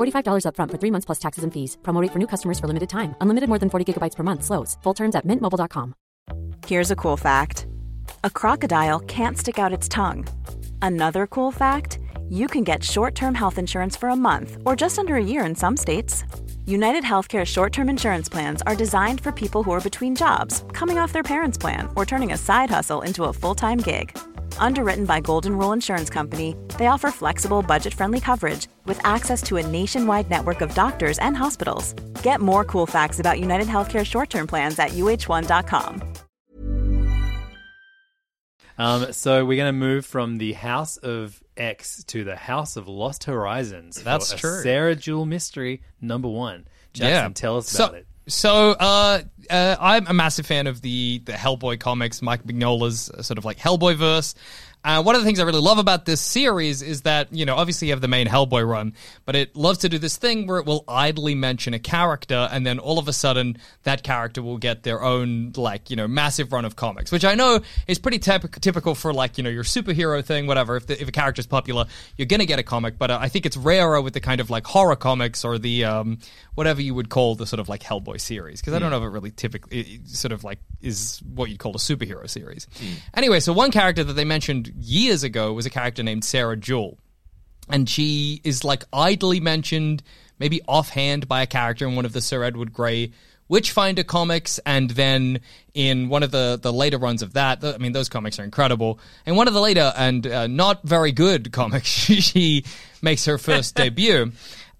$45 0.00 0.44
upfront 0.46 0.70
for 0.70 0.78
three 0.78 0.90
months 0.90 1.06
plus 1.06 1.18
taxes 1.18 1.44
and 1.44 1.52
fees. 1.52 1.76
Promo 1.82 2.02
rate 2.02 2.12
for 2.12 2.18
new 2.18 2.26
customers 2.26 2.58
for 2.58 2.66
limited 2.66 2.88
time. 2.88 3.14
Unlimited 3.20 3.48
more 3.48 3.58
than 3.58 3.70
40 3.70 3.84
gigabytes 3.84 4.16
per 4.16 4.22
month. 4.22 4.44
Slows. 4.44 4.76
Full 4.82 4.94
terms 4.94 5.14
at 5.16 5.26
mintmobile.com. 5.26 5.94
Here's 6.66 6.90
a 6.90 6.96
cool 6.96 7.16
fact 7.16 7.66
a 8.24 8.30
crocodile 8.30 9.00
can't 9.00 9.38
stick 9.38 9.58
out 9.58 9.72
its 9.72 9.88
tongue. 9.88 10.26
Another 10.82 11.26
cool 11.26 11.50
fact 11.52 11.98
you 12.28 12.46
can 12.46 12.64
get 12.64 12.84
short 12.84 13.14
term 13.14 13.34
health 13.34 13.58
insurance 13.58 13.96
for 13.96 14.08
a 14.08 14.16
month 14.16 14.58
or 14.64 14.76
just 14.76 14.98
under 14.98 15.16
a 15.16 15.24
year 15.24 15.44
in 15.44 15.54
some 15.54 15.76
states. 15.76 16.24
United 16.66 17.02
Healthcare 17.02 17.44
short 17.44 17.72
term 17.72 17.88
insurance 17.88 18.28
plans 18.28 18.62
are 18.62 18.76
designed 18.76 19.20
for 19.20 19.32
people 19.32 19.62
who 19.62 19.72
are 19.72 19.80
between 19.80 20.14
jobs, 20.14 20.64
coming 20.72 20.98
off 20.98 21.12
their 21.12 21.24
parents' 21.24 21.58
plan, 21.58 21.88
or 21.96 22.06
turning 22.06 22.32
a 22.32 22.38
side 22.38 22.70
hustle 22.70 23.02
into 23.02 23.24
a 23.24 23.32
full 23.32 23.54
time 23.54 23.78
gig. 23.78 24.16
Underwritten 24.58 25.04
by 25.04 25.20
Golden 25.20 25.56
Rule 25.58 25.72
Insurance 25.72 26.10
Company, 26.10 26.56
they 26.78 26.86
offer 26.86 27.10
flexible, 27.10 27.62
budget 27.62 27.94
friendly 27.94 28.20
coverage 28.20 28.68
with 28.84 29.04
access 29.04 29.42
to 29.42 29.56
a 29.56 29.66
nationwide 29.66 30.30
network 30.30 30.60
of 30.60 30.74
doctors 30.74 31.18
and 31.18 31.36
hospitals. 31.36 31.94
Get 32.22 32.40
more 32.40 32.64
cool 32.64 32.86
facts 32.86 33.18
about 33.18 33.40
United 33.40 33.66
Healthcare 33.66 34.06
short 34.06 34.30
term 34.30 34.46
plans 34.46 34.78
at 34.78 34.90
uh1.com. 34.90 36.02
Um, 38.80 39.12
so 39.12 39.44
we're 39.44 39.58
going 39.58 39.68
to 39.68 39.78
move 39.78 40.06
from 40.06 40.38
the 40.38 40.54
House 40.54 40.96
of 40.96 41.42
X 41.54 42.02
to 42.04 42.24
the 42.24 42.34
House 42.34 42.76
of 42.76 42.88
Lost 42.88 43.24
Horizons. 43.24 44.02
That's 44.02 44.32
true. 44.32 44.62
Sarah 44.62 44.96
Jewell 44.96 45.26
mystery 45.26 45.82
number 46.00 46.28
one. 46.28 46.66
Jackson, 46.94 47.34
tell 47.34 47.58
us 47.58 47.68
so, 47.68 47.84
about 47.84 47.98
it. 47.98 48.06
So, 48.30 48.70
uh, 48.70 49.22
uh, 49.50 49.76
I'm 49.80 50.06
a 50.06 50.12
massive 50.12 50.46
fan 50.46 50.66
of 50.66 50.80
the 50.82 51.20
the 51.24 51.32
Hellboy 51.32 51.80
comics, 51.80 52.22
Mike 52.22 52.44
Mignola's 52.44 53.10
uh, 53.10 53.22
sort 53.22 53.38
of 53.38 53.44
like 53.44 53.58
Hellboy 53.58 53.96
verse. 53.96 54.34
Uh, 54.82 55.02
one 55.02 55.14
of 55.14 55.20
the 55.20 55.26
things 55.26 55.38
I 55.38 55.44
really 55.44 55.60
love 55.60 55.78
about 55.78 56.06
this 56.06 56.22
series 56.22 56.80
is 56.80 57.02
that, 57.02 57.32
you 57.32 57.44
know, 57.44 57.56
obviously 57.56 57.88
you 57.88 57.92
have 57.92 58.00
the 58.00 58.08
main 58.08 58.26
Hellboy 58.26 58.66
run, 58.66 58.94
but 59.26 59.36
it 59.36 59.54
loves 59.54 59.80
to 59.80 59.90
do 59.90 59.98
this 59.98 60.16
thing 60.16 60.46
where 60.46 60.56
it 60.56 60.64
will 60.64 60.84
idly 60.88 61.34
mention 61.34 61.74
a 61.74 61.78
character 61.78 62.48
and 62.50 62.66
then 62.66 62.78
all 62.78 62.98
of 62.98 63.06
a 63.06 63.12
sudden 63.12 63.58
that 63.82 64.02
character 64.02 64.40
will 64.40 64.56
get 64.56 64.82
their 64.82 65.02
own, 65.02 65.52
like, 65.54 65.90
you 65.90 65.96
know, 65.96 66.08
massive 66.08 66.50
run 66.50 66.64
of 66.64 66.76
comics, 66.76 67.12
which 67.12 67.26
I 67.26 67.34
know 67.34 67.60
is 67.86 67.98
pretty 67.98 68.18
typ- 68.18 68.58
typical 68.60 68.94
for, 68.94 69.12
like, 69.12 69.36
you 69.36 69.44
know, 69.44 69.50
your 69.50 69.64
superhero 69.64 70.24
thing, 70.24 70.46
whatever. 70.46 70.76
If, 70.76 70.86
the, 70.86 71.00
if 71.00 71.08
a 71.08 71.12
character's 71.12 71.46
popular, 71.46 71.84
you're 72.16 72.26
going 72.26 72.40
to 72.40 72.46
get 72.46 72.58
a 72.58 72.62
comic, 72.62 72.96
but 72.96 73.10
uh, 73.10 73.18
I 73.20 73.28
think 73.28 73.44
it's 73.44 73.58
rarer 73.58 74.00
with 74.00 74.14
the 74.14 74.20
kind 74.20 74.40
of 74.40 74.48
like 74.48 74.66
horror 74.66 74.96
comics 74.96 75.44
or 75.44 75.58
the, 75.58 75.84
um, 75.84 76.18
whatever 76.54 76.80
you 76.80 76.94
would 76.94 77.10
call 77.10 77.34
the 77.34 77.46
sort 77.46 77.60
of 77.60 77.68
like 77.68 77.82
Hellboy 77.82 78.18
series, 78.18 78.60
because 78.60 78.72
I 78.72 78.78
don't 78.78 78.90
know 78.90 78.96
if 78.96 79.02
it 79.02 79.08
really 79.08 79.30
typically 79.30 79.80
it 79.80 80.08
sort 80.08 80.32
of 80.32 80.42
like 80.42 80.58
is 80.80 81.20
what 81.34 81.50
you'd 81.50 81.58
call 81.58 81.72
a 81.72 81.78
superhero 81.78 82.28
series. 82.28 82.66
Anyway, 83.12 83.40
so 83.40 83.52
one 83.52 83.70
character 83.70 84.04
that 84.04 84.14
they 84.14 84.24
mentioned 84.24 84.69
years 84.78 85.22
ago 85.22 85.52
was 85.52 85.66
a 85.66 85.70
character 85.70 86.02
named 86.02 86.24
Sarah 86.24 86.56
Jewell. 86.56 86.98
And 87.68 87.88
she 87.88 88.40
is 88.44 88.64
like 88.64 88.84
idly 88.92 89.40
mentioned, 89.40 90.02
maybe 90.38 90.60
offhand 90.66 91.28
by 91.28 91.42
a 91.42 91.46
character 91.46 91.86
in 91.86 91.96
one 91.96 92.04
of 92.04 92.12
the 92.12 92.20
Sir 92.20 92.42
Edward 92.42 92.72
Grey 92.72 93.12
Witchfinder 93.50 94.04
comics, 94.04 94.60
and 94.64 94.90
then 94.90 95.40
in 95.74 96.08
one 96.08 96.22
of 96.22 96.30
the, 96.30 96.56
the 96.62 96.72
later 96.72 96.98
runs 96.98 97.20
of 97.20 97.32
that, 97.32 97.60
th- 97.60 97.74
I 97.74 97.78
mean, 97.78 97.90
those 97.90 98.08
comics 98.08 98.38
are 98.38 98.44
incredible. 98.44 99.00
And 99.26 99.36
one 99.36 99.48
of 99.48 99.54
the 99.54 99.60
later 99.60 99.92
and 99.96 100.24
uh, 100.24 100.46
not 100.46 100.84
very 100.84 101.10
good 101.10 101.50
comics, 101.52 101.88
she 101.88 102.64
makes 103.02 103.24
her 103.24 103.38
first 103.38 103.74
debut. 103.74 104.30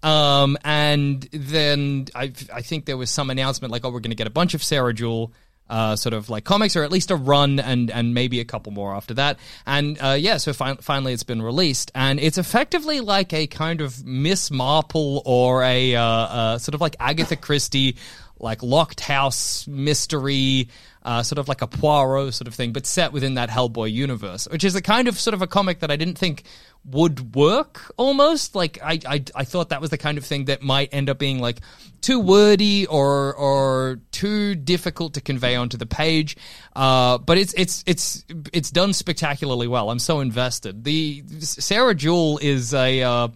Um, 0.03 0.57
and 0.63 1.21
then 1.33 2.07
I, 2.15 2.31
I 2.53 2.61
think 2.61 2.85
there 2.85 2.95
was 2.95 3.09
some 3.09 3.29
announcement 3.29 3.73
like, 3.73 3.83
oh, 3.83 3.89
we're 3.89 3.99
going 3.99 4.11
to 4.11 4.15
get 4.15 4.27
a 4.27 4.31
bunch 4.31 4.53
of 4.53 4.63
Sarah 4.63 4.93
Jewell 4.93 5.33
uh, 5.71 5.95
sort 5.95 6.13
of 6.13 6.29
like 6.29 6.43
comics, 6.43 6.75
or 6.75 6.83
at 6.83 6.91
least 6.91 7.09
a 7.11 7.15
run, 7.15 7.59
and 7.59 7.89
and 7.89 8.13
maybe 8.13 8.41
a 8.41 8.45
couple 8.45 8.73
more 8.73 8.93
after 8.93 9.13
that. 9.15 9.39
And 9.65 9.97
uh, 10.01 10.17
yeah, 10.19 10.37
so 10.37 10.51
fin- 10.51 10.77
finally 10.77 11.13
it's 11.13 11.23
been 11.23 11.41
released, 11.41 11.91
and 11.95 12.19
it's 12.19 12.37
effectively 12.37 12.99
like 12.99 13.31
a 13.33 13.47
kind 13.47 13.79
of 13.79 14.05
Miss 14.05 14.51
Marple 14.51 15.23
or 15.25 15.63
a 15.63 15.95
uh, 15.95 16.03
uh, 16.03 16.57
sort 16.57 16.75
of 16.75 16.81
like 16.81 16.97
Agatha 16.99 17.37
Christie, 17.37 17.95
like 18.37 18.61
locked 18.61 18.99
house 18.99 19.65
mystery. 19.67 20.67
Uh, 21.03 21.23
sort 21.23 21.39
of 21.39 21.47
like 21.47 21.63
a 21.63 21.67
Poirot 21.67 22.31
sort 22.31 22.47
of 22.47 22.53
thing, 22.53 22.73
but 22.73 22.85
set 22.85 23.11
within 23.11 23.33
that 23.33 23.49
Hellboy 23.49 23.91
universe, 23.91 24.47
which 24.51 24.63
is 24.63 24.75
a 24.75 24.83
kind 24.83 25.07
of 25.07 25.19
sort 25.19 25.33
of 25.33 25.41
a 25.41 25.47
comic 25.47 25.79
that 25.79 25.89
I 25.89 25.95
didn't 25.95 26.15
think 26.15 26.43
would 26.85 27.35
work 27.35 27.93
almost. 27.97 28.55
Like 28.55 28.79
I, 28.83 28.99
I, 29.07 29.23
I 29.35 29.43
thought 29.43 29.69
that 29.69 29.81
was 29.81 29.89
the 29.89 29.97
kind 29.97 30.17
of 30.17 30.25
thing 30.25 30.45
that 30.45 30.61
might 30.61 30.89
end 30.91 31.09
up 31.09 31.19
being 31.19 31.39
like 31.39 31.59
too 32.01 32.19
wordy 32.19 32.87
or 32.87 33.33
or 33.35 33.99
too 34.11 34.55
difficult 34.55 35.13
to 35.13 35.21
convey 35.21 35.55
onto 35.55 35.77
the 35.77 35.85
page. 35.85 36.35
Uh, 36.75 37.17
but 37.19 37.37
it's 37.37 37.53
it's 37.53 37.83
it's 37.85 38.25
it's 38.51 38.71
done 38.71 38.93
spectacularly 38.93 39.67
well. 39.67 39.89
I'm 39.89 39.99
so 39.99 40.19
invested. 40.19 40.83
The 40.83 41.23
Sarah 41.39 41.95
Jewell 41.95 42.39
is 42.41 42.73
a. 42.73 43.03
Uh, 43.03 43.27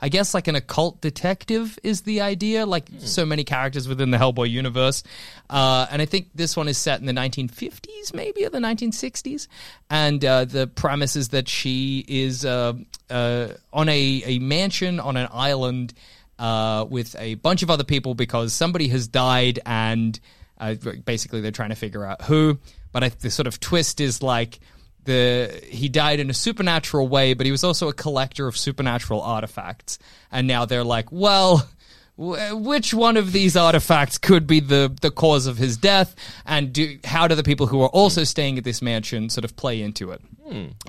I 0.00 0.10
guess 0.10 0.34
like 0.34 0.48
an 0.48 0.54
occult 0.54 1.00
detective 1.00 1.78
is 1.82 2.02
the 2.02 2.20
idea, 2.20 2.66
like 2.66 2.88
so 2.98 3.24
many 3.24 3.42
characters 3.42 3.88
within 3.88 4.10
the 4.10 4.18
Hellboy 4.18 4.50
universe. 4.50 5.02
Uh, 5.48 5.86
and 5.90 6.02
I 6.02 6.04
think 6.04 6.28
this 6.34 6.58
one 6.58 6.68
is 6.68 6.76
set 6.76 7.00
in 7.00 7.06
the 7.06 7.14
1950s, 7.14 8.12
maybe, 8.12 8.44
or 8.44 8.50
the 8.50 8.58
1960s. 8.58 9.48
And 9.88 10.22
uh, 10.22 10.44
the 10.44 10.66
premise 10.66 11.16
is 11.16 11.30
that 11.30 11.48
she 11.48 12.04
is 12.06 12.44
uh, 12.44 12.74
uh, 13.10 13.48
on 13.72 13.88
a, 13.88 14.22
a 14.26 14.38
mansion 14.38 15.00
on 15.00 15.16
an 15.16 15.28
island 15.32 15.94
uh, 16.38 16.86
with 16.88 17.14
a 17.18 17.34
bunch 17.36 17.62
of 17.62 17.70
other 17.70 17.84
people 17.84 18.14
because 18.14 18.52
somebody 18.52 18.88
has 18.88 19.08
died 19.08 19.60
and 19.64 20.18
uh, 20.58 20.74
basically 21.04 21.40
they're 21.40 21.50
trying 21.50 21.70
to 21.70 21.76
figure 21.76 22.04
out 22.04 22.22
who. 22.22 22.58
But 22.92 23.04
I, 23.04 23.08
the 23.08 23.30
sort 23.30 23.46
of 23.46 23.60
twist 23.60 24.00
is 24.00 24.22
like 24.22 24.60
the 25.04 25.60
he 25.64 25.88
died 25.88 26.20
in 26.20 26.30
a 26.30 26.34
supernatural 26.34 27.08
way, 27.08 27.34
but 27.34 27.46
he 27.46 27.52
was 27.52 27.64
also 27.64 27.88
a 27.88 27.92
collector 27.92 28.46
of 28.46 28.56
supernatural 28.56 29.20
artifacts. 29.20 29.98
And 30.30 30.46
now 30.46 30.64
they're 30.64 30.84
like, 30.84 31.12
well, 31.12 31.68
which 32.16 32.94
one 32.94 33.16
of 33.16 33.32
these 33.32 33.56
artifacts 33.56 34.18
could 34.18 34.46
be 34.46 34.60
the 34.60 34.96
the 35.00 35.10
cause 35.10 35.46
of 35.46 35.58
his 35.58 35.76
death? 35.76 36.14
And 36.46 36.72
do 36.72 36.98
how 37.04 37.26
do 37.28 37.34
the 37.34 37.42
people 37.42 37.66
who 37.66 37.82
are 37.82 37.88
also 37.88 38.24
staying 38.24 38.58
at 38.58 38.64
this 38.64 38.80
mansion 38.82 39.28
sort 39.30 39.44
of 39.44 39.56
play 39.56 39.82
into 39.82 40.10
it? 40.10 40.20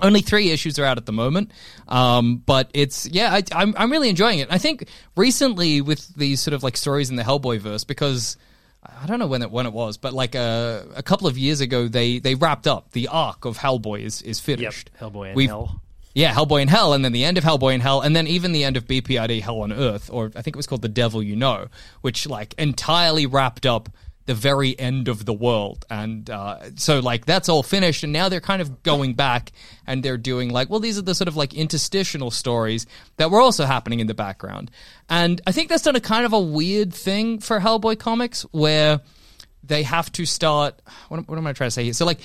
Only 0.02 0.20
three 0.20 0.50
issues 0.50 0.78
are 0.78 0.84
out 0.84 0.98
at 0.98 1.06
the 1.06 1.12
moment, 1.12 1.50
um, 1.88 2.36
but 2.44 2.70
it's 2.74 3.06
yeah, 3.08 3.32
I, 3.32 3.42
I'm 3.52 3.74
I'm 3.76 3.90
really 3.90 4.08
enjoying 4.10 4.38
it. 4.38 4.48
I 4.50 4.58
think 4.58 4.88
recently 5.16 5.80
with 5.80 6.14
these 6.14 6.40
sort 6.40 6.54
of 6.54 6.62
like 6.62 6.76
stories 6.76 7.10
in 7.10 7.16
the 7.16 7.22
Hellboy 7.22 7.58
verse 7.60 7.84
because. 7.84 8.36
I 9.02 9.06
don't 9.06 9.18
know 9.18 9.26
when 9.26 9.42
it 9.42 9.50
when 9.50 9.66
it 9.66 9.72
was, 9.72 9.96
but 9.96 10.12
like 10.12 10.36
uh, 10.36 10.82
a 10.94 11.02
couple 11.02 11.26
of 11.26 11.36
years 11.36 11.60
ago, 11.60 11.88
they 11.88 12.20
they 12.20 12.36
wrapped 12.36 12.68
up 12.68 12.92
the 12.92 13.08
arc 13.08 13.44
of 13.44 13.58
Hellboy 13.58 14.02
is 14.02 14.22
is 14.22 14.38
finished. 14.38 14.90
Hellboy 15.00 15.28
and 15.28 15.36
We've- 15.36 15.48
Hell. 15.48 15.80
Yeah, 16.16 16.32
Hellboy 16.32 16.62
in 16.62 16.68
Hell, 16.68 16.94
and 16.94 17.04
then 17.04 17.12
the 17.12 17.24
end 17.24 17.36
of 17.36 17.44
Hellboy 17.44 17.74
in 17.74 17.82
Hell, 17.82 18.00
and 18.00 18.16
then 18.16 18.26
even 18.26 18.52
the 18.52 18.64
end 18.64 18.78
of 18.78 18.86
BPRD 18.86 19.42
Hell 19.42 19.60
on 19.60 19.70
Earth, 19.70 20.08
or 20.10 20.32
I 20.34 20.40
think 20.40 20.56
it 20.56 20.56
was 20.56 20.66
called 20.66 20.80
The 20.80 20.88
Devil 20.88 21.22
You 21.22 21.36
Know, 21.36 21.66
which 22.00 22.26
like 22.26 22.54
entirely 22.56 23.26
wrapped 23.26 23.66
up 23.66 23.90
the 24.24 24.32
very 24.32 24.78
end 24.78 25.08
of 25.08 25.26
the 25.26 25.34
world. 25.34 25.84
And 25.90 26.30
uh, 26.30 26.70
so 26.76 27.00
like 27.00 27.26
that's 27.26 27.50
all 27.50 27.62
finished, 27.62 28.02
and 28.02 28.14
now 28.14 28.30
they're 28.30 28.40
kind 28.40 28.62
of 28.62 28.82
going 28.82 29.12
back 29.12 29.52
and 29.86 30.02
they're 30.02 30.16
doing 30.16 30.48
like, 30.48 30.70
well, 30.70 30.80
these 30.80 30.96
are 30.96 31.02
the 31.02 31.14
sort 31.14 31.28
of 31.28 31.36
like 31.36 31.52
interstitial 31.52 32.30
stories 32.30 32.86
that 33.18 33.30
were 33.30 33.42
also 33.42 33.66
happening 33.66 34.00
in 34.00 34.06
the 34.06 34.14
background. 34.14 34.70
And 35.10 35.42
I 35.46 35.52
think 35.52 35.68
that's 35.68 35.82
done 35.82 35.96
a 35.96 36.00
kind 36.00 36.24
of 36.24 36.32
a 36.32 36.40
weird 36.40 36.94
thing 36.94 37.40
for 37.40 37.60
Hellboy 37.60 37.98
comics 37.98 38.40
where 38.52 39.02
they 39.62 39.82
have 39.82 40.10
to 40.12 40.24
start. 40.24 40.80
What, 41.08 41.28
what 41.28 41.38
am 41.38 41.46
I 41.46 41.52
trying 41.52 41.68
to 41.68 41.72
say 41.72 41.84
here? 41.84 41.92
So, 41.92 42.06
like, 42.06 42.20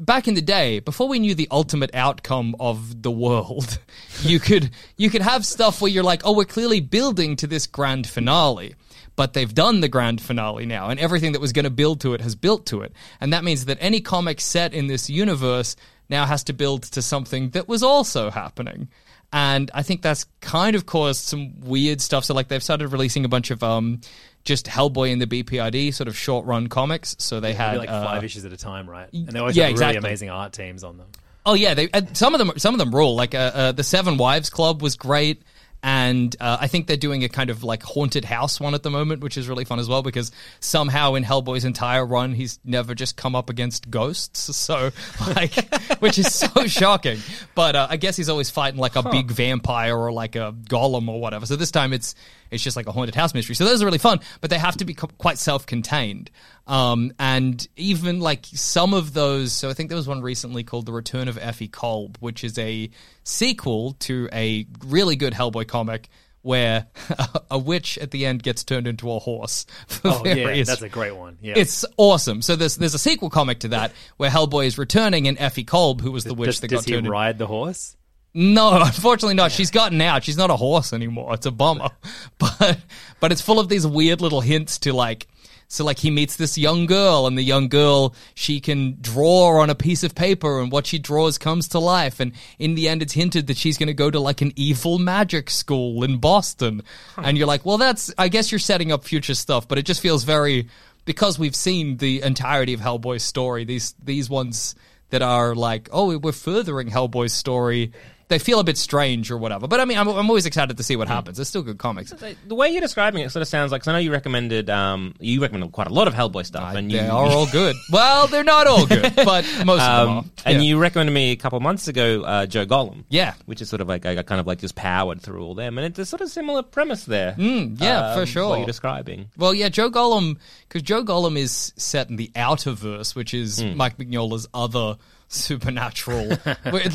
back 0.00 0.26
in 0.26 0.34
the 0.34 0.42
day, 0.42 0.80
before 0.80 1.08
we 1.08 1.18
knew 1.18 1.34
the 1.34 1.48
ultimate 1.50 1.94
outcome 1.94 2.56
of 2.58 3.02
the 3.02 3.10
world, 3.10 3.78
you 4.22 4.40
could 4.40 4.70
you 4.96 5.10
could 5.10 5.22
have 5.22 5.46
stuff 5.46 5.80
where 5.80 5.90
you're 5.90 6.02
like, 6.02 6.22
oh, 6.24 6.34
we're 6.34 6.44
clearly 6.44 6.80
building 6.80 7.36
to 7.36 7.46
this 7.46 7.66
grand 7.66 8.08
finale. 8.08 8.74
But 9.16 9.34
they've 9.34 9.52
done 9.52 9.80
the 9.80 9.88
grand 9.88 10.20
finale 10.20 10.64
now, 10.64 10.88
and 10.88 10.98
everything 10.98 11.32
that 11.32 11.40
was 11.40 11.52
going 11.52 11.64
to 11.64 11.70
build 11.70 12.00
to 12.00 12.14
it 12.14 12.22
has 12.22 12.34
built 12.34 12.64
to 12.66 12.80
it. 12.80 12.92
And 13.20 13.32
that 13.32 13.44
means 13.44 13.66
that 13.66 13.76
any 13.80 14.00
comic 14.00 14.40
set 14.40 14.72
in 14.72 14.86
this 14.86 15.10
universe 15.10 15.76
now 16.08 16.24
has 16.24 16.42
to 16.44 16.54
build 16.54 16.84
to 16.84 17.02
something 17.02 17.50
that 17.50 17.68
was 17.68 17.82
also 17.82 18.30
happening. 18.30 18.88
And 19.32 19.70
I 19.74 19.82
think 19.82 20.02
that's 20.02 20.24
kind 20.40 20.74
of 20.74 20.86
caused 20.86 21.22
some 21.22 21.60
weird 21.60 22.00
stuff. 22.00 22.24
So, 22.24 22.34
like, 22.34 22.48
they've 22.48 22.62
started 22.62 22.88
releasing 22.88 23.24
a 23.24 23.28
bunch 23.28 23.50
of 23.50 23.62
um, 23.62 24.00
just 24.44 24.66
Hellboy 24.66 25.10
in 25.10 25.18
the 25.18 25.26
BPRD 25.26 25.92
sort 25.94 26.08
of 26.08 26.16
short 26.16 26.46
run 26.46 26.68
comics. 26.68 27.16
So 27.18 27.40
they 27.40 27.54
had 27.54 27.78
like 27.78 27.88
uh, 27.88 28.04
five 28.04 28.24
issues 28.24 28.44
at 28.44 28.52
a 28.52 28.56
time, 28.56 28.88
right? 28.88 29.08
And 29.12 29.28
they 29.28 29.38
always 29.38 29.56
yeah, 29.56 29.64
have 29.64 29.68
really 29.68 29.72
exactly. 29.72 29.98
amazing 29.98 30.30
art 30.30 30.52
teams 30.52 30.84
on 30.84 30.98
them. 30.98 31.08
Oh 31.46 31.54
yeah, 31.54 31.74
they 31.74 31.88
some 32.12 32.34
of 32.34 32.38
them 32.38 32.52
some 32.58 32.74
of 32.74 32.78
them 32.78 32.94
rule. 32.94 33.14
Like 33.14 33.34
uh, 33.34 33.50
uh, 33.54 33.72
the 33.72 33.84
Seven 33.84 34.18
Wives 34.18 34.50
Club 34.50 34.82
was 34.82 34.96
great, 34.96 35.42
and 35.82 36.34
uh, 36.38 36.58
I 36.60 36.66
think 36.66 36.86
they're 36.86 36.98
doing 36.98 37.24
a 37.24 37.28
kind 37.30 37.48
of 37.48 37.64
like 37.64 37.82
haunted 37.82 38.26
house 38.26 38.60
one 38.60 38.74
at 38.74 38.82
the 38.82 38.90
moment, 38.90 39.22
which 39.22 39.38
is 39.38 39.48
really 39.48 39.64
fun 39.64 39.78
as 39.78 39.88
well 39.88 40.02
because 40.02 40.30
somehow 40.60 41.14
in 41.14 41.24
Hellboy's 41.24 41.64
entire 41.64 42.04
run 42.04 42.34
he's 42.34 42.60
never 42.64 42.94
just 42.94 43.16
come 43.16 43.34
up 43.34 43.48
against 43.48 43.90
ghosts. 43.90 44.50
So 44.60 44.90
like, 45.34 45.74
which 46.00 46.18
is 46.18 46.34
so 46.34 46.48
shocking. 46.66 47.18
But 47.54 47.76
uh, 47.76 47.86
I 47.88 47.96
guess 47.96 48.14
he's 48.14 48.28
always 48.28 48.50
fighting 48.50 48.78
like 48.78 48.94
a 48.94 49.02
big 49.02 49.30
vampire 49.30 49.96
or 49.96 50.12
like 50.12 50.36
a 50.36 50.54
golem 50.68 51.08
or 51.08 51.18
whatever. 51.18 51.46
So 51.46 51.56
this 51.56 51.70
time 51.70 51.92
it's 51.92 52.14
it's 52.50 52.62
just 52.62 52.76
like 52.76 52.86
a 52.86 52.92
haunted 52.92 53.14
house 53.14 53.34
mystery. 53.34 53.54
So 53.54 53.64
those 53.64 53.82
are 53.82 53.84
really 53.84 53.98
fun, 53.98 54.20
but 54.40 54.50
they 54.50 54.58
have 54.58 54.76
to 54.78 54.84
be 54.84 54.94
co- 54.94 55.08
quite 55.18 55.38
self-contained. 55.38 56.30
Um, 56.66 57.12
and 57.18 57.66
even 57.76 58.20
like 58.20 58.46
some 58.46 58.94
of 58.94 59.12
those, 59.12 59.52
so 59.52 59.68
I 59.70 59.74
think 59.74 59.88
there 59.88 59.96
was 59.96 60.06
one 60.08 60.22
recently 60.22 60.62
called 60.64 60.86
The 60.86 60.92
Return 60.92 61.28
of 61.28 61.38
Effie 61.38 61.68
Kolb, 61.68 62.16
which 62.20 62.44
is 62.44 62.58
a 62.58 62.90
sequel 63.24 63.92
to 64.00 64.28
a 64.32 64.66
really 64.86 65.16
good 65.16 65.32
Hellboy 65.32 65.66
comic 65.68 66.08
where 66.42 66.86
a 67.50 67.58
witch 67.58 67.98
at 67.98 68.10
the 68.12 68.24
end 68.24 68.42
gets 68.42 68.64
turned 68.64 68.86
into 68.86 69.10
a 69.12 69.18
horse. 69.18 69.66
Oh 70.04 70.24
yeah, 70.24 70.62
that's 70.64 70.80
a 70.80 70.88
great 70.88 71.14
one. 71.14 71.36
Yeah, 71.42 71.54
It's 71.56 71.84
awesome. 71.98 72.40
So 72.40 72.56
there's 72.56 72.76
there's 72.76 72.94
a 72.94 72.98
sequel 72.98 73.28
comic 73.28 73.60
to 73.60 73.68
that 73.68 73.92
where 74.16 74.30
Hellboy 74.30 74.66
is 74.66 74.78
returning 74.78 75.28
and 75.28 75.38
Effie 75.38 75.64
Kolb, 75.64 76.00
who 76.00 76.10
was 76.10 76.24
the 76.24 76.32
witch 76.34 76.46
does, 76.46 76.60
that 76.60 76.68
does 76.68 76.80
got 76.80 76.84
he 76.86 76.92
turned 76.92 77.06
in- 77.06 77.12
ride 77.12 77.36
the 77.38 77.46
horse? 77.46 77.96
No, 78.34 78.72
unfortunately 78.82 79.34
not. 79.34 79.52
She's 79.52 79.70
gotten 79.70 80.00
out. 80.00 80.24
She's 80.24 80.36
not 80.36 80.50
a 80.50 80.56
horse 80.56 80.92
anymore. 80.92 81.34
It's 81.34 81.46
a 81.46 81.50
bummer. 81.50 81.90
But 82.38 82.78
but 83.20 83.32
it's 83.32 83.40
full 83.42 83.58
of 83.58 83.68
these 83.68 83.86
weird 83.86 84.20
little 84.20 84.40
hints 84.40 84.78
to 84.80 84.92
like 84.94 85.26
so 85.68 85.84
like 85.84 85.98
he 85.98 86.10
meets 86.10 86.36
this 86.36 86.56
young 86.56 86.86
girl 86.86 87.26
and 87.26 87.36
the 87.36 87.42
young 87.42 87.68
girl 87.68 88.14
she 88.34 88.60
can 88.60 88.96
draw 89.00 89.60
on 89.60 89.68
a 89.68 89.74
piece 89.74 90.02
of 90.02 90.14
paper 90.14 90.60
and 90.60 90.72
what 90.72 90.86
she 90.86 90.98
draws 90.98 91.36
comes 91.36 91.68
to 91.68 91.78
life 91.78 92.18
and 92.18 92.32
in 92.58 92.74
the 92.74 92.88
end 92.88 93.02
it's 93.02 93.12
hinted 93.12 93.46
that 93.46 93.58
she's 93.58 93.76
going 93.76 93.88
to 93.88 93.94
go 93.94 94.10
to 94.10 94.18
like 94.18 94.40
an 94.40 94.52
evil 94.56 94.98
magic 94.98 95.50
school 95.50 96.02
in 96.02 96.16
Boston. 96.16 96.82
And 97.18 97.36
you're 97.36 97.46
like, 97.46 97.66
"Well, 97.66 97.78
that's 97.78 98.12
I 98.16 98.28
guess 98.28 98.50
you're 98.50 98.58
setting 98.58 98.90
up 98.90 99.04
future 99.04 99.34
stuff, 99.34 99.68
but 99.68 99.76
it 99.76 99.84
just 99.84 100.00
feels 100.00 100.24
very 100.24 100.68
because 101.04 101.38
we've 101.38 101.56
seen 101.56 101.98
the 101.98 102.22
entirety 102.22 102.72
of 102.72 102.80
Hellboy's 102.80 103.22
story. 103.22 103.64
These 103.64 103.94
these 104.02 104.30
ones 104.30 104.74
that 105.10 105.22
are 105.22 105.54
like, 105.54 105.88
oh, 105.92 106.16
we're 106.18 106.32
furthering 106.32 106.88
Hellboy's 106.88 107.32
story. 107.32 107.92
They 108.30 108.38
feel 108.38 108.60
a 108.60 108.64
bit 108.64 108.78
strange 108.78 109.30
or 109.30 109.36
whatever. 109.36 109.66
But 109.68 109.80
I 109.80 109.84
mean, 109.84 109.98
I'm, 109.98 110.08
I'm 110.08 110.30
always 110.30 110.46
excited 110.46 110.76
to 110.78 110.82
see 110.82 110.96
what 110.96 111.08
happens. 111.08 111.36
They're 111.36 111.44
still 111.44 111.62
good 111.62 111.78
comics. 111.78 112.14
The 112.46 112.54
way 112.54 112.70
you're 112.70 112.80
describing 112.80 113.22
it 113.22 113.30
sort 113.30 113.42
of 113.42 113.48
sounds 113.48 113.72
like. 113.72 113.82
Cause 113.82 113.88
I 113.88 113.92
know 113.92 113.98
you 113.98 114.12
recommended, 114.12 114.70
um, 114.70 115.14
you 115.20 115.42
recommended 115.42 115.72
quite 115.72 115.88
a 115.88 115.92
lot 115.92 116.06
of 116.08 116.14
Hellboy 116.14 116.46
stuff, 116.46 116.74
and 116.76 116.90
you 116.92 116.98
they 116.98 117.08
are 117.08 117.26
all 117.26 117.46
good. 117.52 117.76
Well, 117.90 118.28
they're 118.28 118.44
not 118.44 118.66
all 118.68 118.86
good, 118.86 119.02
but 119.16 119.44
most 119.66 119.82
of 119.82 120.06
them 120.06 120.08
are. 120.08 120.18
Um, 120.20 120.30
and 120.46 120.56
Yeah. 120.58 120.62
you 120.62 120.78
recommended 120.78 121.12
me 121.12 121.32
a 121.32 121.36
couple 121.36 121.58
months 121.60 121.88
ago 121.88 122.22
uh, 122.22 122.46
Joe 122.46 122.64
Golem. 122.64 123.04
Yeah. 123.10 123.34
Which 123.46 123.60
is 123.60 123.68
sort 123.68 123.80
of 123.82 123.88
like 123.88 124.06
I 124.06 124.14
got 124.14 124.26
kind 124.26 124.40
of 124.40 124.46
like 124.46 124.60
just 124.60 124.76
powered 124.76 125.20
through 125.20 125.42
all 125.44 125.54
them, 125.56 125.76
and 125.76 125.84
it's 125.86 125.98
a 125.98 126.06
sort 126.06 126.22
of 126.22 126.30
similar 126.30 126.62
premise 126.62 127.04
there. 127.04 127.32
Mm, 127.36 127.80
yeah, 127.80 128.14
for 128.14 128.20
um, 128.20 128.26
sure. 128.26 128.48
What 128.50 128.58
you're 128.58 128.66
describing. 128.66 129.28
Well, 129.36 129.52
yeah, 129.52 129.68
Joe 129.70 129.90
Golem, 129.90 130.38
because 130.68 130.82
Joe 130.82 131.02
Golem 131.02 131.36
is 131.36 131.72
set 131.76 132.08
in 132.10 132.14
the 132.16 132.30
Outerverse, 132.36 133.16
which 133.16 133.34
is 133.34 133.60
Hmm. 133.60 133.76
Mike 133.76 133.98
Mignola's 133.98 134.46
other 134.54 134.96
supernatural. 135.32 136.28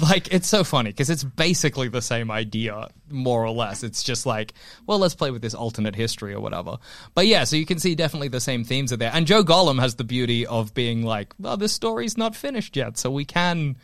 like, 0.01 0.33
it's 0.33 0.47
so 0.47 0.63
funny 0.63 0.91
because 0.91 1.09
it's 1.09 1.23
basically 1.23 1.87
the 1.87 2.01
same 2.01 2.29
idea, 2.29 2.89
more 3.09 3.43
or 3.43 3.51
less. 3.51 3.83
It's 3.83 4.03
just 4.03 4.25
like, 4.25 4.53
well, 4.85 4.99
let's 4.99 5.15
play 5.15 5.31
with 5.31 5.41
this 5.41 5.53
alternate 5.53 5.95
history 5.95 6.33
or 6.33 6.39
whatever. 6.41 6.77
But 7.13 7.27
yeah, 7.27 7.43
so 7.45 7.55
you 7.55 7.65
can 7.65 7.79
see 7.79 7.95
definitely 7.95 8.27
the 8.27 8.39
same 8.39 8.63
themes 8.63 8.93
are 8.93 8.97
there. 8.97 9.11
And 9.13 9.25
Joe 9.25 9.43
Golem 9.43 9.79
has 9.79 9.95
the 9.95 10.03
beauty 10.03 10.45
of 10.45 10.73
being 10.73 11.03
like, 11.03 11.33
well, 11.39 11.57
this 11.57 11.73
story's 11.73 12.17
not 12.17 12.35
finished 12.35 12.75
yet, 12.75 12.97
so 12.97 13.09
we 13.09 13.25
can 13.25 13.77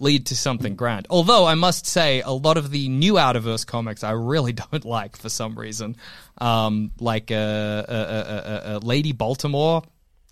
lead 0.00 0.26
to 0.26 0.36
something 0.36 0.76
grand. 0.76 1.06
Although 1.10 1.44
I 1.44 1.54
must 1.54 1.84
say, 1.84 2.22
a 2.22 2.30
lot 2.30 2.56
of 2.56 2.70
the 2.70 2.88
new 2.88 3.14
Outerverse 3.14 3.66
comics 3.66 4.04
I 4.04 4.12
really 4.12 4.52
don't 4.70 4.84
like 4.84 5.16
for 5.16 5.28
some 5.28 5.58
reason. 5.58 5.96
Um, 6.40 6.92
like 7.00 7.30
uh, 7.30 7.34
uh, 7.34 7.84
uh, 7.88 7.92
uh, 7.92 8.68
uh, 8.74 8.80
Lady 8.82 9.12
Baltimore, 9.12 9.82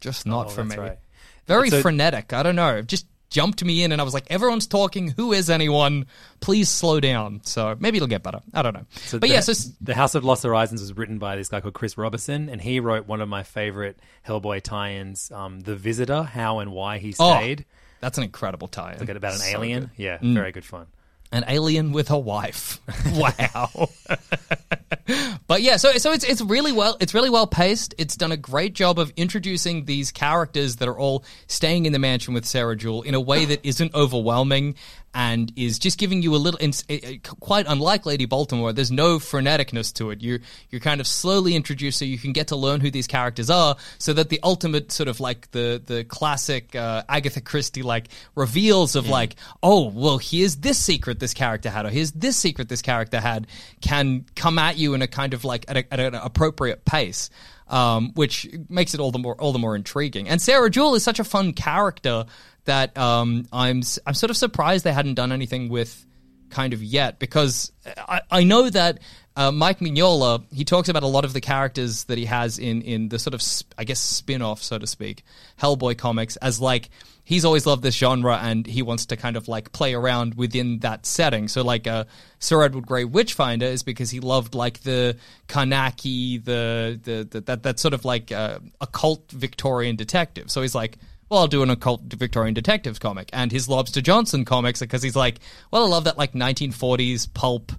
just 0.00 0.24
not 0.24 0.46
Oh, 0.46 0.50
for 0.50 0.64
me. 0.64 0.76
right. 0.76 0.98
Very 1.46 1.70
So- 1.70 1.82
frenetic. 1.82 2.32
I 2.32 2.42
don't 2.42 2.56
know. 2.56 2.80
Just 2.82 3.06
jumped 3.36 3.62
me 3.62 3.82
in, 3.84 3.92
and 3.92 4.00
I 4.00 4.04
was 4.04 4.14
like, 4.14 4.26
everyone's 4.30 4.66
talking. 4.66 5.08
Who 5.08 5.32
is 5.34 5.50
anyone? 5.50 6.06
Please 6.40 6.68
slow 6.70 7.00
down. 7.00 7.40
So 7.44 7.76
maybe 7.78 7.98
it'll 7.98 8.08
get 8.08 8.22
better. 8.22 8.40
I 8.54 8.62
don't 8.62 8.72
know. 8.74 8.86
So 9.06 9.18
but 9.18 9.28
the, 9.28 9.34
yeah, 9.34 9.40
so 9.40 9.52
the 9.80 9.94
House 9.94 10.14
of 10.14 10.24
Lost 10.24 10.42
Horizons 10.42 10.80
was 10.80 10.96
written 10.96 11.18
by 11.18 11.36
this 11.36 11.48
guy 11.50 11.60
called 11.60 11.74
Chris 11.74 11.98
Roberson, 11.98 12.48
and 12.48 12.60
he 12.60 12.80
wrote 12.80 13.06
one 13.06 13.20
of 13.20 13.28
my 13.28 13.42
favorite 13.42 13.98
Hellboy 14.26 14.62
tie-ins, 14.62 15.30
um, 15.32 15.60
"The 15.60 15.76
Visitor: 15.76 16.22
How 16.22 16.60
and 16.60 16.72
Why 16.72 16.98
He 16.98 17.14
oh, 17.20 17.36
Stayed." 17.36 17.64
that's 18.00 18.18
an 18.18 18.24
incredible 18.24 18.68
tie. 18.68 18.96
Like 18.98 19.08
about 19.08 19.32
an 19.32 19.38
So 19.38 19.58
alien. 19.58 19.80
good. 19.82 19.90
Yeah, 19.96 20.18
Mm. 20.18 20.34
very 20.34 20.52
good 20.52 20.64
fun. 20.64 20.86
An 21.32 21.44
alien 21.48 21.92
with 21.92 22.10
a 22.10 22.18
wife. 22.18 22.80
wow. 23.14 23.88
but 25.46 25.62
yeah, 25.62 25.76
so 25.76 25.92
so 25.92 26.12
it's 26.12 26.24
it's 26.24 26.40
really 26.40 26.72
well 26.72 26.96
it's 27.00 27.14
really 27.14 27.30
well 27.30 27.46
paced. 27.46 27.94
It's 27.98 28.16
done 28.16 28.32
a 28.32 28.36
great 28.36 28.74
job 28.74 28.98
of 28.98 29.12
introducing 29.16 29.84
these 29.84 30.12
characters 30.12 30.76
that 30.76 30.88
are 30.88 30.98
all 30.98 31.24
staying 31.46 31.86
in 31.86 31.92
the 31.92 31.98
mansion 31.98 32.32
with 32.34 32.44
Sarah 32.44 32.76
Jewell 32.76 33.02
in 33.02 33.14
a 33.14 33.20
way 33.20 33.44
that 33.44 33.64
isn't 33.64 33.94
overwhelming 33.94 34.76
and 35.16 35.50
is 35.56 35.78
just 35.78 35.96
giving 35.98 36.20
you 36.20 36.34
a 36.34 36.36
little 36.36 36.60
eh, 36.60 36.72
eh, 36.90 37.16
quite 37.40 37.64
unlike 37.66 38.04
Lady 38.04 38.26
Baltimore. 38.26 38.74
There's 38.74 38.92
no 38.92 39.18
freneticness 39.18 39.94
to 39.94 40.10
it. 40.10 40.20
You 40.20 40.40
you're 40.68 40.80
kind 40.80 41.00
of 41.00 41.06
slowly 41.06 41.56
introduced 41.56 41.98
so 41.98 42.04
you 42.04 42.18
can 42.18 42.32
get 42.32 42.48
to 42.48 42.56
learn 42.56 42.82
who 42.82 42.90
these 42.90 43.06
characters 43.06 43.48
are 43.48 43.76
so 43.96 44.12
that 44.12 44.28
the 44.28 44.38
ultimate 44.42 44.92
sort 44.92 45.08
of 45.08 45.18
like 45.18 45.50
the 45.52 45.82
the 45.84 46.04
classic 46.04 46.76
uh, 46.76 47.02
Agatha 47.08 47.40
Christie 47.40 47.82
like 47.82 48.08
reveals 48.34 48.94
of 48.94 49.08
like 49.08 49.36
oh 49.62 49.88
well 49.88 50.18
here's 50.18 50.56
this 50.56 50.78
secret 50.78 51.18
this 51.18 51.32
character 51.32 51.70
had 51.70 51.86
or 51.86 51.90
here's 51.90 52.12
this 52.12 52.36
secret 52.36 52.68
this 52.68 52.82
character 52.82 53.18
had 53.18 53.46
can 53.80 54.26
come 54.34 54.58
at 54.58 54.76
you 54.76 54.92
in 54.92 55.00
a 55.00 55.06
kind 55.06 55.32
of 55.32 55.44
like 55.44 55.64
at, 55.68 55.78
a, 55.78 55.94
at 55.94 55.98
an 55.98 56.14
appropriate 56.14 56.84
pace 56.84 57.30
um, 57.68 58.12
which 58.14 58.46
makes 58.68 58.92
it 58.92 59.00
all 59.00 59.10
the 59.10 59.18
more 59.18 59.34
all 59.40 59.52
the 59.52 59.58
more 59.58 59.74
intriguing 59.74 60.28
and 60.28 60.42
Sarah 60.42 60.68
Jewell 60.68 60.94
is 60.94 61.02
such 61.02 61.18
a 61.18 61.24
fun 61.24 61.54
character 61.54 62.26
that 62.66 62.96
um, 62.96 63.46
I'm 63.52 63.82
I'm 64.06 64.14
sort 64.14 64.30
of 64.30 64.36
surprised 64.36 64.84
they 64.84 64.92
hadn't 64.92 65.14
done 65.14 65.32
anything 65.32 65.68
with 65.68 66.04
kind 66.50 66.72
of 66.72 66.82
yet 66.82 67.18
because 67.18 67.72
I, 67.84 68.20
I 68.30 68.44
know 68.44 68.70
that 68.70 69.00
uh, 69.34 69.50
Mike 69.50 69.80
Mignola 69.80 70.44
he 70.52 70.64
talks 70.64 70.88
about 70.88 71.02
a 71.02 71.08
lot 71.08 71.24
of 71.24 71.32
the 71.32 71.40
characters 71.40 72.04
that 72.04 72.18
he 72.18 72.26
has 72.26 72.58
in 72.58 72.82
in 72.82 73.08
the 73.08 73.18
sort 73.18 73.34
of 73.34 73.42
sp- 73.42 73.74
I 73.76 73.84
guess 73.84 73.98
spin 73.98 74.42
off 74.42 74.62
so 74.62 74.78
to 74.78 74.86
speak 74.86 75.24
Hellboy 75.60 75.98
comics 75.98 76.36
as 76.36 76.60
like 76.60 76.90
he's 77.26 77.44
always 77.44 77.66
loved 77.66 77.82
this 77.82 77.96
genre 77.96 78.38
and 78.40 78.64
he 78.66 78.82
wants 78.82 79.06
to 79.06 79.16
kind 79.16 79.36
of 79.36 79.48
like 79.48 79.72
play 79.72 79.94
around 79.94 80.36
within 80.36 80.78
that 80.78 81.04
setting. 81.04 81.48
So 81.48 81.62
like 81.62 81.88
uh, 81.88 82.04
Sir 82.38 82.62
Edward 82.62 82.86
Grey 82.86 83.04
Witchfinder 83.04 83.66
is 83.66 83.82
because 83.82 84.10
he 84.10 84.20
loved 84.20 84.54
like 84.54 84.80
the 84.82 85.16
Carnacki 85.48 86.42
the 86.42 86.98
the, 87.02 87.26
the 87.28 87.40
that 87.42 87.64
that 87.64 87.80
sort 87.80 87.94
of 87.94 88.04
like 88.04 88.30
uh, 88.30 88.60
occult 88.80 89.30
Victorian 89.32 89.96
detective. 89.96 90.50
So 90.52 90.62
he's 90.62 90.74
like 90.74 90.98
well, 91.28 91.40
I'll 91.40 91.48
do 91.48 91.62
an 91.62 91.70
occult 91.70 92.02
Victorian 92.04 92.54
detectives 92.54 92.98
comic, 92.98 93.30
and 93.32 93.50
his 93.50 93.68
Lobster 93.68 94.00
Johnson 94.00 94.44
comics 94.44 94.80
because 94.80 95.02
he's 95.02 95.16
like, 95.16 95.40
well, 95.70 95.84
I 95.84 95.88
love 95.88 96.04
that 96.04 96.18
like 96.18 96.32
1940s 96.32 97.32
pulp 97.34 97.72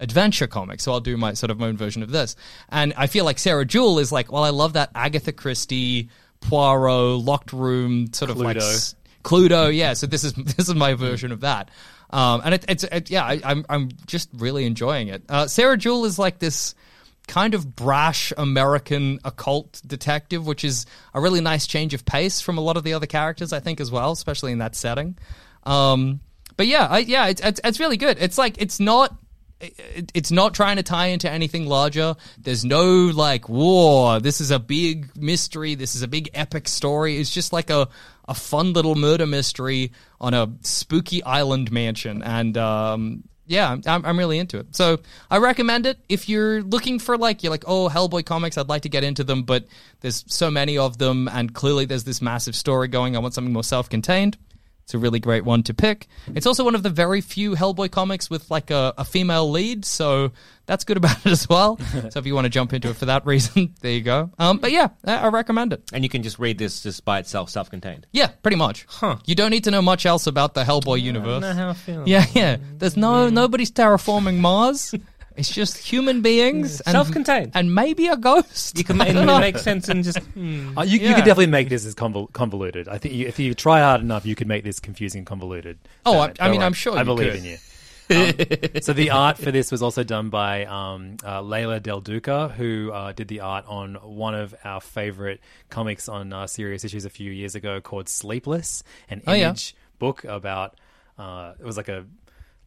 adventure 0.00 0.46
comic, 0.46 0.80
so 0.80 0.92
I'll 0.92 1.00
do 1.00 1.16
my 1.16 1.34
sort 1.34 1.50
of 1.50 1.58
my 1.58 1.68
own 1.68 1.76
version 1.76 2.02
of 2.02 2.10
this. 2.10 2.36
And 2.68 2.92
I 2.96 3.06
feel 3.06 3.24
like 3.24 3.38
Sarah 3.38 3.64
Jewell 3.64 3.98
is 3.98 4.10
like, 4.10 4.32
well, 4.32 4.42
I 4.44 4.50
love 4.50 4.72
that 4.74 4.90
Agatha 4.94 5.32
Christie 5.32 6.08
Poirot, 6.40 7.20
locked 7.24 7.52
room, 7.52 8.12
sort 8.12 8.30
of 8.30 8.36
like 8.38 8.56
Cluedo. 8.56 8.60
s- 8.74 8.94
Cluedo. 9.22 9.74
Yeah, 9.74 9.94
so 9.94 10.06
this 10.06 10.24
is 10.24 10.32
this 10.56 10.68
is 10.68 10.74
my 10.74 10.94
version 10.94 11.32
of 11.32 11.40
that. 11.40 11.70
Um, 12.10 12.42
and 12.44 12.54
it, 12.54 12.64
it's 12.68 12.84
it, 12.84 13.10
yeah, 13.10 13.24
I, 13.24 13.40
I'm 13.44 13.64
I'm 13.68 13.88
just 14.06 14.28
really 14.34 14.66
enjoying 14.66 15.08
it. 15.08 15.22
Uh, 15.28 15.46
Sarah 15.46 15.76
Jewell 15.76 16.04
is 16.04 16.18
like 16.18 16.38
this 16.38 16.74
kind 17.26 17.54
of 17.54 17.74
brash 17.74 18.32
American 18.36 19.18
occult 19.24 19.80
detective, 19.86 20.46
which 20.46 20.64
is 20.64 20.86
a 21.14 21.20
really 21.20 21.40
nice 21.40 21.66
change 21.66 21.94
of 21.94 22.04
pace 22.04 22.40
from 22.40 22.58
a 22.58 22.60
lot 22.60 22.76
of 22.76 22.84
the 22.84 22.92
other 22.94 23.06
characters, 23.06 23.52
I 23.52 23.60
think, 23.60 23.80
as 23.80 23.90
well, 23.90 24.12
especially 24.12 24.52
in 24.52 24.58
that 24.58 24.74
setting. 24.76 25.16
Um, 25.64 26.20
but 26.56 26.66
yeah, 26.66 26.86
I, 26.88 26.98
yeah, 26.98 27.26
it's, 27.28 27.40
it's 27.40 27.60
it's 27.64 27.80
really 27.80 27.96
good. 27.96 28.18
It's 28.20 28.38
like 28.38 28.60
it's 28.60 28.78
not. 28.80 29.16
it- 29.60 30.10
It's 30.14 30.30
not 30.30 30.52
trying 30.54 30.76
to 30.76 30.82
tie 30.82 31.06
into 31.06 31.30
anything 31.30 31.66
larger. 31.66 32.16
There's 32.38 32.64
no 32.64 32.84
like 33.14 33.48
war. 33.48 34.20
This 34.20 34.40
is 34.40 34.50
a 34.50 34.58
big 34.58 35.16
mystery. 35.16 35.74
This 35.74 35.94
is 35.94 36.02
a 36.02 36.08
big 36.08 36.28
epic 36.34 36.68
story. 36.68 37.16
It's 37.18 37.30
just 37.30 37.52
like 37.52 37.70
a, 37.70 37.88
a 38.28 38.34
fun 38.34 38.72
little 38.74 38.94
murder 38.94 39.26
mystery 39.26 39.92
on 40.20 40.34
a 40.34 40.52
spooky 40.60 41.22
island 41.24 41.72
mansion. 41.72 42.22
And 42.22 42.56
um, 42.58 43.24
yeah, 43.46 43.76
I'm, 43.86 44.04
I'm 44.04 44.18
really 44.18 44.38
into 44.38 44.58
it. 44.58 44.74
So 44.74 45.00
I 45.30 45.38
recommend 45.38 45.86
it 45.86 45.98
if 46.08 46.28
you're 46.28 46.62
looking 46.62 46.98
for 46.98 47.16
like 47.18 47.42
you're 47.42 47.50
like 47.50 47.64
oh 47.66 47.88
Hellboy 47.88 48.24
comics. 48.24 48.56
I'd 48.56 48.68
like 48.68 48.82
to 48.82 48.88
get 48.88 49.04
into 49.04 49.24
them, 49.24 49.42
but 49.42 49.66
there's 50.00 50.24
so 50.26 50.50
many 50.50 50.78
of 50.78 50.98
them, 50.98 51.28
and 51.28 51.54
clearly 51.54 51.84
there's 51.84 52.04
this 52.04 52.22
massive 52.22 52.56
story 52.56 52.88
going. 52.88 53.16
I 53.16 53.18
want 53.18 53.34
something 53.34 53.52
more 53.52 53.64
self-contained. 53.64 54.36
It's 54.84 54.92
a 54.92 54.98
really 54.98 55.18
great 55.18 55.44
one 55.44 55.62
to 55.64 55.74
pick. 55.74 56.08
It's 56.34 56.46
also 56.46 56.62
one 56.62 56.74
of 56.74 56.82
the 56.82 56.90
very 56.90 57.22
few 57.22 57.54
Hellboy 57.54 57.90
comics 57.90 58.28
with 58.28 58.50
like 58.50 58.70
a, 58.70 58.92
a 58.98 59.04
female 59.04 59.50
lead, 59.50 59.86
so 59.86 60.32
that's 60.66 60.84
good 60.84 60.98
about 60.98 61.24
it 61.24 61.32
as 61.32 61.48
well. 61.48 61.78
so 62.10 62.18
if 62.18 62.26
you 62.26 62.34
want 62.34 62.44
to 62.44 62.50
jump 62.50 62.74
into 62.74 62.90
it 62.90 62.96
for 62.96 63.06
that 63.06 63.24
reason, 63.24 63.74
there 63.80 63.92
you 63.92 64.02
go. 64.02 64.30
Um, 64.38 64.58
but 64.58 64.72
yeah, 64.72 64.88
I 65.04 65.16
I 65.16 65.28
recommend 65.28 65.72
it. 65.72 65.82
And 65.94 66.04
you 66.04 66.10
can 66.10 66.22
just 66.22 66.38
read 66.38 66.58
this 66.58 66.82
just 66.82 67.02
by 67.04 67.18
itself, 67.18 67.48
self-contained. 67.48 68.06
Yeah, 68.12 68.28
pretty 68.42 68.56
much. 68.56 68.84
Huh. 68.88 69.16
You 69.24 69.34
don't 69.34 69.50
need 69.50 69.64
to 69.64 69.70
know 69.70 69.80
much 69.82 70.04
else 70.04 70.26
about 70.26 70.52
the 70.52 70.64
Hellboy 70.64 71.00
universe. 71.00 71.40
know 71.40 71.54
how 71.54 71.70
I 71.70 71.74
feel. 71.74 72.06
Yeah, 72.06 72.26
yeah. 72.34 72.58
There's 72.76 72.96
no 72.96 73.30
nobody's 73.30 73.70
terraforming 73.72 74.38
Mars. 74.38 74.94
It's 75.36 75.50
just 75.50 75.78
human 75.78 76.22
beings 76.22 76.80
and 76.82 76.92
Self-contained. 76.92 77.52
and 77.54 77.74
maybe 77.74 78.06
a 78.06 78.16
ghost. 78.16 78.78
You 78.78 78.84
can 78.84 78.96
make, 78.98 79.08
it 79.08 79.24
makes 79.40 79.62
sense 79.62 79.88
and 79.88 80.04
just 80.04 80.18
hmm. 80.18 80.78
Uh, 80.78 80.82
you, 80.82 81.00
you 81.00 81.08
could 81.14 81.24
definitely 81.24 81.46
make 81.48 81.68
this 81.68 81.84
as 81.84 81.94
convol- 81.94 82.32
convoluted. 82.32 82.88
I 82.88 82.98
think 82.98 83.14
you, 83.14 83.26
if 83.26 83.38
you 83.38 83.52
try 83.54 83.80
hard 83.80 84.00
enough, 84.00 84.24
you 84.26 84.34
could 84.36 84.46
make 84.46 84.62
this 84.64 84.78
confusing 84.80 85.18
and 85.20 85.26
convoluted. 85.26 85.78
Oh, 86.06 86.12
Damn 86.12 86.20
I- 86.20 86.46
I 86.46 86.50
mean, 86.50 86.58
worry. 86.60 86.66
I'm 86.66 86.72
sure 86.72 86.94
I 86.94 87.00
you 87.00 87.04
believe 87.04 87.32
could. 87.32 87.38
in 87.40 87.44
you. 87.44 87.56
Um, 88.10 88.82
so 88.82 88.92
the 88.92 89.10
art 89.10 89.38
for 89.38 89.50
this 89.50 89.72
was 89.72 89.82
also 89.82 90.04
done 90.04 90.28
by 90.28 90.66
um, 90.66 91.16
uh, 91.24 91.40
Leila 91.40 91.80
Del 91.80 92.00
Duca, 92.02 92.48
who 92.48 92.92
uh, 92.92 93.12
did 93.12 93.28
the 93.28 93.40
art 93.40 93.64
on 93.66 93.94
one 93.94 94.34
of 94.34 94.54
our 94.62 94.82
favorite 94.82 95.40
comics 95.70 96.06
on 96.08 96.30
uh, 96.32 96.46
Serious 96.46 96.84
Issues 96.84 97.06
a 97.06 97.10
few 97.10 97.30
years 97.32 97.54
ago 97.54 97.80
called 97.80 98.10
Sleepless, 98.10 98.84
an 99.08 99.22
Oh, 99.26 99.32
yeah. 99.32 99.54
book 99.98 100.22
about. 100.24 100.78
Uh, 101.18 101.54
it 101.58 101.64
was 101.64 101.76
like 101.78 101.88
a 101.88 102.04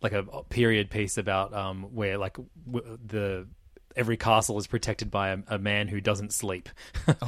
like 0.01 0.13
a 0.13 0.23
period 0.49 0.89
piece 0.89 1.17
about 1.17 1.53
um, 1.53 1.83
where 1.95 2.17
like 2.17 2.37
w- 2.71 2.97
the 3.05 3.47
every 3.95 4.17
castle 4.17 4.57
is 4.57 4.67
protected 4.67 5.09
by 5.09 5.29
a, 5.29 5.37
a 5.47 5.57
man 5.57 5.87
who 5.87 5.99
doesn't 5.99 6.31
sleep. 6.33 6.69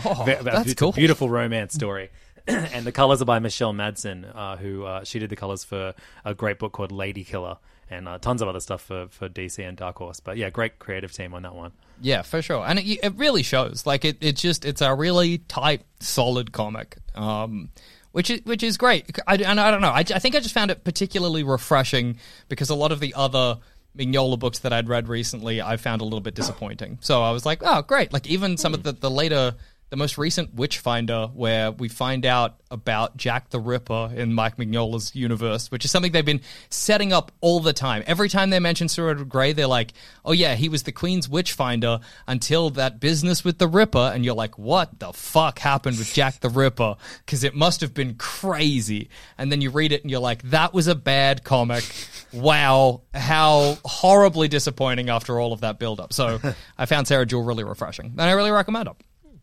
Oh, 0.05 0.24
that's 0.26 0.61
it's 0.61 0.72
a 0.74 0.76
cool. 0.76 0.91
beautiful 0.91 1.30
romance 1.30 1.74
story. 1.74 2.09
and 2.47 2.86
the 2.86 2.91
colors 2.91 3.22
are 3.22 3.26
by 3.26 3.39
Michelle 3.39 3.74
Madsen, 3.74 4.26
uh, 4.36 4.57
who 4.57 4.84
uh, 4.86 5.03
she 5.03 5.20
did 5.20 5.30
the 5.30 5.36
colors 5.36 5.63
for 5.63 5.93
a 6.26 6.34
great 6.34 6.57
book 6.59 6.72
called 6.72 6.91
Lady 6.91 7.24
Killer, 7.24 7.57
and 7.89 8.07
uh, 8.07 8.17
tons 8.17 8.41
of 8.41 8.47
other 8.47 8.59
stuff 8.59 8.82
for, 8.82 9.07
for 9.09 9.30
DC 9.30 9.65
and 9.67 9.78
Dark 9.78 9.97
Horse. 9.97 10.20
But 10.20 10.38
yeah, 10.38 10.49
great 10.49 10.80
creative 10.80 11.11
team 11.11 11.34
on 11.34 11.43
that 11.43 11.53
one. 11.55 11.72
Yeah, 12.01 12.22
for 12.22 12.41
sure, 12.41 12.65
and 12.65 12.80
it, 12.80 12.86
it 13.03 13.13
really 13.17 13.43
shows. 13.43 13.86
Like 13.86 14.05
it, 14.05 14.17
it 14.22 14.36
just 14.36 14.65
it's 14.65 14.82
a 14.82 14.93
really 14.93 15.39
tight, 15.39 15.84
solid 15.99 16.51
comic, 16.51 16.97
um, 17.13 17.70
which 18.12 18.30
is 18.30 18.41
which 18.43 18.64
is 18.64 18.78
great. 18.78 19.18
I, 19.28 19.36
and 19.36 19.60
I 19.60 19.72
don't 19.72 19.82
know, 19.82 19.89
I, 19.89 19.99
I 19.99 20.20
think 20.20 20.36
I 20.36 20.39
just 20.39 20.53
found 20.53 20.72
it 20.72 20.84
particularly 20.84 21.43
refreshing 21.43 22.18
because 22.47 22.70
a 22.70 22.76
lot 22.76 22.91
of 22.91 22.99
the 22.99 23.14
other 23.14 23.60
Mignola 23.97 24.38
books 24.38 24.60
that 24.60 24.72
I'd 24.72 24.88
read 24.88 25.07
recently, 25.07 25.62
I 25.62 25.78
found 25.78 26.01
a 26.01 26.03
little 26.03 26.22
bit 26.22 26.36
disappointing. 26.36 26.99
So 27.01 27.22
I 27.22 27.32
was 27.32 27.45
like, 27.45 27.62
oh, 27.64 27.82
great! 27.82 28.14
Like 28.14 28.28
even 28.28 28.57
some 28.57 28.74
of 28.74 28.82
hmm. 28.82 28.86
the 28.86 28.91
the 28.93 29.12
later. 29.12 29.55
The 29.89 29.97
most 29.97 30.17
recent 30.17 30.53
Witchfinder, 30.53 31.27
where 31.33 31.71
we 31.71 31.89
find 31.89 32.25
out 32.25 32.59
about 32.69 33.17
Jack 33.17 33.49
the 33.49 33.59
Ripper 33.59 34.11
in 34.15 34.33
Mike 34.33 34.57
Mignola's 34.57 35.15
universe, 35.15 35.71
which 35.71 35.83
is 35.83 35.89
something 35.89 36.11
they've 36.11 36.23
been 36.23 36.41
setting 36.69 37.11
up 37.11 37.31
all 37.41 37.59
the 37.59 37.73
time. 37.73 38.03
Every 38.05 38.29
time 38.29 38.51
they 38.51 38.59
mention 38.59 38.87
Sir 38.87 39.09
Edward 39.09 39.29
Grey, 39.29 39.53
they're 39.53 39.65
like, 39.65 39.93
"Oh 40.23 40.31
yeah, 40.31 40.53
he 40.53 40.69
was 40.69 40.83
the 40.83 40.91
Queen's 40.91 41.27
Witchfinder 41.27 41.99
until 42.27 42.69
that 42.71 42.99
business 42.99 43.43
with 43.43 43.57
the 43.57 43.67
Ripper," 43.67 44.11
and 44.13 44.23
you're 44.23 44.35
like, 44.35 44.59
"What 44.59 44.99
the 44.99 45.11
fuck 45.11 45.57
happened 45.57 45.97
with 45.97 46.13
Jack 46.13 46.41
the 46.41 46.49
Ripper?" 46.49 46.95
Because 47.25 47.43
it 47.43 47.55
must 47.55 47.81
have 47.81 47.95
been 47.95 48.13
crazy. 48.15 49.09
And 49.39 49.51
then 49.51 49.61
you 49.61 49.71
read 49.71 49.91
it, 49.91 50.03
and 50.03 50.11
you're 50.11 50.19
like, 50.19 50.43
"That 50.43 50.73
was 50.73 50.87
a 50.87 50.95
bad 50.95 51.43
comic." 51.43 51.83
Wow, 52.31 53.01
how 53.11 53.79
horribly 53.83 54.47
disappointing 54.47 55.09
after 55.09 55.39
all 55.39 55.51
of 55.51 55.61
that 55.61 55.79
build 55.79 55.99
up. 55.99 56.13
So 56.13 56.39
I 56.77 56.85
found 56.85 57.07
Sarah 57.07 57.25
Jewell 57.25 57.43
really 57.43 57.63
refreshing, 57.63 58.05
and 58.05 58.21
I 58.21 58.33
really 58.33 58.51
recommend 58.51 58.87
it. 58.87 58.95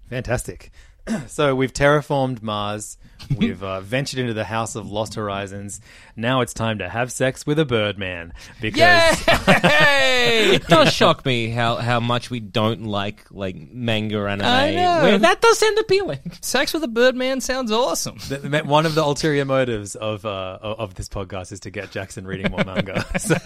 Fantastic. 0.09 0.71
so 1.27 1.55
we've 1.55 1.73
terraformed 1.73 2.43
Mars. 2.43 2.99
We've 3.37 3.63
uh, 3.63 3.81
ventured 3.83 4.19
into 4.19 4.35
the 4.35 4.45
House 4.45 4.75
of 4.75 4.91
Lost 4.91 5.15
Horizons. 5.15 5.81
Now 6.17 6.41
it's 6.41 6.53
time 6.53 6.79
to 6.79 6.89
have 6.89 7.13
sex 7.13 7.47
with 7.47 7.59
a 7.59 7.65
Birdman 7.65 8.33
because 8.61 8.81
Yay! 8.81 10.55
it 10.55 10.67
does 10.67 10.93
shock 10.93 11.25
me 11.25 11.49
how, 11.49 11.77
how 11.77 12.01
much 12.01 12.31
we 12.31 12.41
don't 12.41 12.85
like 12.85 13.25
like 13.31 13.57
manga 13.57 14.19
anime. 14.27 14.47
I 14.47 14.75
know. 14.75 15.03
Where 15.03 15.19
that 15.19 15.41
does 15.41 15.59
sound 15.59 15.79
appealing. 15.79 16.33
Sex 16.41 16.73
with 16.73 16.83
a 16.85 16.89
Birdman 16.89 17.41
sounds 17.41 17.71
awesome. 17.71 18.19
th- 18.19 18.43
th- 18.43 18.65
one 18.65 18.87
of 18.87 18.95
the 18.95 19.03
ulterior 19.03 19.45
motives 19.45 19.95
of 19.95 20.25
uh, 20.25 20.59
of 20.61 20.77
of 20.87 20.95
this 20.95 21.09
podcast 21.09 21.53
is 21.53 21.61
to 21.61 21.71
get 21.71 21.91
Jackson 21.91 22.27
reading 22.27 22.51
more 22.51 22.65
manga. 22.65 23.05
so, 23.19 23.37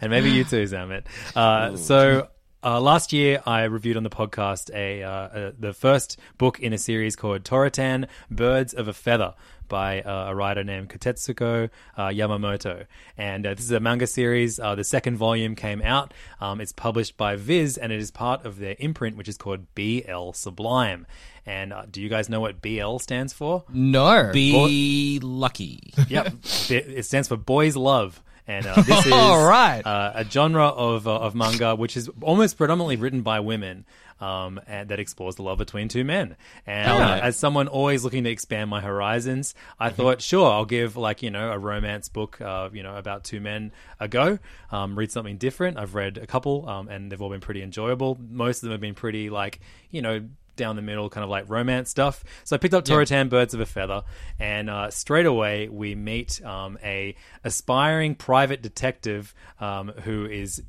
and 0.00 0.10
maybe 0.10 0.30
you 0.30 0.44
too, 0.44 0.64
Zammit. 0.64 1.04
Uh, 1.34 1.76
so. 1.76 2.28
Uh, 2.62 2.78
last 2.78 3.12
year, 3.12 3.42
I 3.46 3.64
reviewed 3.64 3.96
on 3.96 4.02
the 4.02 4.10
podcast 4.10 4.70
a, 4.74 5.02
uh, 5.02 5.10
uh 5.10 5.52
the 5.58 5.72
first 5.72 6.18
book 6.36 6.60
in 6.60 6.74
a 6.74 6.78
series 6.78 7.16
called 7.16 7.42
Toratan: 7.42 8.06
Birds 8.30 8.74
of 8.74 8.86
a 8.86 8.92
Feather 8.92 9.34
by 9.70 10.02
uh, 10.02 10.26
a 10.28 10.34
writer 10.34 10.62
named 10.62 10.90
Kotetsuko 10.90 11.70
uh, 11.96 12.08
Yamamoto. 12.08 12.84
And 13.16 13.46
uh, 13.46 13.54
this 13.54 13.64
is 13.64 13.70
a 13.70 13.80
manga 13.80 14.06
series. 14.06 14.60
Uh, 14.60 14.74
the 14.74 14.84
second 14.84 15.16
volume 15.16 15.54
came 15.54 15.80
out. 15.80 16.12
Um, 16.40 16.60
it's 16.60 16.72
published 16.72 17.16
by 17.16 17.36
Viz, 17.36 17.78
and 17.78 17.90
it 17.92 18.00
is 18.00 18.10
part 18.10 18.44
of 18.44 18.58
their 18.58 18.76
imprint, 18.78 19.16
which 19.16 19.28
is 19.28 19.38
called 19.38 19.74
BL 19.74 20.32
Sublime. 20.32 21.06
And 21.46 21.72
uh, 21.72 21.86
do 21.90 22.02
you 22.02 22.10
guys 22.10 22.28
know 22.28 22.40
what 22.40 22.60
BL 22.60 22.98
stands 22.98 23.32
for? 23.32 23.64
No. 23.72 24.30
Be 24.32 25.18
lucky. 25.22 25.94
Yep. 26.08 26.34
it 26.68 26.70
it 26.70 27.06
stands 27.06 27.28
for 27.28 27.38
Boys 27.38 27.76
Love. 27.76 28.22
And 28.50 28.66
uh, 28.66 28.82
this 28.86 29.06
is 29.06 29.12
All 29.12 29.46
right. 29.46 29.86
uh, 29.86 30.12
a 30.14 30.24
genre 30.24 30.66
of, 30.66 31.06
uh, 31.06 31.16
of 31.26 31.34
manga 31.34 31.74
which 31.76 31.96
is 31.96 32.10
almost 32.20 32.56
predominantly 32.56 32.96
written 32.96 33.22
by 33.22 33.40
women 33.40 33.84
um, 34.20 34.60
and 34.66 34.88
that 34.90 34.98
explores 35.00 35.36
the 35.36 35.42
love 35.42 35.56
between 35.58 35.88
two 35.88 36.04
men. 36.04 36.36
And 36.66 36.90
uh, 36.92 37.20
as 37.22 37.36
someone 37.36 37.68
always 37.68 38.04
looking 38.04 38.24
to 38.24 38.30
expand 38.30 38.68
my 38.68 38.80
horizons, 38.80 39.54
I 39.78 39.86
Mm-hmm. 39.88 39.96
thought, 39.96 40.20
sure, 40.22 40.50
I'll 40.50 40.64
give 40.66 40.96
like, 40.96 41.22
you 41.22 41.30
know, 41.30 41.50
a 41.52 41.58
romance 41.58 42.08
book, 42.08 42.40
uh, 42.40 42.68
you 42.72 42.82
know, 42.82 42.96
about 42.96 43.24
two 43.24 43.40
men 43.40 43.72
a 43.98 44.08
go. 44.08 44.38
Um, 44.70 44.98
read 44.98 45.10
something 45.10 45.38
different. 45.38 45.78
I've 45.78 45.94
read 45.94 46.18
a 46.18 46.26
couple 46.26 46.68
um, 46.68 46.88
and 46.88 47.10
they've 47.10 47.22
all 47.22 47.30
been 47.30 47.40
pretty 47.40 47.62
enjoyable. 47.62 48.18
Most 48.30 48.58
of 48.58 48.62
them 48.62 48.72
have 48.72 48.80
been 48.80 48.94
pretty 48.94 49.30
like, 49.30 49.60
you 49.90 50.02
know, 50.02 50.28
down 50.60 50.76
the 50.76 50.82
middle, 50.82 51.08
kind 51.08 51.24
of 51.24 51.30
like 51.30 51.48
romance 51.48 51.90
stuff. 51.90 52.22
So 52.44 52.54
I 52.54 52.58
picked 52.58 52.74
up 52.74 52.84
Toratan 52.84 53.28
Birds 53.28 53.54
of 53.54 53.60
a 53.60 53.66
Feather, 53.66 54.02
and 54.38 54.70
uh, 54.70 54.90
straight 54.90 55.26
away 55.26 55.68
we 55.68 55.96
meet 55.96 56.40
um, 56.44 56.78
a 56.84 57.16
aspiring 57.42 58.14
private 58.14 58.62
detective 58.62 59.34
um, 59.58 59.88
who 60.04 60.26
is 60.26 60.62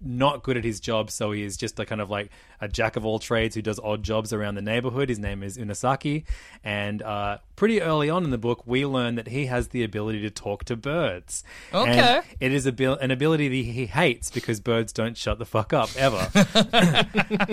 not 0.00 0.42
good 0.42 0.56
at 0.56 0.64
his 0.64 0.80
job, 0.80 1.10
so 1.10 1.32
he 1.32 1.42
is 1.42 1.56
just 1.56 1.78
a 1.80 1.84
kind 1.86 2.00
of 2.00 2.08
like 2.10 2.30
a 2.60 2.68
jack 2.68 2.96
of 2.96 3.04
all 3.06 3.18
trades 3.18 3.54
who 3.54 3.62
does 3.62 3.78
odd 3.80 4.02
jobs 4.02 4.32
around 4.32 4.54
the 4.54 4.62
neighborhood. 4.62 5.08
His 5.08 5.18
name 5.18 5.42
is 5.42 5.56
Unasaki, 5.58 6.24
and 6.62 7.02
uh, 7.02 7.38
pretty 7.56 7.80
early 7.82 8.08
on 8.10 8.24
in 8.24 8.30
the 8.30 8.38
book, 8.38 8.62
we 8.66 8.86
learn 8.86 9.16
that 9.16 9.28
he 9.28 9.46
has 9.46 9.68
the 9.68 9.82
ability 9.84 10.20
to 10.22 10.30
talk 10.30 10.64
to 10.64 10.76
birds. 10.76 11.42
And 11.72 11.90
Okay. 11.90 12.20
it 12.40 12.52
is 12.52 12.66
an 12.66 13.10
ability 13.10 13.48
that 13.48 13.72
he 13.72 13.86
hates 13.86 14.30
because 14.30 14.60
birds 14.60 14.92
don't 14.92 15.16
shut 15.16 15.38
the 15.38 15.46
fuck 15.46 15.72
up 15.72 15.90
ever. 15.96 16.30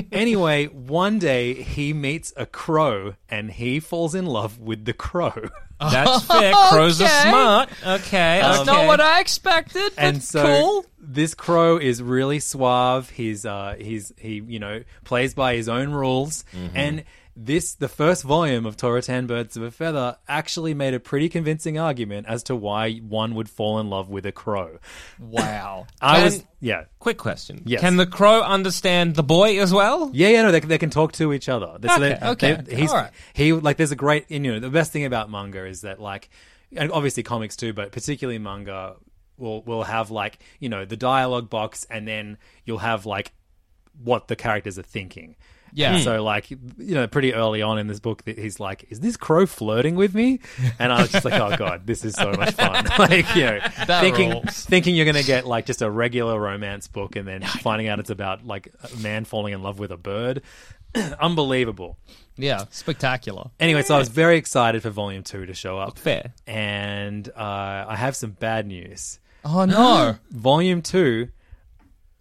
anyway, 0.12 0.66
one 0.68 1.20
day 1.20 1.54
he 1.54 1.94
meets 1.94 2.34
a 2.38 2.46
crow 2.46 3.16
and 3.30 3.52
he 3.52 3.80
falls 3.80 4.16
in 4.16 4.26
love 4.26 4.60
with 4.60 4.86
the 4.86 4.94
crow. 4.94 5.50
That's 5.80 6.24
fair. 6.26 6.54
Crows 6.70 7.02
are 7.02 7.08
smart. 7.10 7.70
Okay. 7.86 8.40
That's 8.42 8.60
okay. 8.60 8.72
not 8.72 8.88
what 8.88 9.02
I 9.02 9.20
expected, 9.20 9.92
but 9.96 10.04
and 10.04 10.24
so 10.24 10.44
cool. 10.46 10.86
This 11.08 11.34
crow 11.34 11.78
is 11.78 12.02
really 12.02 12.40
suave. 12.40 13.10
He's 13.10 13.46
uh 13.46 13.76
he's 13.80 14.14
he 14.18 14.42
you 14.48 14.60
know 14.60 14.84
plays 15.04 15.34
by 15.34 15.56
his 15.56 15.70
own 15.70 15.92
rules 15.92 16.44
Mm-hmm. 16.54 16.78
and 16.78 17.04
this 17.38 17.74
the 17.76 17.90
first 17.90 18.24
volume 18.24 18.66
of 18.66 18.78
Toratan 18.78 19.28
Birds 19.28 19.58
of 19.58 19.64
a 19.64 19.70
Feather 19.70 20.16
actually 20.26 20.74
made 20.74 20.94
a 20.94 21.02
pretty 21.02 21.28
convincing 21.28 21.78
argument 21.78 22.28
as 22.30 22.44
to 22.44 22.56
why 22.56 22.94
one 23.00 23.36
would 23.36 23.50
fall 23.50 23.80
in 23.80 23.90
love 23.90 24.08
with 24.10 24.26
a 24.26 24.32
crow. 24.32 24.80
Wow. 25.20 25.88
I 26.02 26.16
Can- 26.16 26.24
was 26.24 26.44
yeah. 26.62 26.84
Quick 27.00 27.18
question. 27.18 27.62
Yes. 27.66 27.82
Can 27.82 27.98
the 27.98 28.06
crow 28.06 28.42
understand 28.42 29.16
the 29.16 29.24
boy 29.24 29.60
as 29.60 29.74
well? 29.74 30.10
Yeah, 30.14 30.30
yeah, 30.30 30.42
no, 30.44 30.52
they, 30.54 30.62
they 30.62 30.78
can 30.78 30.90
talk 30.90 31.12
to 31.14 31.34
each 31.34 31.50
other. 31.50 31.78
So 31.86 32.00
they- 32.00 32.14
Okay, 32.16 32.28
okay, 32.30 32.62
they- 32.64 32.76
he's, 32.78 32.92
all 32.92 32.98
right. 32.98 33.12
He 33.34 33.52
like, 33.52 33.76
there's 33.78 33.92
a 33.92 33.96
great, 33.98 34.32
you 34.32 34.40
know, 34.40 34.60
the 34.62 34.70
best 34.70 34.94
thing 34.94 35.04
about 35.06 35.30
manga 35.30 35.66
is 35.66 35.82
that 35.82 36.00
like, 36.00 36.30
and 36.76 36.90
obviously 36.92 37.22
comics 37.24 37.56
too, 37.58 37.74
but 37.74 37.92
particularly 37.92 38.40
manga 38.40 38.96
will 39.38 39.62
will 39.64 39.84
have 39.84 40.12
like, 40.12 40.40
you 40.60 40.70
know, 40.70 40.86
the 40.86 40.98
dialogue 40.98 41.50
box, 41.50 41.86
and 41.90 42.08
then 42.08 42.38
you'll 42.66 42.78
have 42.80 43.06
like 43.06 43.32
what 44.04 44.28
the 44.28 44.36
characters 44.36 44.78
are 44.80 44.84
thinking. 44.84 45.36
Yeah. 45.74 45.96
And 45.96 46.04
So 46.04 46.24
like, 46.24 46.50
you 46.52 46.60
know, 46.78 47.06
pretty 47.06 47.34
early 47.34 47.62
on 47.62 47.78
in 47.80 47.88
this 47.88 48.00
book, 48.00 48.24
that 48.24 48.38
he's 48.38 48.62
like, 48.62 48.86
"Is 48.90 49.02
this 49.02 49.18
crow 49.18 49.46
flirting 49.46 49.96
with 49.96 50.16
me?" 50.16 50.40
And 50.80 50.94
I 50.94 51.02
was 51.02 51.12
just 51.12 51.26
like, 51.26 51.34
"Oh 51.34 51.56
god, 51.58 51.86
this 51.86 52.06
is 52.06 52.14
so 52.16 52.32
much 52.32 52.54
fun!" 52.54 52.86
like, 53.00 53.36
you 53.36 53.44
know, 53.44 53.60
That 53.86 54.00
thinking 54.02 54.30
rules. 54.32 54.64
thinking 54.66 54.96
you're 54.96 55.06
gonna 55.06 55.22
get 55.24 55.46
like 55.46 55.66
just 55.66 55.82
a 55.82 55.90
regular 55.92 56.40
romance 56.40 56.88
book, 56.88 57.18
and 57.18 57.28
then 57.28 57.42
finding 57.62 57.90
out 57.90 58.00
it's 58.00 58.10
about 58.10 58.46
like 58.46 58.74
a 58.94 58.96
man 58.98 59.26
falling 59.26 59.54
in 59.54 59.62
love 59.64 59.78
with 59.80 59.92
a 59.92 59.98
bird. 59.98 60.44
Unbelievable. 61.20 61.98
Yeah, 62.38 62.66
spectacular. 62.70 63.50
Anyway, 63.60 63.82
so 63.84 63.96
I 63.96 64.00
was 64.00 64.10
very 64.10 64.38
excited 64.38 64.82
for 64.82 64.90
Volume 64.92 65.24
Two 65.24 65.46
to 65.46 65.54
show 65.54 65.78
up, 65.78 65.98
Fair. 65.98 66.34
and 66.48 67.28
uh, 67.36 67.86
I 67.88 67.96
have 67.98 68.16
some 68.16 68.32
bad 68.32 68.68
news. 68.68 69.20
Oh 69.46 69.66
no. 69.66 70.18
Volume 70.32 70.82
Two, 70.82 71.30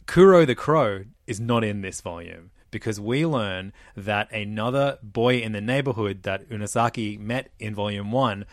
Kuro 0.07 0.45
the 0.45 0.55
Crow 0.55 1.05
is 1.27 1.41
not 1.41 1.65
in 1.65 1.81
this 1.81 2.03
volume 2.03 2.51
because 2.71 3.01
we 3.01 3.25
learn 3.25 3.73
that 3.97 4.31
another 4.31 4.99
boy 5.03 5.39
in 5.39 5.53
the 5.53 5.61
neighborhood 5.61 6.25
that 6.25 6.49
Unasaki 6.51 7.19
met 7.19 7.51
in 7.59 7.75
Volume 7.75 8.13
One 8.13 8.45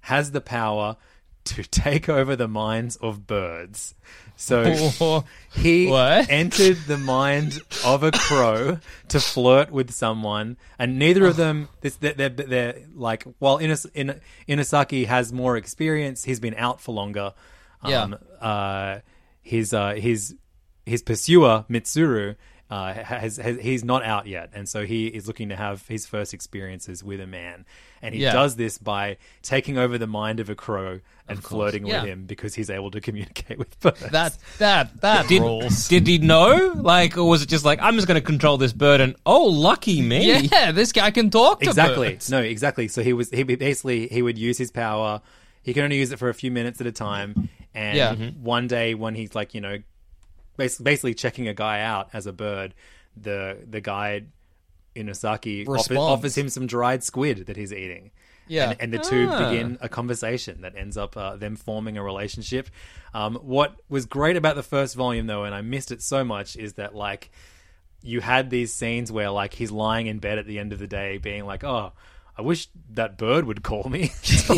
has 0.00 0.32
the 0.32 0.40
power 0.40 0.96
to 1.44 1.62
take 1.70 2.08
over 2.08 2.34
the 2.34 2.48
minds 2.48 2.96
of 2.96 3.26
birds. 3.26 3.94
So 4.36 5.24
he 5.54 5.86
What? 5.86 6.28
entered 6.28 6.78
the 6.86 6.98
mind 6.98 7.60
of 7.84 8.02
a 8.02 8.10
crow 8.10 8.78
to 9.08 9.20
flirt 9.20 9.70
with 9.70 9.92
someone, 9.92 10.56
and 10.78 10.98
neither 10.98 11.26
of 11.26 11.38
oh. 11.38 11.44
them. 11.44 11.68
This, 11.80 11.96
they're, 11.96 12.12
they're, 12.12 12.28
they're 12.28 12.78
like 12.94 13.24
while 13.38 13.58
Inas, 13.58 13.86
In, 13.94 14.20
Inasaki 14.48 15.06
has 15.06 15.32
more 15.32 15.56
experience, 15.56 16.24
he's 16.24 16.40
been 16.40 16.56
out 16.56 16.80
for 16.80 16.92
longer. 16.92 17.32
Yeah. 17.88 18.02
Um, 18.02 18.16
uh, 18.40 18.98
his 19.42 19.72
uh, 19.72 19.94
his 19.94 20.34
his 20.84 21.02
pursuer 21.02 21.64
Mitsuru 21.70 22.36
uh, 22.70 22.94
has, 22.94 23.36
has 23.36 23.58
he's 23.60 23.84
not 23.84 24.04
out 24.04 24.26
yet, 24.26 24.50
and 24.52 24.68
so 24.68 24.84
he 24.84 25.06
is 25.06 25.26
looking 25.28 25.48
to 25.50 25.56
have 25.56 25.86
his 25.86 26.06
first 26.06 26.34
experiences 26.34 27.02
with 27.04 27.20
a 27.20 27.26
man, 27.26 27.64
and 28.02 28.12
he 28.14 28.22
Yeah. 28.22 28.32
does 28.32 28.56
this 28.56 28.76
by 28.78 29.18
taking 29.42 29.78
over 29.78 29.98
the 29.98 30.08
mind 30.08 30.40
of 30.40 30.50
a 30.50 30.56
crow 30.56 30.98
and 31.28 31.42
flirting 31.42 31.86
Yeah. 31.86 32.02
with 32.02 32.10
him 32.10 32.24
because 32.26 32.56
he's 32.56 32.68
able 32.70 32.90
to 32.90 33.00
communicate 33.06 33.56
with 33.58 33.78
birds. 33.78 34.00
That 34.10 34.36
that 34.58 35.00
that 35.00 35.28
Did, 35.28 35.42
rules. 35.42 35.86
did 35.86 36.08
he 36.08 36.18
know? 36.18 36.72
Like, 36.74 37.16
or 37.16 37.28
was 37.28 37.42
it 37.42 37.48
just 37.48 37.64
like, 37.64 37.78
I'm 37.80 37.94
just 37.94 38.08
going 38.08 38.20
to 38.20 38.26
control 38.26 38.56
this 38.58 38.72
bird 38.72 39.00
and, 39.00 39.14
oh, 39.24 39.44
lucky 39.44 40.02
me? 40.02 40.32
Yeah, 40.50 40.72
this 40.72 40.90
guy 40.92 41.12
can 41.12 41.30
talk 41.30 41.60
to 41.60 41.68
exactly 41.68 42.18
no 42.30 42.40
exactly 42.42 42.88
so 42.88 43.00
he 43.02 43.12
was 43.12 43.30
he 43.30 43.44
basically 43.44 44.08
he 44.08 44.22
would 44.22 44.38
use 44.38 44.58
his 44.58 44.72
power 44.72 45.20
he 45.66 45.74
can 45.74 45.82
only 45.84 45.98
use 45.98 46.12
it 46.12 46.18
for 46.18 46.28
a 46.30 46.34
few 46.34 46.50
minutes 46.50 46.80
at 46.80 46.86
a 46.86 46.92
time 46.92 47.48
and 47.74 47.96
Yeah. 47.98 48.14
one 48.40 48.66
day 48.68 48.94
when 48.94 49.14
he's 49.14 49.34
like 49.34 49.52
you 49.52 49.60
know 49.60 49.78
basically, 50.56 50.84
basically 50.84 51.14
checking 51.14 51.46
a 51.48 51.54
guy 51.54 51.80
out 51.82 52.08
as 52.14 52.26
a 52.26 52.32
bird 52.32 52.72
the 53.16 53.58
the 53.68 53.80
guy 53.80 54.22
Inasaki 54.94 55.62
offer, 55.62 55.72
Responds. 55.72 56.00
offers 56.00 56.38
him 56.38 56.48
some 56.48 56.66
dried 56.66 57.04
squid 57.04 57.46
that 57.46 57.56
he's 57.56 57.72
eating 57.72 58.10
Yeah. 58.48 58.70
and, 58.70 58.80
and 58.80 58.92
the 58.94 58.98
two 58.98 59.28
Ah. 59.30 59.50
begin 59.50 59.76
a 59.80 59.88
conversation 59.88 60.62
that 60.62 60.74
ends 60.76 60.96
up 60.96 61.16
uh, 61.16 61.36
them 61.36 61.56
forming 61.56 61.96
a 61.98 62.02
relationship. 62.02 62.70
Um, 63.12 63.34
what 63.36 63.76
was 63.88 64.06
great 64.06 64.36
about 64.36 64.54
the 64.56 64.62
first 64.62 64.94
volume, 64.94 65.26
though, 65.26 65.44
and 65.44 65.54
I 65.54 65.60
missed 65.62 65.90
it 65.92 66.00
so 66.00 66.24
much, 66.24 66.56
is 66.56 66.74
that 66.74 66.94
like 66.94 67.30
you 68.02 68.20
had 68.20 68.48
these 68.50 68.72
scenes 68.72 69.10
where 69.12 69.30
like 69.30 69.52
he's 69.54 69.70
lying 69.72 70.06
in 70.06 70.18
bed 70.18 70.38
at 70.38 70.46
the 70.46 70.58
end 70.58 70.72
of 70.72 70.78
the 70.78 70.86
day, 70.86 71.18
being 71.18 71.44
like, 71.44 71.64
"Oh, 71.64 71.92
I 72.38 72.42
wish 72.42 72.68
that 72.90 73.16
bird 73.16 73.46
would 73.46 73.62
call 73.62 73.88
me," 73.88 74.12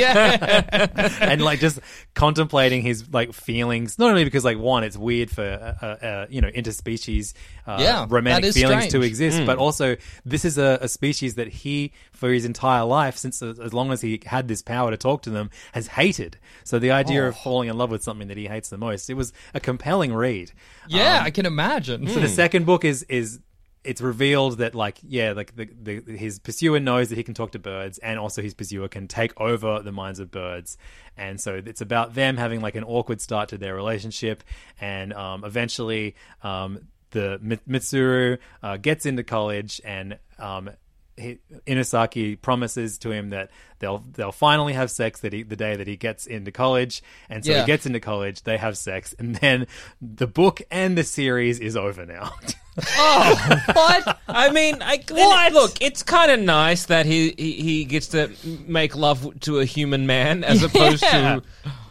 and 0.00 1.42
like 1.42 1.58
just 1.60 1.80
contemplating 2.14 2.82
his 2.82 3.12
like 3.12 3.32
feelings. 3.32 3.98
Not 3.98 4.10
only 4.10 4.24
because 4.24 4.44
like 4.44 4.58
one, 4.58 4.84
it's 4.84 4.96
weird 4.96 5.30
for 5.30 5.42
uh, 5.42 5.84
uh, 5.84 6.06
uh, 6.06 6.26
you 6.30 6.40
know 6.40 6.48
interspecies 6.50 7.34
uh, 7.66 7.78
Yeah, 7.80 8.06
romantic 8.08 8.50
is 8.50 8.54
feelings 8.54 8.84
to 8.84 8.90
strange. 8.90 9.06
exist, 9.06 9.46
but 9.46 9.58
also 9.58 9.96
this 10.24 10.44
is 10.44 10.58
a, 10.58 10.78
a 10.82 10.88
species 10.88 11.34
that 11.36 11.48
he, 11.48 11.92
for 12.12 12.32
his 12.32 12.44
entire 12.44 12.84
life, 12.84 13.16
since 13.16 13.42
as 13.42 13.72
long 13.74 13.90
as 13.92 14.00
he 14.00 14.20
had 14.26 14.48
this 14.48 14.62
power 14.62 14.90
to 14.90 14.96
talk 14.96 15.22
to 15.22 15.30
them, 15.30 15.50
has 15.72 15.88
hated. 15.88 16.38
So 16.64 16.78
the 16.78 16.90
idea 16.90 17.24
Oh. 17.24 17.28
of 17.28 17.36
falling 17.36 17.68
in 17.68 17.76
love 17.78 17.90
with 17.90 18.02
something 18.02 18.28
that 18.28 18.36
he 18.36 18.46
hates 18.46 18.68
the 18.68 18.78
most, 18.78 19.08
it 19.08 19.14
was 19.14 19.32
a 19.54 19.60
compelling 19.60 20.12
read. 20.12 20.52
Yeah, 20.88 21.18
Um, 21.20 21.24
I 21.24 21.30
can 21.30 21.46
imagine. 21.46 22.06
so 22.08 22.20
the 22.20 22.28
second 22.28 22.66
book 22.66 22.84
is 22.84 23.02
is 23.08 23.40
it's 23.84 24.00
revealed 24.00 24.58
that 24.58 24.74
like 24.74 24.98
yeah 25.06 25.32
like 25.32 25.54
the, 25.54 25.68
the 25.80 26.16
his 26.16 26.38
pursuer 26.38 26.80
knows 26.80 27.10
that 27.10 27.16
he 27.16 27.22
can 27.22 27.34
talk 27.34 27.52
to 27.52 27.58
birds 27.58 27.98
and 27.98 28.18
also 28.18 28.42
his 28.42 28.54
pursuer 28.54 28.88
can 28.88 29.06
take 29.06 29.38
over 29.40 29.80
the 29.80 29.92
minds 29.92 30.18
of 30.18 30.30
birds. 30.30 30.76
And 31.16 31.40
so 31.40 31.62
it's 31.64 31.80
about 31.80 32.14
them 32.14 32.36
having 32.36 32.60
like 32.60 32.74
an 32.74 32.84
awkward 32.84 33.20
start 33.20 33.50
to 33.50 33.58
their 33.58 33.74
relationship. 33.74 34.42
And 34.80 35.12
um, 35.12 35.44
eventually 35.44 36.16
um, 36.42 36.88
the 37.10 37.38
Mitsuru 37.68 38.38
uh, 38.62 38.76
gets 38.78 39.06
into 39.06 39.22
college 39.22 39.80
and 39.84 40.18
um, 40.38 40.70
he, 41.16 41.38
Inasaki 41.66 42.40
promises 42.40 42.98
to 42.98 43.10
him 43.12 43.30
that 43.30 43.50
they'll 43.78 43.98
they'll 44.12 44.32
finally 44.32 44.72
have 44.72 44.90
sex 44.90 45.20
that 45.20 45.32
he, 45.32 45.42
the 45.42 45.56
day 45.56 45.76
that 45.76 45.86
he 45.86 45.96
gets 45.96 46.26
into 46.26 46.50
college 46.50 47.02
and 47.28 47.44
so 47.44 47.52
Yeah. 47.52 47.60
he 47.60 47.66
gets 47.66 47.86
into 47.86 48.00
college 48.00 48.42
they 48.42 48.56
have 48.58 48.76
sex 48.76 49.14
and 49.18 49.36
then 49.36 49.66
the 50.02 50.26
book 50.26 50.62
and 50.70 50.98
the 50.98 51.04
series 51.04 51.60
is 51.60 51.76
over 51.76 52.04
now 52.06 52.32
oh, 52.98 53.60
what? 53.72 54.18
I 54.26 54.50
mean, 54.50 54.82
I, 54.82 55.00
What? 55.08 55.52
look, 55.52 55.80
it's 55.80 56.02
kind 56.02 56.32
of 56.32 56.40
nice 56.40 56.86
that 56.86 57.06
he, 57.06 57.32
he 57.38 57.52
he 57.62 57.84
gets 57.84 58.08
to 58.08 58.32
make 58.66 58.96
love 58.96 59.38
to 59.40 59.60
a 59.60 59.64
human 59.64 60.06
man 60.08 60.42
as 60.42 60.62
opposed 60.64 61.02
Yeah. 61.02 61.36
to 61.36 61.42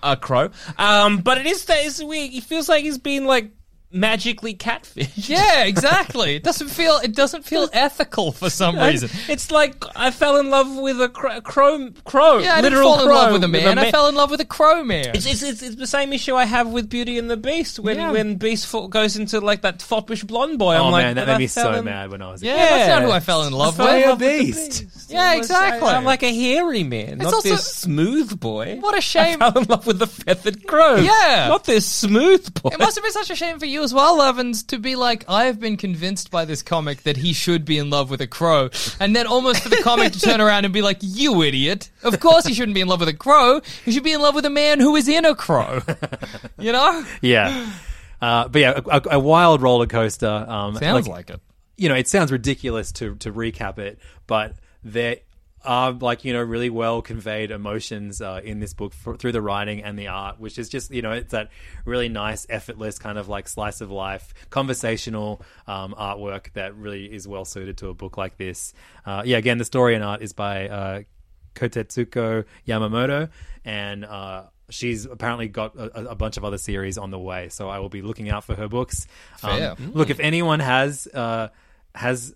a 0.03 0.17
crow. 0.17 0.49
Um, 0.77 1.19
but 1.19 1.37
it 1.37 1.45
is 1.45 1.63
that 1.65 1.85
is 1.85 2.03
weird. 2.03 2.31
He 2.31 2.41
feels 2.41 2.67
like 2.67 2.83
he's 2.83 2.97
been 2.97 3.23
like 3.25 3.51
magically 3.93 4.55
catfished. 4.55 5.29
Yeah, 5.29 5.63
exactly. 5.63 6.35
It 6.35 6.43
doesn't 6.43 6.69
feel 6.69 6.97
it 6.97 7.15
doesn't 7.15 7.43
feel 7.43 7.69
ethical 7.73 8.31
for 8.31 8.49
some 8.49 8.77
reason. 8.77 9.09
It's 9.29 9.51
like 9.51 9.75
I 9.95 10.11
fell 10.11 10.37
in 10.37 10.49
love 10.49 10.75
with 10.75 10.99
a 11.01 11.09
cro- 11.09 11.41
crow. 11.41 11.89
crow 12.03 12.39
Yeah, 12.39 12.53
I 12.55 12.61
didn't 12.61 12.73
literal 12.73 12.95
fall 12.95 13.03
in 13.03 13.09
love 13.09 13.31
with 13.33 13.43
a 13.43 13.47
man. 13.47 13.77
I 13.77 13.91
fell 13.91 14.07
in 14.07 14.15
love 14.15 14.31
with 14.31 14.41
a 14.41 14.45
crow 14.45 14.83
man. 14.83 15.11
It's, 15.15 15.25
it's, 15.25 15.43
it's, 15.43 15.61
it's 15.61 15.75
the 15.75 15.87
same 15.87 16.11
issue 16.11 16.35
I 16.35 16.45
have 16.45 16.67
with 16.69 16.89
Beauty 16.89 17.17
and 17.19 17.29
the 17.29 17.37
Beast 17.37 17.79
when 17.79 17.97
Yeah. 17.97 18.11
when 18.11 18.35
Beast 18.37 18.67
fo- 18.67 18.87
goes 18.87 19.15
into 19.15 19.39
like 19.39 19.61
that 19.61 19.81
foppish 19.81 20.23
blonde 20.23 20.57
boy. 20.59 20.73
I'm 20.73 20.81
oh 20.81 20.89
like, 20.89 21.05
man 21.05 21.15
that 21.15 21.27
but 21.27 21.29
I 21.29 21.33
made 21.35 21.43
me 21.43 21.47
so 21.47 21.73
in- 21.73 21.85
mad 21.85 22.11
when 22.11 22.21
I 22.21 22.31
was 22.31 22.41
a 22.41 22.45
yeah, 22.47 22.53
kid. 22.55 22.59
that's 22.79 22.89
not 22.89 23.03
who 23.03 23.11
I 23.11 23.19
fell 23.19 23.43
in 23.43 23.53
love 23.53 23.77
Fire 23.77 24.11
with. 24.11 24.19
Beast. 24.19 24.85
Yeah, 25.09 25.35
exactly. 25.35 25.87
I, 25.89 25.97
am 25.97 26.03
like 26.05 26.23
a 26.23 26.33
hairy 26.33 26.83
man, 26.83 27.19
not 27.19 27.33
also- 27.33 27.49
this 27.49 27.71
smooth 27.75 28.39
boy. 28.39 28.77
What 28.79 28.97
a 28.97 29.01
shame. 29.01 29.41
I 29.41 29.51
fell 29.51 29.61
in 29.61 29.67
love 29.69 29.85
with 29.85 29.99
the 29.99 30.07
feathered 30.07 30.65
crow. 30.65 30.95
Yeah. 30.95 31.47
not 31.49 31.63
this 31.65 31.85
smooth 31.85 32.53
boy. 32.61 32.69
It 32.73 32.79
must 32.79 32.95
have 32.95 33.03
been 33.03 33.13
such 33.13 33.29
a 33.29 33.35
shame 33.35 33.59
for 33.59 33.65
you 33.65 33.82
as 33.83 33.93
well, 33.93 34.21
Evans, 34.21 34.63
to 34.63 34.79
be 34.79 34.95
like, 34.95 35.25
I 35.27 35.45
have 35.45 35.59
been 35.59 35.77
convinced 35.77 36.31
by 36.31 36.45
this 36.45 36.61
comic 36.61 37.03
that 37.03 37.17
he 37.17 37.33
should 37.33 37.65
be 37.65 37.77
in 37.77 37.89
love 37.89 38.09
with 38.09 38.21
a 38.21 38.27
crow, 38.27 38.69
and 38.99 39.15
then 39.15 39.27
almost 39.27 39.61
for 39.61 39.69
the 39.69 39.81
comic 39.83 40.13
to 40.13 40.19
turn 40.19 40.41
around 40.41 40.65
and 40.65 40.73
be 40.73 40.81
like, 40.81 40.97
you 41.01 41.41
idiot. 41.43 41.89
Of 42.03 42.19
course 42.19 42.45
he 42.45 42.53
shouldn't 42.53 42.75
be 42.75 42.81
in 42.81 42.87
love 42.87 43.01
with 43.01 43.09
a 43.09 43.13
crow. 43.13 43.61
He 43.85 43.91
should 43.91 44.03
be 44.03 44.13
in 44.13 44.21
love 44.21 44.35
with 44.35 44.45
a 44.45 44.49
man 44.49 44.79
who 44.79 44.95
is 44.95 45.07
in 45.07 45.25
a 45.25 45.35
crow. 45.35 45.81
You 46.57 46.71
know? 46.71 47.05
yeah 47.21 47.69
uh, 48.21 48.47
but 48.47 48.59
yeah 48.59 48.79
a, 48.85 48.97
a, 48.97 49.01
a 49.11 49.19
wild 49.19 49.61
roller 49.61 49.87
coaster 49.87 50.27
um, 50.27 50.75
Sounds 50.75 51.07
like 51.07 51.29
it. 51.29 51.41
you 51.77 51.89
know, 51.89 51.95
it 51.95 52.07
sounds 52.07 52.31
ridiculous 52.31 52.91
to 52.93 53.15
to 53.15 53.31
recap 53.31 53.77
it, 53.79 53.99
but 54.27 54.55
there 54.83 55.17
are 55.65 55.91
like 55.91 56.25
you 56.25 56.33
know 56.33 56.41
really 56.41 56.69
well 56.69 57.01
conveyed 57.01 57.51
emotions 57.51 58.21
uh, 58.21 58.41
in 58.43 58.59
this 58.59 58.73
book 58.73 58.93
for, 58.93 59.15
through 59.15 59.31
the 59.31 59.41
writing 59.41 59.83
and 59.83 59.97
the 59.97 60.07
art, 60.07 60.39
which 60.39 60.57
is 60.57 60.69
just 60.69 60.91
you 60.91 61.01
know 61.01 61.11
it's 61.11 61.31
that 61.31 61.49
really 61.85 62.09
nice, 62.09 62.45
effortless 62.49 62.99
kind 62.99 63.17
of 63.17 63.29
like 63.29 63.47
slice 63.47 63.81
of 63.81 63.91
life, 63.91 64.33
conversational 64.49 65.41
um, 65.67 65.95
artwork 65.97 66.51
that 66.53 66.75
really 66.75 67.05
is 67.05 67.27
well 67.27 67.45
suited 67.45 67.77
to 67.77 67.89
a 67.89 67.93
book 67.93 68.17
like 68.17 68.37
this. 68.37 68.73
Uh, 69.05 69.23
yeah, 69.25 69.37
again, 69.37 69.57
the 69.57 69.65
story 69.65 69.95
and 69.95 70.03
art 70.03 70.21
is 70.21 70.33
by 70.33 70.67
uh, 70.67 71.01
Kotetsuko 71.55 72.45
Yamamoto, 72.67 73.29
and 73.63 74.05
uh, 74.05 74.43
she's 74.69 75.05
apparently 75.05 75.47
got 75.47 75.75
a, 75.75 76.09
a 76.11 76.15
bunch 76.15 76.37
of 76.37 76.43
other 76.43 76.57
series 76.57 76.97
on 76.97 77.11
the 77.11 77.19
way. 77.19 77.49
So 77.49 77.69
I 77.69 77.79
will 77.79 77.89
be 77.89 78.01
looking 78.01 78.29
out 78.29 78.43
for 78.43 78.55
her 78.55 78.67
books. 78.67 79.07
Um, 79.41 79.57
Fair. 79.57 79.75
Look, 79.93 80.09
if 80.09 80.19
anyone 80.19 80.59
has 80.59 81.07
uh, 81.07 81.49
has 81.95 82.35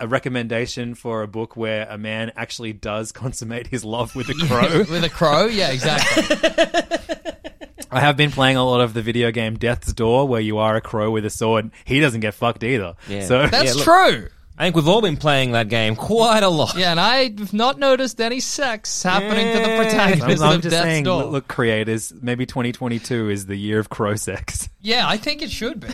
a 0.00 0.08
recommendation 0.08 0.94
for 0.94 1.22
a 1.22 1.28
book 1.28 1.56
where 1.56 1.86
a 1.88 1.98
man 1.98 2.32
actually 2.36 2.72
does 2.72 3.12
consummate 3.22 3.66
his 3.68 3.84
love 3.84 4.14
with 4.14 4.28
a 4.28 4.34
crow, 4.34 4.78
With 4.90 5.04
a 5.04 5.08
crow? 5.10 5.46
Yeah, 5.46 5.70
exactly. 5.70 6.36
I 7.90 8.00
have 8.00 8.16
been 8.18 8.30
playing 8.30 8.56
a 8.56 8.64
lot 8.64 8.80
of 8.82 8.92
the 8.92 9.00
video 9.02 9.30
game 9.30 9.56
Death's 9.56 9.92
Door, 9.94 10.28
where 10.28 10.40
you 10.42 10.58
are 10.58 10.76
a 10.76 10.80
crow 10.80 11.10
with 11.10 11.24
a 11.24 11.30
sword. 11.30 11.70
He 11.86 12.00
doesn't 12.00 12.20
get 12.20 12.34
fucked 12.34 12.62
either. 12.62 12.94
Yeah. 13.08 13.24
So 13.24 13.46
That's 13.46 13.64
Yeah, 13.64 13.72
look- 13.72 13.84
true. 13.84 14.28
I 14.60 14.64
think 14.64 14.74
we've 14.74 14.88
all 14.88 15.00
been 15.00 15.16
playing 15.16 15.52
that 15.52 15.68
game 15.68 15.94
quite 15.94 16.42
a 16.42 16.48
lot. 16.48 16.76
Yeah, 16.76 16.90
and 16.90 16.98
I've 16.98 17.52
not 17.52 17.78
noticed 17.78 18.20
any 18.20 18.40
sex 18.40 19.04
happening 19.04 19.52
to 19.54 19.62
the 19.62 19.70
I'm, 19.72 19.82
protagonist 19.84 20.42
I'm 20.42 20.56
of 20.56 20.62
just 20.62 20.72
Death's 20.72 20.82
saying, 20.82 21.04
Door. 21.04 21.22
look, 21.22 21.30
look, 21.32 21.48
creators, 21.48 22.12
maybe 22.20 22.44
2022 22.44 23.30
is 23.30 23.46
the 23.46 23.54
year 23.54 23.78
of 23.78 23.88
crow 23.88 24.16
sex. 24.16 24.68
Yeah, 24.80 25.06
I 25.08 25.16
think 25.16 25.42
it 25.42 25.50
should 25.52 25.78
be. 25.78 25.86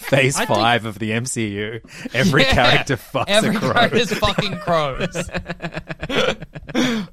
Phase 0.00 0.36
I 0.36 0.46
think- 0.46 0.58
five 0.58 0.84
of 0.86 0.98
the 0.98 1.10
MCU. 1.12 1.80
Every 2.14 2.42
Yeah. 2.42 2.52
character 2.52 2.96
fucks 2.96 3.24
Every 3.28 3.54
a 3.56 3.58
crow. 3.58 3.72
character's 3.72 4.12
fucking 4.18 4.56
crows. 4.58 5.30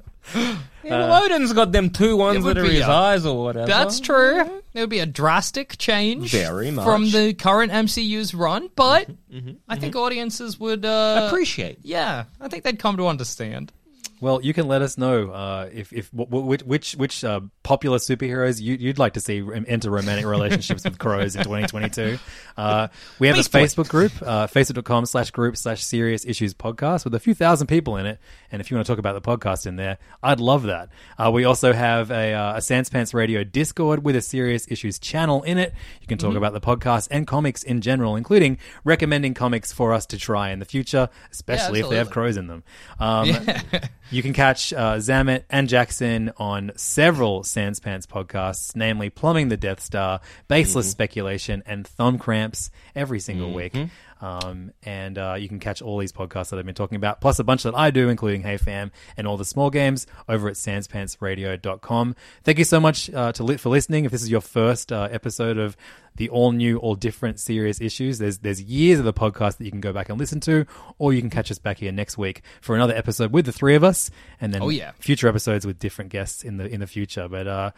Yeah, 0.84 1.08
well, 1.08 1.24
Odin's 1.24 1.52
got 1.54 1.72
them 1.72 1.88
two 1.90 2.16
ones 2.16 2.44
that 2.44 2.56
are 2.58 2.64
his 2.64 2.82
uh, 2.82 2.94
eyes 2.94 3.26
or 3.26 3.42
whatever. 3.44 3.66
That's 3.66 3.98
true. 3.98 4.40
It 4.74 4.80
would 4.80 4.90
be 4.90 5.00
a 5.00 5.06
drastic 5.06 5.76
change 5.78 6.30
Very 6.30 6.70
much. 6.70 6.84
from 6.84 7.10
the 7.10 7.34
current 7.34 7.72
MCU's 7.72 8.34
run, 8.34 8.68
but 8.76 9.08
Mm-hmm, 9.32 9.52
I 9.68 9.76
think 9.76 9.96
audiences 9.96 10.58
would 10.60 10.84
uh, 10.84 11.26
Appreciate. 11.28 11.78
Yeah, 11.82 12.24
I 12.40 12.48
think 12.48 12.62
they'd 12.64 12.78
come 12.78 12.96
to 12.98 13.06
understand. 13.08 13.72
Well, 14.20 14.42
you 14.42 14.52
can 14.52 14.66
let 14.66 14.82
us 14.82 14.98
know 14.98 15.30
uh, 15.30 15.68
if 15.72 15.92
if 15.92 16.08
wh- 16.08 16.28
wh- 16.28 16.46
which 16.46 16.62
which 16.62 16.92
which 16.96 17.24
uh, 17.24 17.40
popular 17.62 17.98
superheroes 17.98 18.60
you, 18.60 18.74
you'd 18.74 18.98
like 18.98 19.14
to 19.14 19.20
see 19.20 19.42
enter 19.66 19.90
romantic 19.90 20.26
relationships 20.26 20.84
with 20.84 20.98
crows 20.98 21.36
in 21.36 21.44
2022. 21.44 22.18
Uh, 22.56 22.88
we 23.18 23.28
have 23.28 23.38
a 23.38 23.42
Please. 23.42 23.74
Facebook 23.74 23.88
group, 23.88 24.12
uh, 24.22 24.46
facebook.com 24.46 25.06
slash 25.06 25.30
group 25.30 25.56
slash 25.56 25.84
serious 25.84 26.24
issues 26.24 26.54
podcast 26.54 27.04
with 27.04 27.14
a 27.14 27.20
few 27.20 27.34
thousand 27.34 27.68
people 27.68 27.96
in 27.96 28.06
it. 28.06 28.18
And 28.50 28.60
if 28.60 28.70
you 28.70 28.76
want 28.76 28.86
to 28.86 28.92
talk 28.92 28.98
about 28.98 29.22
the 29.22 29.36
podcast 29.36 29.66
in 29.66 29.76
there, 29.76 29.98
I'd 30.22 30.40
love 30.40 30.64
that. 30.64 30.88
Uh, 31.18 31.30
we 31.30 31.44
also 31.44 31.72
have 31.72 32.10
a, 32.10 32.32
uh, 32.32 32.54
a 32.54 32.58
Sanspants 32.58 33.14
Radio 33.14 33.44
Discord 33.44 34.04
with 34.04 34.16
a 34.16 34.22
serious 34.22 34.66
issues 34.70 34.98
channel 34.98 35.42
in 35.42 35.58
it. 35.58 35.74
You 36.00 36.06
can 36.06 36.18
talk 36.18 36.34
about 36.34 36.52
the 36.52 36.60
podcast 36.60 37.08
and 37.10 37.26
comics 37.26 37.62
in 37.62 37.80
general, 37.80 38.16
including 38.16 38.58
recommending 38.84 39.34
comics 39.34 39.72
for 39.72 39.92
us 39.92 40.06
to 40.06 40.18
try 40.18 40.50
in 40.50 40.58
the 40.58 40.64
future, 40.64 41.08
especially 41.30 41.80
if 41.80 41.88
they 41.88 41.96
have 41.96 42.10
crows 42.10 42.36
in 42.36 42.46
them. 42.46 42.64
Um, 42.98 43.30
You 44.10 44.22
can 44.22 44.32
catch 44.32 44.72
uh, 44.72 44.96
Zammit 44.96 45.44
and 45.50 45.68
Jackson 45.68 46.32
on 46.38 46.72
several 46.76 47.42
Sanspants 47.42 48.06
podcasts, 48.06 48.74
namely 48.74 49.10
Plumbing 49.10 49.48
the 49.48 49.56
Death 49.56 49.80
Star, 49.80 50.20
Baseless 50.48 50.90
Speculation, 50.90 51.62
and 51.66 51.86
Thumb 51.86 52.18
Cramps 52.18 52.70
every 52.94 53.20
single 53.20 53.52
week. 53.52 53.76
Um, 54.20 54.72
and 54.82 55.16
uh, 55.16 55.34
you 55.38 55.48
can 55.48 55.60
catch 55.60 55.80
all 55.80 55.96
these 55.98 56.12
podcasts 56.12 56.50
that 56.50 56.58
I've 56.58 56.66
been 56.66 56.74
talking 56.74 56.96
about, 56.96 57.20
plus 57.20 57.38
a 57.38 57.44
bunch 57.44 57.62
that 57.62 57.74
I 57.76 57.90
do, 57.90 58.08
including 58.08 58.42
Hey 58.42 58.56
Fam 58.56 58.90
and 59.16 59.26
all 59.26 59.36
the 59.36 59.44
small 59.44 59.70
games 59.70 60.06
over 60.28 60.48
at 60.48 60.56
sanspantsradio.com. 60.56 62.16
Thank 62.44 62.58
you 62.58 62.64
so 62.64 62.80
much 62.80 63.10
uh, 63.10 63.32
to 63.32 63.42
li- 63.42 63.56
for 63.56 63.68
listening. 63.68 64.04
If 64.04 64.12
this 64.12 64.22
is 64.22 64.30
your 64.30 64.40
first 64.40 64.92
uh, 64.92 65.08
episode 65.10 65.58
of 65.58 65.76
the 66.16 66.28
all 66.30 66.52
new, 66.52 66.78
all 66.78 66.94
different 66.94 67.38
serious 67.38 67.80
issues, 67.80 68.18
there's 68.18 68.38
there's 68.38 68.60
years 68.62 68.98
of 68.98 69.04
the 69.04 69.12
podcast 69.12 69.58
that 69.58 69.64
you 69.64 69.70
can 69.70 69.80
go 69.80 69.92
back 69.92 70.08
and 70.08 70.18
listen 70.18 70.40
to, 70.40 70.66
or 70.98 71.12
you 71.12 71.20
can 71.20 71.30
catch 71.30 71.50
us 71.50 71.58
back 71.58 71.78
here 71.78 71.92
next 71.92 72.18
week 72.18 72.42
for 72.60 72.74
another 72.74 72.94
episode 72.96 73.32
with 73.32 73.46
the 73.46 73.52
three 73.52 73.74
of 73.74 73.84
us, 73.84 74.10
and 74.40 74.52
then 74.52 74.62
Oh, 74.62 74.68
yeah. 74.68 74.92
future 74.98 75.28
episodes 75.28 75.64
with 75.66 75.78
different 75.78 76.10
guests 76.10 76.42
in 76.42 76.56
the 76.56 76.66
in 76.66 76.80
the 76.80 76.86
future. 76.86 77.28
But 77.28 77.46
uh, 77.46 77.70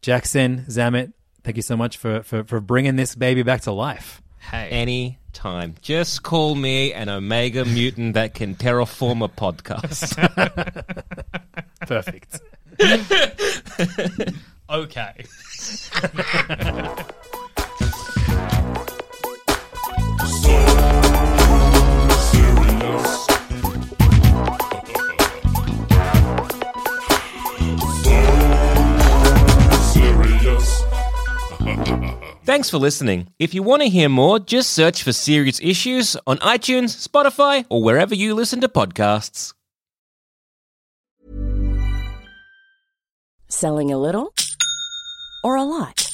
Jackson, 0.00 0.64
Zammit, 0.68 1.12
thank 1.42 1.56
you 1.56 1.62
so 1.62 1.76
much 1.76 1.96
for, 1.98 2.22
for 2.22 2.44
for 2.44 2.60
bringing 2.60 2.96
this 2.96 3.14
baby 3.14 3.42
back 3.42 3.60
to 3.62 3.72
life. 3.72 4.22
Hey, 4.50 4.68
Any 4.70 5.18
time. 5.32 5.74
Just 5.80 6.22
call 6.22 6.54
me 6.54 6.92
an 6.92 7.08
Omega 7.08 7.64
mutant 7.64 8.14
that 8.14 8.34
can 8.34 8.54
terraform 8.54 9.24
a 9.24 9.28
podcast. 9.28 10.14
Perfect. 11.86 12.40
okay. 14.70 15.24
Thanks 32.44 32.68
for 32.68 32.76
listening. 32.76 33.28
If 33.38 33.54
you 33.54 33.62
want 33.62 33.80
to 33.80 33.88
hear 33.88 34.10
more, 34.10 34.38
just 34.38 34.72
search 34.72 35.02
for 35.02 35.14
Serious 35.14 35.58
Issues 35.62 36.14
on 36.26 36.36
iTunes, 36.40 37.08
Spotify, 37.08 37.64
or 37.70 37.82
wherever 37.82 38.14
you 38.14 38.34
listen 38.34 38.60
to 38.60 38.68
podcasts. 38.68 39.54
Selling 43.48 43.90
a 43.90 43.96
little 43.96 44.34
or 45.42 45.56
a 45.56 45.62
lot? 45.62 46.13